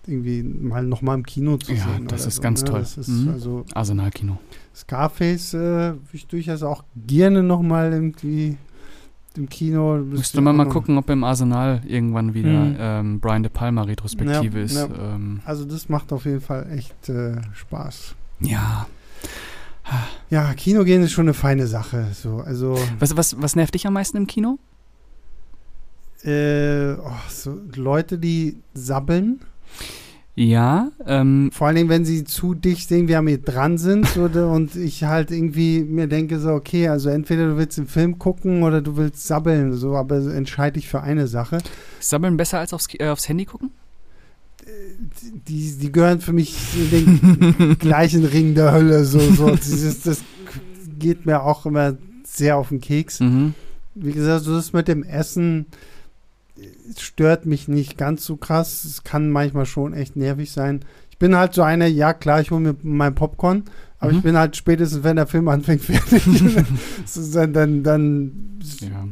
irgendwie 0.07 0.42
mal 0.42 0.84
nochmal 0.84 1.16
im 1.16 1.26
Kino 1.26 1.57
zu 1.57 1.74
sehen. 1.74 1.78
Ja, 1.78 2.09
das 2.09 2.26
ist 2.26 2.36
so, 2.36 2.42
ganz 2.42 2.62
ne? 2.62 2.70
toll. 2.70 2.80
Das 2.80 2.98
ist 2.98 3.09
mhm. 3.09 3.28
also 3.30 3.64
Arsenal-Kino. 3.74 4.38
Scarface 4.74 5.54
äh, 5.54 5.59
würde 5.59 6.00
ich 6.12 6.26
durchaus 6.26 6.62
auch 6.62 6.84
gerne 7.07 7.42
nochmal 7.42 7.92
irgendwie 7.92 8.57
im 9.36 9.48
Kino. 9.48 9.96
Müsste 9.98 10.40
man 10.40 10.57
mal 10.57 10.68
gucken, 10.68 10.98
ob 10.98 11.09
im 11.11 11.24
Arsenal 11.24 11.82
irgendwann 11.86 12.34
wieder 12.34 12.64
mhm. 12.64 12.76
ähm, 12.78 13.20
Brian 13.20 13.42
De 13.42 13.50
Palma 13.52 13.82
Retrospektive 13.82 14.59
ja, 14.59 14.64
ist. 14.64 14.76
Ja. 14.76 14.88
Ähm. 15.14 15.40
Also 15.44 15.64
das 15.64 15.88
macht 15.88 16.12
auf 16.12 16.24
jeden 16.24 16.40
Fall 16.40 16.70
echt 16.70 17.09
äh, 17.09 17.36
Spaß. 17.52 18.14
Ja. 18.40 18.86
Ja, 20.30 20.52
Kino 20.54 20.84
gehen 20.84 21.02
ist 21.02 21.12
schon 21.12 21.26
eine 21.26 21.34
feine 21.34 21.66
Sache. 21.66 22.09
So, 22.12 22.38
also 22.38 22.78
was, 22.98 23.16
was, 23.16 23.40
was 23.40 23.54
nervt 23.54 23.74
dich 23.74 23.86
am 23.86 23.92
meisten 23.92 24.16
im 24.16 24.26
Kino? 24.26 24.59
Äh, 26.24 26.94
oh, 26.94 27.12
so 27.28 27.61
Leute, 27.76 28.18
die 28.18 28.57
sabbeln. 28.74 29.40
Ja. 30.36 30.90
Ähm, 31.06 31.50
Vor 31.50 31.66
allen 31.66 31.76
Dingen, 31.76 31.88
wenn 31.88 32.04
sie 32.04 32.24
zu 32.24 32.54
dicht 32.54 32.90
irgendwie 32.90 33.16
an 33.16 33.24
mir 33.24 33.38
dran 33.38 33.78
sind 33.78 34.16
oder, 34.18 34.50
und 34.52 34.76
ich 34.76 35.04
halt 35.04 35.30
irgendwie 35.30 35.82
mir 35.82 36.06
denke 36.06 36.38
so, 36.38 36.50
okay, 36.50 36.88
also 36.88 37.08
entweder 37.08 37.48
du 37.48 37.56
willst 37.56 37.78
den 37.78 37.86
Film 37.86 38.18
gucken 38.18 38.62
oder 38.62 38.82
du 38.82 38.96
willst 38.96 39.26
sabbeln, 39.26 39.72
so, 39.72 39.96
aber 39.96 40.16
entscheide 40.16 40.78
ich 40.78 40.88
für 40.88 41.00
eine 41.00 41.26
Sache. 41.26 41.58
Sabbeln 42.00 42.36
besser 42.36 42.58
als 42.58 42.74
aufs, 42.74 42.86
äh, 42.98 43.08
aufs 43.08 43.28
Handy 43.28 43.46
gucken? 43.46 43.70
Die, 45.48 45.76
die 45.78 45.92
gehören 45.92 46.20
für 46.20 46.32
mich 46.32 46.54
in 46.74 46.90
den 46.90 47.78
gleichen 47.78 48.24
Ring 48.24 48.54
der 48.54 48.72
Hölle. 48.72 49.04
So, 49.04 49.20
so. 49.20 49.54
Dieses, 49.54 50.02
das 50.02 50.22
geht 50.98 51.24
mir 51.24 51.42
auch 51.42 51.66
immer 51.66 51.96
sehr 52.24 52.56
auf 52.56 52.68
den 52.70 52.80
Keks. 52.80 53.20
Mhm. 53.20 53.54
Wie 53.94 54.12
gesagt, 54.12 54.44
so 54.44 54.54
das 54.54 54.72
mit 54.72 54.88
dem 54.88 55.02
Essen 55.02 55.66
stört 56.98 57.46
mich 57.46 57.68
nicht 57.68 57.98
ganz 57.98 58.24
so 58.24 58.36
krass. 58.36 58.84
Es 58.84 59.04
kann 59.04 59.30
manchmal 59.30 59.66
schon 59.66 59.94
echt 59.94 60.16
nervig 60.16 60.50
sein. 60.50 60.84
Ich 61.11 61.18
bin 61.18 61.36
halt 61.36 61.54
so 61.54 61.62
einer, 61.62 61.86
ja 61.86 62.12
klar, 62.12 62.40
ich 62.40 62.50
hole 62.50 62.61
mir 62.61 62.76
mein 62.82 63.14
Popcorn, 63.14 63.64
aber 63.98 64.12
mhm. 64.12 64.18
ich 64.18 64.24
bin 64.24 64.36
halt 64.36 64.57
spätestens, 64.57 65.02
wenn 65.02 65.16
der 65.16 65.26
Film 65.26 65.48
anfängt, 65.48 65.80
fertig. 65.84 66.22
dann, 67.32 67.52
dann, 67.52 67.82
dann, 67.82 68.32
ja. 68.80 69.09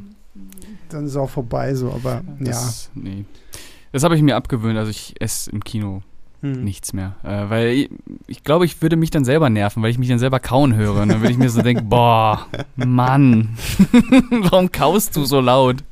dann 0.90 1.06
ist 1.06 1.16
auch 1.16 1.30
vorbei 1.30 1.74
so, 1.74 1.90
aber 1.92 2.22
das, 2.40 2.90
ja. 2.94 3.02
Nee. 3.02 3.24
Das 3.92 4.02
habe 4.02 4.16
ich 4.16 4.22
mir 4.22 4.36
abgewöhnt, 4.36 4.76
also 4.76 4.90
ich 4.90 5.14
esse 5.20 5.50
im 5.50 5.62
Kino 5.62 6.02
hm. 6.44 6.62
nichts 6.62 6.92
mehr. 6.92 7.16
Äh, 7.22 7.48
weil 7.48 7.68
ich, 7.68 7.90
ich, 8.26 8.44
glaube, 8.44 8.66
ich 8.66 8.82
würde 8.82 8.96
mich 8.96 9.10
dann 9.10 9.24
selber 9.24 9.48
nerven, 9.48 9.82
weil 9.82 9.90
ich 9.90 9.98
mich 9.98 10.08
dann 10.08 10.18
selber 10.18 10.40
kauen 10.40 10.74
höre. 10.74 11.00
Und 11.00 11.08
dann 11.08 11.20
würde 11.20 11.32
ich 11.32 11.38
mir 11.38 11.48
so 11.48 11.62
denken, 11.62 11.88
boah, 11.88 12.46
Mann, 12.76 13.56
warum 14.30 14.70
kaust 14.70 15.16
du 15.16 15.24
so 15.24 15.40
laut? 15.40 15.82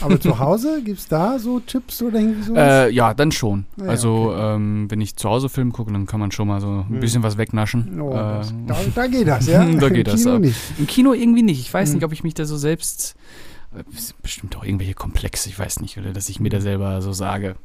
Aber 0.00 0.20
zu 0.20 0.38
Hause 0.38 0.82
gibt 0.82 0.98
es 0.98 1.08
da 1.08 1.38
so 1.38 1.60
Chips 1.60 2.02
oder 2.02 2.18
irgendwie 2.18 2.42
sowas? 2.42 2.88
Äh, 2.88 2.90
ja, 2.90 3.14
dann 3.14 3.32
schon. 3.32 3.66
Ah, 3.78 3.84
ja, 3.84 3.90
also, 3.90 4.30
okay. 4.30 4.54
ähm, 4.54 4.90
wenn 4.90 5.00
ich 5.00 5.16
zu 5.16 5.28
Hause 5.28 5.48
Film 5.48 5.72
gucke, 5.72 5.92
dann 5.92 6.06
kann 6.06 6.20
man 6.20 6.30
schon 6.30 6.48
mal 6.48 6.60
so 6.60 6.68
ein 6.68 6.88
hm. 6.88 7.00
bisschen 7.00 7.22
was 7.22 7.38
wegnaschen. 7.38 8.00
Oh, 8.00 8.10
äh, 8.10 8.14
das, 8.14 8.54
da, 8.66 8.76
da, 8.94 9.06
geht 9.06 9.28
das, 9.28 9.46
ja? 9.46 9.64
da 9.80 9.88
geht 9.88 10.08
Im 10.08 10.12
das. 10.12 10.22
Kino 10.22 10.38
nicht. 10.38 10.60
Im 10.78 10.86
Kino 10.86 11.12
irgendwie 11.12 11.42
nicht. 11.42 11.60
Ich 11.60 11.72
weiß 11.72 11.90
hm. 11.90 11.96
nicht, 11.96 12.04
ob 12.04 12.12
ich 12.12 12.24
mich 12.24 12.34
da 12.34 12.44
so 12.44 12.56
selbst. 12.56 13.14
Äh, 13.76 13.84
bestimmt 14.20 14.56
auch 14.56 14.64
irgendwelche 14.64 14.94
Komplexe, 14.94 15.48
ich 15.48 15.58
weiß 15.58 15.80
nicht, 15.80 15.98
oder 15.98 16.12
dass 16.12 16.28
ich 16.28 16.40
mir 16.40 16.50
da 16.50 16.60
selber 16.60 17.00
so 17.02 17.12
sage. 17.12 17.56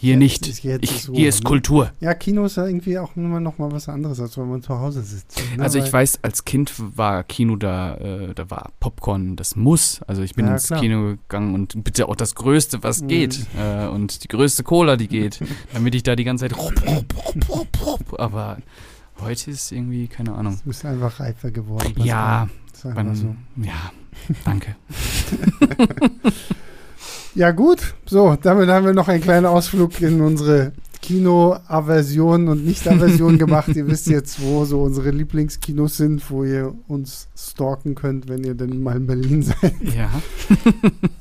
Hier 0.00 0.12
ja, 0.12 0.18
nicht. 0.20 0.46
Ist 0.46 0.64
ich, 0.64 1.02
so, 1.02 1.12
hier 1.12 1.28
ist 1.28 1.42
ne? 1.42 1.48
Kultur. 1.48 1.90
Ja, 1.98 2.14
Kino 2.14 2.44
ist 2.44 2.56
ja 2.56 2.66
irgendwie 2.66 3.00
auch 3.00 3.16
immer 3.16 3.40
noch 3.40 3.58
mal 3.58 3.72
was 3.72 3.88
anderes, 3.88 4.20
als 4.20 4.38
wenn 4.38 4.48
man 4.48 4.62
zu 4.62 4.78
Hause 4.78 5.02
sitzt. 5.02 5.42
Ne? 5.56 5.60
Also 5.60 5.80
ich 5.80 5.92
weiß, 5.92 6.20
als 6.22 6.44
Kind 6.44 6.72
war 6.96 7.24
Kino 7.24 7.56
da, 7.56 7.96
äh, 7.96 8.32
da 8.32 8.48
war 8.48 8.70
Popcorn 8.78 9.34
das 9.34 9.56
Muss. 9.56 10.00
Also 10.06 10.22
ich 10.22 10.36
bin 10.36 10.46
ja, 10.46 10.52
ins 10.52 10.68
klar. 10.68 10.80
Kino 10.80 11.16
gegangen 11.16 11.52
und 11.52 11.82
bitte 11.82 12.08
auch 12.08 12.14
das 12.14 12.36
Größte, 12.36 12.84
was 12.84 13.02
mhm. 13.02 13.08
geht. 13.08 13.46
Äh, 13.58 13.88
und 13.88 14.22
die 14.22 14.28
größte 14.28 14.62
Cola, 14.62 14.94
die 14.94 15.08
geht, 15.08 15.40
damit 15.74 15.96
ich 15.96 16.04
da 16.04 16.14
die 16.14 16.22
ganze 16.22 16.48
Zeit. 16.48 16.56
Aber 18.18 18.58
heute 19.20 19.50
ist 19.50 19.72
irgendwie, 19.72 20.06
keine 20.06 20.32
Ahnung. 20.32 20.60
Du 20.62 20.68
bist 20.68 20.84
einfach 20.84 21.18
reifer 21.18 21.50
geworden. 21.50 21.92
Ja, 22.04 22.48
man, 22.84 23.16
so. 23.16 23.34
ja, 23.56 23.90
danke. 24.44 24.76
Ja, 27.38 27.52
gut. 27.52 27.94
So, 28.04 28.36
damit 28.42 28.68
haben 28.68 28.84
wir 28.84 28.92
noch 28.92 29.06
einen 29.06 29.22
kleinen 29.22 29.46
Ausflug 29.46 30.00
in 30.00 30.20
unsere 30.22 30.72
Kino-Aversion 31.00 32.48
und 32.48 32.66
Nicht-Aversion 32.66 33.38
gemacht. 33.38 33.68
ihr 33.76 33.86
wisst 33.86 34.08
jetzt, 34.08 34.42
wo 34.42 34.64
so 34.64 34.82
unsere 34.82 35.12
Lieblingskinos 35.12 35.98
sind, 35.98 36.28
wo 36.32 36.42
ihr 36.42 36.74
uns 36.88 37.28
stalken 37.36 37.94
könnt, 37.94 38.28
wenn 38.28 38.42
ihr 38.42 38.56
denn 38.56 38.82
mal 38.82 38.96
in 38.96 39.06
Berlin 39.06 39.42
seid. 39.44 39.72
Ja. 39.82 40.10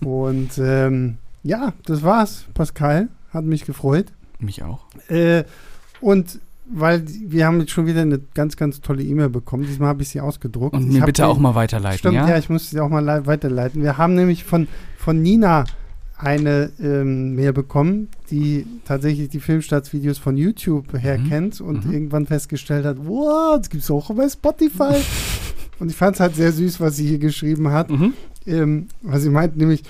und 0.04 0.50
ähm, 0.58 1.18
ja, 1.44 1.74
das 1.86 2.02
war's, 2.02 2.46
Pascal. 2.56 3.10
Hat 3.32 3.46
mich 3.46 3.66
gefreut. 3.66 4.08
Mich 4.40 4.64
auch. 4.64 4.80
Äh, 5.10 5.44
und 6.02 6.40
weil 6.66 7.04
wir 7.06 7.46
haben 7.46 7.60
jetzt 7.60 7.74
schon 7.74 7.86
wieder 7.86 8.02
eine 8.02 8.20
ganz, 8.34 8.58
ganz 8.58 8.82
tolle 8.82 9.04
E-Mail 9.04 9.30
bekommen. 9.30 9.68
Diesmal 9.68 9.90
habe 9.90 10.02
ich 10.02 10.10
sie 10.10 10.20
ausgedruckt. 10.20 10.76
Und 10.76 10.92
mir 10.92 11.06
bitte 11.06 11.28
auch 11.28 11.38
mal 11.38 11.54
weiterleiten, 11.54 12.00
stimmt, 12.00 12.16
ja? 12.16 12.28
ja, 12.28 12.38
ich 12.40 12.50
muss 12.50 12.72
sie 12.72 12.80
auch 12.80 12.90
mal 12.90 13.28
weiterleiten. 13.28 13.84
Wir 13.84 14.00
haben 14.00 14.16
nämlich 14.16 14.46
von, 14.46 14.68
von 14.98 15.22
Nina 15.22 15.66
eine 16.18 16.72
ähm, 16.82 17.36
Mail 17.36 17.54
bekommen, 17.54 18.10
die 18.32 18.66
tatsächlich 18.86 19.30
die 19.30 19.40
Filmstarts-Videos 19.40 20.18
von 20.18 20.36
YouTube 20.36 20.98
her 20.98 21.20
mhm. 21.20 21.30
kennt 21.30 21.62
und 21.62 21.86
mhm. 21.86 21.94
irgendwann 21.94 22.26
festgestellt 22.26 22.86
hat, 22.86 22.98
wow, 23.00 23.58
das 23.58 23.70
gibt 23.70 23.84
es 23.84 23.92
auch 23.92 24.10
bei 24.14 24.28
Spotify. 24.28 24.96
und 25.80 25.92
ich 25.92 25.96
fand 25.96 26.16
es 26.16 26.20
halt 26.20 26.36
sehr 26.36 26.52
süß, 26.52 26.80
was 26.80 26.96
sie 26.96 27.08
hier 27.08 27.20
geschrieben 27.20 27.72
hat. 27.72 27.92
Mhm. 27.92 28.14
Ähm, 28.48 28.88
was 29.02 29.24
sie 29.24 29.30
meint, 29.30 29.58
nämlich, 29.58 29.84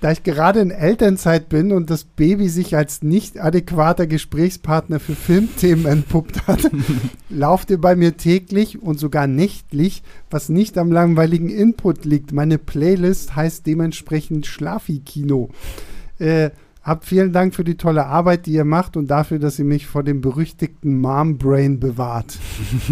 da 0.00 0.12
ich 0.12 0.22
gerade 0.22 0.60
in 0.60 0.70
Elternzeit 0.70 1.48
bin 1.48 1.72
und 1.72 1.88
das 1.90 2.04
Baby 2.04 2.48
sich 2.48 2.76
als 2.76 3.02
nicht 3.02 3.40
adäquater 3.40 4.06
Gesprächspartner 4.06 5.00
für 5.00 5.14
Filmthemen 5.14 5.86
entpuppt 5.86 6.46
hat, 6.46 6.70
lauft 7.30 7.70
ihr 7.70 7.80
bei 7.80 7.96
mir 7.96 8.16
täglich 8.16 8.82
und 8.82 8.98
sogar 8.98 9.26
nächtlich, 9.26 10.02
was 10.30 10.48
nicht 10.48 10.76
am 10.76 10.92
langweiligen 10.92 11.48
Input 11.48 12.04
liegt. 12.04 12.32
Meine 12.32 12.58
Playlist 12.58 13.36
heißt 13.36 13.66
dementsprechend 13.66 14.46
Schlafi-Kino. 14.46 15.50
Äh, 16.18 16.50
Hab 16.86 17.04
vielen 17.04 17.32
Dank 17.32 17.52
für 17.52 17.64
die 17.64 17.76
tolle 17.76 18.06
Arbeit, 18.06 18.46
die 18.46 18.52
ihr 18.52 18.64
macht 18.64 18.96
und 18.96 19.08
dafür, 19.08 19.40
dass 19.40 19.58
ihr 19.58 19.64
mich 19.64 19.88
vor 19.88 20.04
dem 20.04 20.20
berüchtigten 20.20 21.00
Mom-Brain 21.00 21.80
bewahrt. 21.80 22.38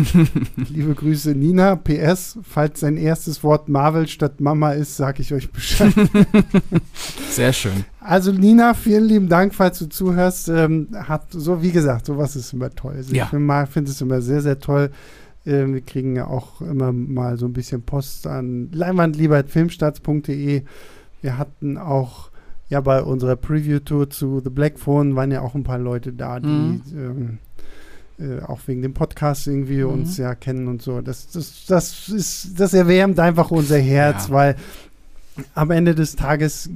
Liebe 0.69 0.97
Grüße, 0.97 1.37
Nina. 1.37 1.77
PS, 1.77 2.41
falls 2.43 2.81
sein 2.81 2.97
erstes 2.97 3.45
Wort 3.45 3.69
Marvel 3.69 4.09
statt 4.09 4.41
Mama 4.41 4.73
ist, 4.73 4.97
sage 4.97 5.23
ich 5.23 5.33
euch 5.33 5.53
Bescheid. 5.53 5.95
Sehr 7.31 7.53
schön. 7.53 7.85
Also 8.01 8.33
Nina, 8.33 8.75
vielen 8.75 9.05
lieben 9.05 9.29
Dank, 9.29 9.55
falls 9.55 9.79
du 9.79 9.87
zuhörst. 9.87 10.49
Ähm, 10.49 10.89
hat 10.93 11.27
so, 11.31 11.63
wie 11.63 11.71
gesagt, 11.71 12.07
sowas 12.07 12.35
ist 12.35 12.53
immer 12.53 12.71
toll. 12.71 12.95
Also 12.97 13.15
Ja. 13.15 13.27
Ich 13.27 13.31
finde 13.31 13.67
find 13.69 13.89
es 13.89 14.01
immer 14.01 14.21
sehr, 14.23 14.43
sehr 14.43 14.59
toll. 14.59 14.91
Ähm, 15.47 15.73
wir 15.73 15.83
kriegen 15.83 16.17
ja 16.17 16.27
auch 16.27 16.61
immer 16.61 16.91
mal 16.91 17.39
so 17.39 17.47
ein 17.47 17.53
bisschen 17.53 17.83
Post 17.83 18.27
an 18.27 18.71
leinwandliebertfilmstarts.de. 18.73 20.65
Wir 21.23 21.39
hatten 21.39 21.79
auch 21.79 22.34
ja 22.69 22.81
bei 22.81 23.03
unserer 23.03 23.37
Preview-Tour 23.37 24.11
zu 24.11 24.41
The 24.43 24.51
Black 24.51 24.79
Phone 24.79 25.15
waren 25.17 25.31
ja 25.31 25.41
auch 25.43 25.55
ein 25.55 25.65
paar 25.65 25.79
Leute 25.79 26.13
da, 26.13 26.41
die 26.41 26.47
Mhm. 26.49 26.83
ähm, 26.97 27.39
äh, 28.19 28.43
auch 28.43 28.61
wegen 28.67 28.83
dem 28.83 28.95
Podcast 28.95 29.47
irgendwie 29.47 29.83
Mhm. 29.83 29.91
uns 29.91 30.17
ja 30.17 30.35
kennen 30.35 30.69
und 30.69 30.83
so. 30.83 31.01
Das, 31.01 31.29
das, 31.31 31.65
das 31.67 32.09
ist, 32.09 32.59
das 32.61 32.73
erwärmt 32.73 33.19
einfach 33.21 33.51
unser 33.51 33.79
Herz, 33.79 34.29
Ja. 34.29 34.35
weil 34.35 34.57
am 35.57 35.73
Ende 35.73 35.97
des 35.97 36.15
Tages 36.15 36.71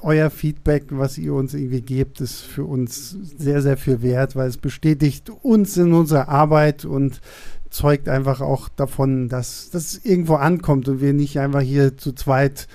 euer 0.00 0.30
Feedback, 0.30 0.84
was 0.90 1.18
ihr 1.18 1.34
uns 1.34 1.52
irgendwie 1.52 1.82
gebt, 1.82 2.22
ist 2.22 2.40
für 2.40 2.64
uns 2.64 3.10
sehr, 3.36 3.60
sehr 3.60 3.76
viel 3.76 4.00
wert, 4.00 4.34
weil 4.34 4.48
es 4.48 4.56
bestätigt 4.56 5.30
uns 5.42 5.76
in 5.76 5.92
unserer 5.92 6.28
Arbeit 6.30 6.86
und 6.86 7.20
zeugt 7.68 8.08
einfach 8.08 8.40
auch 8.40 8.70
davon, 8.70 9.28
dass 9.28 9.68
das 9.70 10.00
irgendwo 10.04 10.36
ankommt 10.36 10.88
und 10.88 11.02
wir 11.02 11.12
nicht 11.12 11.38
einfach 11.38 11.60
hier 11.60 11.98
zu 11.98 12.12
zweit 12.14 12.66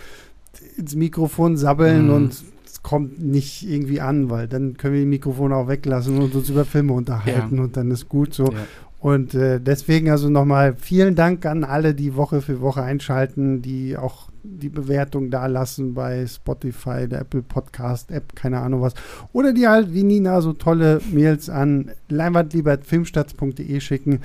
ins 0.78 0.94
Mikrofon 0.96 1.58
sabbeln 1.58 2.06
Mhm. 2.10 2.14
und 2.14 2.44
kommt 2.84 3.24
nicht 3.24 3.68
irgendwie 3.68 4.02
an, 4.02 4.30
weil 4.30 4.48
dann 4.48 4.78
können 4.78 4.94
wir 4.94 5.02
die 5.02 5.08
Mikrofone 5.08 5.56
auch 5.56 5.68
weglassen 5.68 6.20
und 6.20 6.36
uns 6.36 6.50
über 6.50 6.66
Filme 6.66 6.94
unterhalten 6.94 7.60
und 7.60 7.78
dann 7.78 7.90
ist 7.90 8.10
gut 8.10 8.34
so. 8.34 8.46
Ja. 8.46 8.60
Und 9.00 9.34
äh, 9.34 9.60
deswegen 9.60 10.10
also 10.10 10.30
nochmal 10.30 10.76
vielen 10.78 11.16
Dank 11.16 11.46
an 11.46 11.66
alle, 11.66 11.94
die 11.94 12.16
Woche 12.16 12.42
für 12.42 12.62
Woche 12.62 12.84
einschalten, 12.84 13.62
die 13.62 13.98
auch 13.98 14.30
die 14.44 14.70
Bewertung 14.70 15.30
da 15.30 15.48
lassen 15.48 15.94
bei 15.94 16.26
Spotify, 16.26 17.08
der 17.10 17.22
Apple 17.22 17.42
Podcast 17.42 18.12
App, 18.12 18.34
keine 18.36 18.60
Ahnung 18.60 18.82
was. 18.82 18.94
Oder 19.34 19.52
die 19.52 19.68
halt 19.68 19.94
wie 19.94 20.04
Nina 20.04 20.40
so 20.40 20.54
tolle 20.54 21.02
Mails 21.12 21.50
an 21.50 21.92
leinwandliebertfilmstarts.de 22.08 23.80
schicken. 23.82 24.20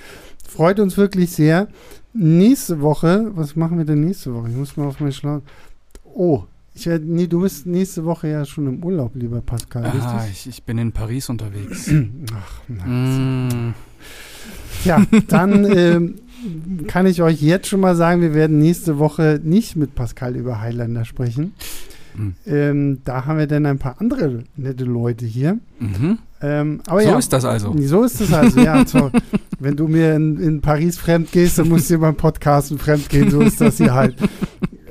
Freut 0.49 0.79
uns 0.79 0.97
wirklich 0.97 1.33
sehr. 1.33 1.67
Nächste 2.13 2.81
Woche, 2.81 3.33
was 3.35 3.57
machen 3.57 3.79
wir 3.79 3.85
denn 3.85 4.05
nächste 4.05 4.33
Woche? 4.33 4.49
Ich 4.49 4.57
muss 4.57 4.77
mal 4.77 4.87
auf 4.87 5.01
mein 5.01 5.13
Schlau. 5.13 5.43
Oh, 6.05 6.45
ich 6.79 7.01
nee, 7.05 7.27
du 7.27 7.41
bist 7.41 7.67
nächste 7.67 8.05
Woche 8.05 8.29
ja 8.29 8.45
schon 8.45 8.67
im 8.67 8.85
Urlaub, 8.85 9.13
lieber 9.15 9.41
Pascal, 9.41 9.85
Ah, 10.01 10.25
ich, 10.31 10.47
ich 10.47 10.63
bin 10.63 10.79
in 10.79 10.93
Paris 10.93 11.29
unterwegs. 11.29 11.91
Ach, 12.35 12.61
nein. 12.69 13.49
mm, 13.71 13.75
Ja, 14.85 15.03
dann 15.29 15.65
ähm, 15.77 16.15
kann 16.87 17.07
ich 17.07 17.21
euch 17.23 17.43
jetzt 17.43 17.67
schon 17.69 17.81
mal 17.81 17.97
sagen, 17.97 18.21
wir 18.21 18.35
werden 18.35 18.59
nächste 18.59 18.99
Woche 18.99 19.41
nicht 19.43 19.77
mit 19.77 19.95
Pascal 19.95 20.37
über 20.37 20.61
Highlander 20.61 21.05
sprechen. 21.05 21.53
Mhm. 22.17 22.35
Ähm, 22.47 22.99
da 23.05 23.27
haben 23.27 23.39
wir 23.39 23.47
dann 23.47 23.67
ein 23.67 23.79
paar 23.79 23.97
andere 24.01 24.45
nette 24.57 24.85
Leute 24.85 25.25
hier. 25.27 25.59
mhm. 25.81 26.19
Ähm, 26.41 26.81
So 26.89 27.01
ja, 27.01 27.19
ist 27.19 27.33
das 27.33 27.45
also. 27.45 27.75
So 27.81 28.05
ist 28.05 28.21
es 28.21 28.33
also, 28.33 28.61
ja. 28.61 28.87
So, 28.87 29.11
wenn 29.59 29.75
du 29.77 29.89
mir 29.89 30.15
in, 30.15 30.39
in 30.39 30.61
Paris 30.61 30.97
fremd 30.97 31.33
gehst, 31.33 31.59
dann 31.59 31.69
musst 31.69 31.91
du 31.91 31.95
dir 31.95 32.01
beim 32.01 32.15
Podcasten 32.15 32.79
fremd 32.79 33.09
gehen. 33.09 33.29
So 33.31 33.41
ist 33.41 33.61
das 33.61 33.79
hier 33.79 33.93
halt. 33.93 34.15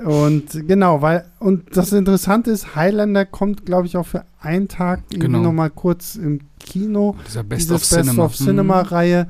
Und 0.08 0.66
genau, 0.70 1.02
weil, 1.02 1.26
und 1.40 1.76
das 1.76 1.92
Interessante 1.92 2.50
ist, 2.50 2.78
Highlander 2.78 3.26
kommt, 3.26 3.66
glaube 3.66 3.88
ich, 3.88 3.98
auch 3.98 4.06
für 4.06 4.24
einen 4.40 4.70
Tag 4.70 5.02
Genau. 5.10 5.40
nochmal 5.40 5.70
kurz 5.70 6.16
im 6.16 6.40
Kino 6.62 7.18
Dieser 7.28 7.44
Best 7.44 7.70
of 7.74 7.84
Cinema. 7.84 8.06
Best 8.12 8.20
of 8.20 8.36
Cinema-Reihe, 8.38 9.28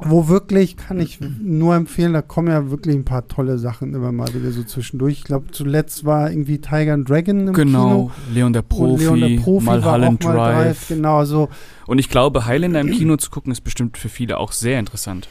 wo 0.00 0.26
wirklich, 0.26 0.76
kann 0.76 0.98
ich 0.98 1.20
nur 1.40 1.76
empfehlen, 1.76 2.14
da 2.14 2.22
kommen 2.22 2.48
ja 2.48 2.68
wirklich 2.68 2.96
ein 2.96 3.04
paar 3.04 3.28
tolle 3.28 3.58
Sachen 3.58 3.94
immer 3.94 4.10
mal 4.10 4.34
wieder 4.34 4.50
so 4.50 4.64
zwischendurch. 4.64 5.18
Ich 5.18 5.24
glaube, 5.24 5.52
zuletzt 5.52 6.04
war 6.04 6.32
irgendwie 6.32 6.58
Tiger 6.58 6.94
and 6.94 7.08
Dragon 7.08 7.46
im 7.46 7.54
Kino. 7.54 7.54
Genau, 7.54 8.10
Leon 8.34 8.52
der 8.52 8.62
Profi, 8.62 9.06
und 9.06 9.20
Leon 9.20 9.36
der 9.36 9.40
Profi 9.40 9.66
war 9.66 9.76
Mulholland 9.76 10.24
mal 10.24 10.34
Drive. 10.34 10.88
Genau, 10.88 11.24
so 11.24 11.48
Und 11.86 12.00
ich 12.00 12.08
glaube, 12.08 12.44
Highlander 12.46 12.80
im 12.80 12.90
Kino 12.90 13.16
zu 13.18 13.30
gucken, 13.30 13.52
ist 13.52 13.60
bestimmt 13.60 13.96
für 13.96 14.08
viele 14.08 14.38
auch 14.38 14.50
sehr 14.50 14.80
interessant. 14.80 15.28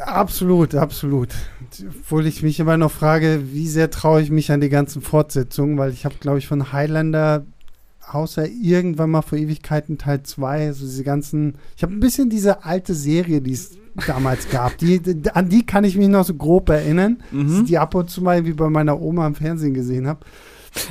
Absolut, 0.00 0.74
absolut. 0.74 1.28
Obwohl 2.00 2.26
ich 2.26 2.42
mich 2.42 2.60
immer 2.60 2.76
noch 2.76 2.90
frage, 2.92 3.42
wie 3.52 3.68
sehr 3.68 3.90
traue 3.90 4.22
ich 4.22 4.30
mich 4.30 4.50
an 4.52 4.60
die 4.60 4.68
ganzen 4.68 5.02
Fortsetzungen, 5.02 5.78
weil 5.78 5.92
ich 5.92 6.04
habe, 6.04 6.14
glaube 6.20 6.38
ich, 6.38 6.46
von 6.46 6.72
Highlander 6.72 7.44
außer 8.08 8.46
irgendwann 8.48 9.10
mal 9.10 9.22
vor 9.22 9.36
Ewigkeiten 9.36 9.98
Teil 9.98 10.22
2, 10.22 10.72
so 10.72 10.86
diese 10.86 11.02
ganzen, 11.02 11.56
ich 11.76 11.82
habe 11.82 11.92
ein 11.92 11.98
bisschen 12.00 12.30
diese 12.30 12.64
alte 12.64 12.94
Serie, 12.94 13.40
die 13.40 13.52
es 13.52 13.76
damals 14.06 14.48
gab, 14.48 14.78
die, 14.78 15.00
die, 15.00 15.30
an 15.32 15.48
die 15.48 15.66
kann 15.66 15.82
ich 15.82 15.96
mich 15.96 16.06
noch 16.08 16.24
so 16.24 16.34
grob 16.34 16.68
erinnern, 16.68 17.18
Mhm. 17.32 17.64
die 17.64 17.78
ab 17.78 17.94
und 17.96 18.08
zu 18.08 18.22
mal 18.22 18.44
wie 18.46 18.52
bei 18.52 18.68
meiner 18.70 19.00
Oma 19.00 19.26
im 19.26 19.34
Fernsehen 19.34 19.74
gesehen 19.74 20.06
habe. 20.06 20.20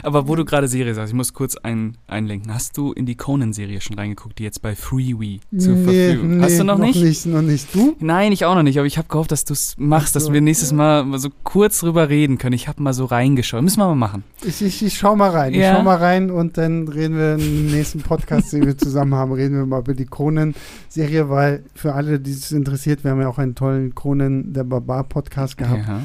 Aber 0.04 0.28
wo 0.28 0.36
du 0.36 0.46
gerade 0.46 0.68
Serie 0.68 0.94
sagst, 0.94 1.12
ich 1.12 1.16
muss 1.16 1.34
kurz 1.34 1.56
ein, 1.58 1.98
einlenken. 2.08 2.54
Hast 2.54 2.78
du 2.78 2.92
in 2.94 3.06
die 3.06 3.16
Conan-Serie 3.16 3.82
schon 3.82 3.98
reingeguckt, 3.98 4.40
die 4.40 4.44
jetzt 4.44 4.62
bei 4.62 4.76
Freewee 4.76 5.40
zur 5.58 5.78
Verfügung 5.78 6.42
Hast 6.42 6.60
du 6.60 6.64
noch, 6.64 6.78
nicht? 6.78 7.02
nicht? 7.02 7.26
Noch 7.26 7.42
nicht. 7.42 7.74
Du? 7.74 7.96
Nein, 8.00 8.32
ich 8.32 8.46
auch 8.46 8.56
noch 8.56 8.64
nicht, 8.64 8.78
aber 8.78 8.88
ich 8.88 8.98
habe 8.98 9.08
gehofft, 9.08 9.32
dass 9.32 9.46
du 9.46 9.54
es 9.54 9.76
machst, 9.78 10.16
Ach 10.16 10.22
so. 10.22 10.28
dass 10.28 10.34
wir 10.34 10.42
nächstes 10.42 10.72
Mal 10.72 11.04
mal 11.06 11.20
so 11.20 11.30
kurz 11.44 11.80
drüber 11.80 12.10
reden 12.10 12.38
können. 12.38 12.54
Ich 12.54 12.68
habe 12.68 12.82
mal 12.82 12.94
so 12.94 13.06
reingeschaut. 13.06 13.62
Müssen 13.62 13.80
wir 13.80 13.88
mal 13.88 13.96
machen. 13.96 14.24
Ich, 14.44 14.62
ich, 14.62 14.84
ich 14.84 14.98
schau 14.98 15.16
mal 15.16 15.30
rein. 15.30 15.54
Ich 15.54 15.60
Ja. 15.60 15.76
schau 15.76 15.84
mal 15.84 15.98
rein 15.98 16.30
und 16.32 16.58
dann 16.58 16.88
reden 16.88 17.18
wir 17.18 17.36
im 17.36 17.68
nächsten 17.72 18.02
Podcast, 18.02 18.54
den 18.54 18.66
wir 18.66 18.78
zusammen 18.78 19.16
haben, 19.16 19.32
reden 19.32 19.56
wir 19.58 19.66
mal 19.66 19.80
über 19.80 19.94
die 19.94 20.06
Conan-Serie, 20.06 21.30
weil 21.30 21.64
für 21.74 21.94
alle, 21.94 22.20
die 22.20 22.32
es 22.32 22.52
interessiert, 22.52 23.04
wir 23.04 23.12
haben 23.12 23.22
ja 23.22 23.28
auch 23.28 23.38
einen 23.40 23.56
tollen 23.56 23.96
Conan 23.96 24.54
der 24.54 24.64
Barbar-Podcast 24.64 25.58
gehabt. 25.58 25.88
Ja. 25.88 26.02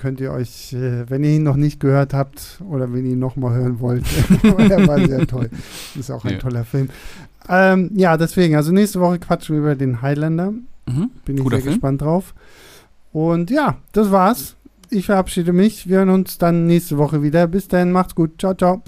Könnt 0.00 0.18
ihr 0.20 0.32
euch, 0.32 0.72
äh, 0.72 1.08
wenn 1.10 1.22
ihr 1.24 1.30
ihn 1.30 1.42
noch 1.42 1.56
nicht 1.56 1.78
gehört 1.78 2.14
habt 2.14 2.58
oder 2.68 2.90
wenn 2.92 3.04
ihr 3.04 3.12
ihn 3.12 3.18
noch 3.18 3.36
mal 3.36 3.52
hören 3.54 3.80
wollt, 3.80 4.04
er 4.42 4.86
war 4.88 4.98
sehr 5.06 5.26
toll. 5.26 5.50
Ist 5.98 6.10
auch 6.10 6.24
ein 6.24 6.32
Ja. 6.32 6.38
toller 6.38 6.64
Film. 6.64 6.88
Ähm, 7.48 7.90
ja, 7.94 8.16
deswegen, 8.16 8.56
also 8.56 8.72
nächste 8.72 9.00
Woche 9.00 9.18
quatschen 9.18 9.56
wir 9.56 9.60
über 9.60 9.74
den 9.74 10.00
Highlander. 10.00 10.52
Mhm. 10.86 11.10
Bin 11.24 11.36
ich 11.36 11.42
Guter 11.42 11.56
sehr 11.56 11.62
Film. 11.64 11.74
gespannt 11.74 12.00
drauf. 12.02 12.34
Und 13.12 13.50
ja, 13.50 13.76
das 13.92 14.10
war's. 14.10 14.56
Ich 14.88 15.06
verabschiede 15.06 15.52
mich. 15.52 15.88
Wir 15.88 15.98
hören 15.98 16.10
uns 16.10 16.38
dann 16.38 16.66
nächste 16.66 16.96
Woche 16.96 17.22
wieder. 17.22 17.46
Bis 17.46 17.68
dann, 17.68 17.92
macht's 17.92 18.14
gut. 18.14 18.40
Ciao, 18.40 18.54
ciao. 18.54 18.82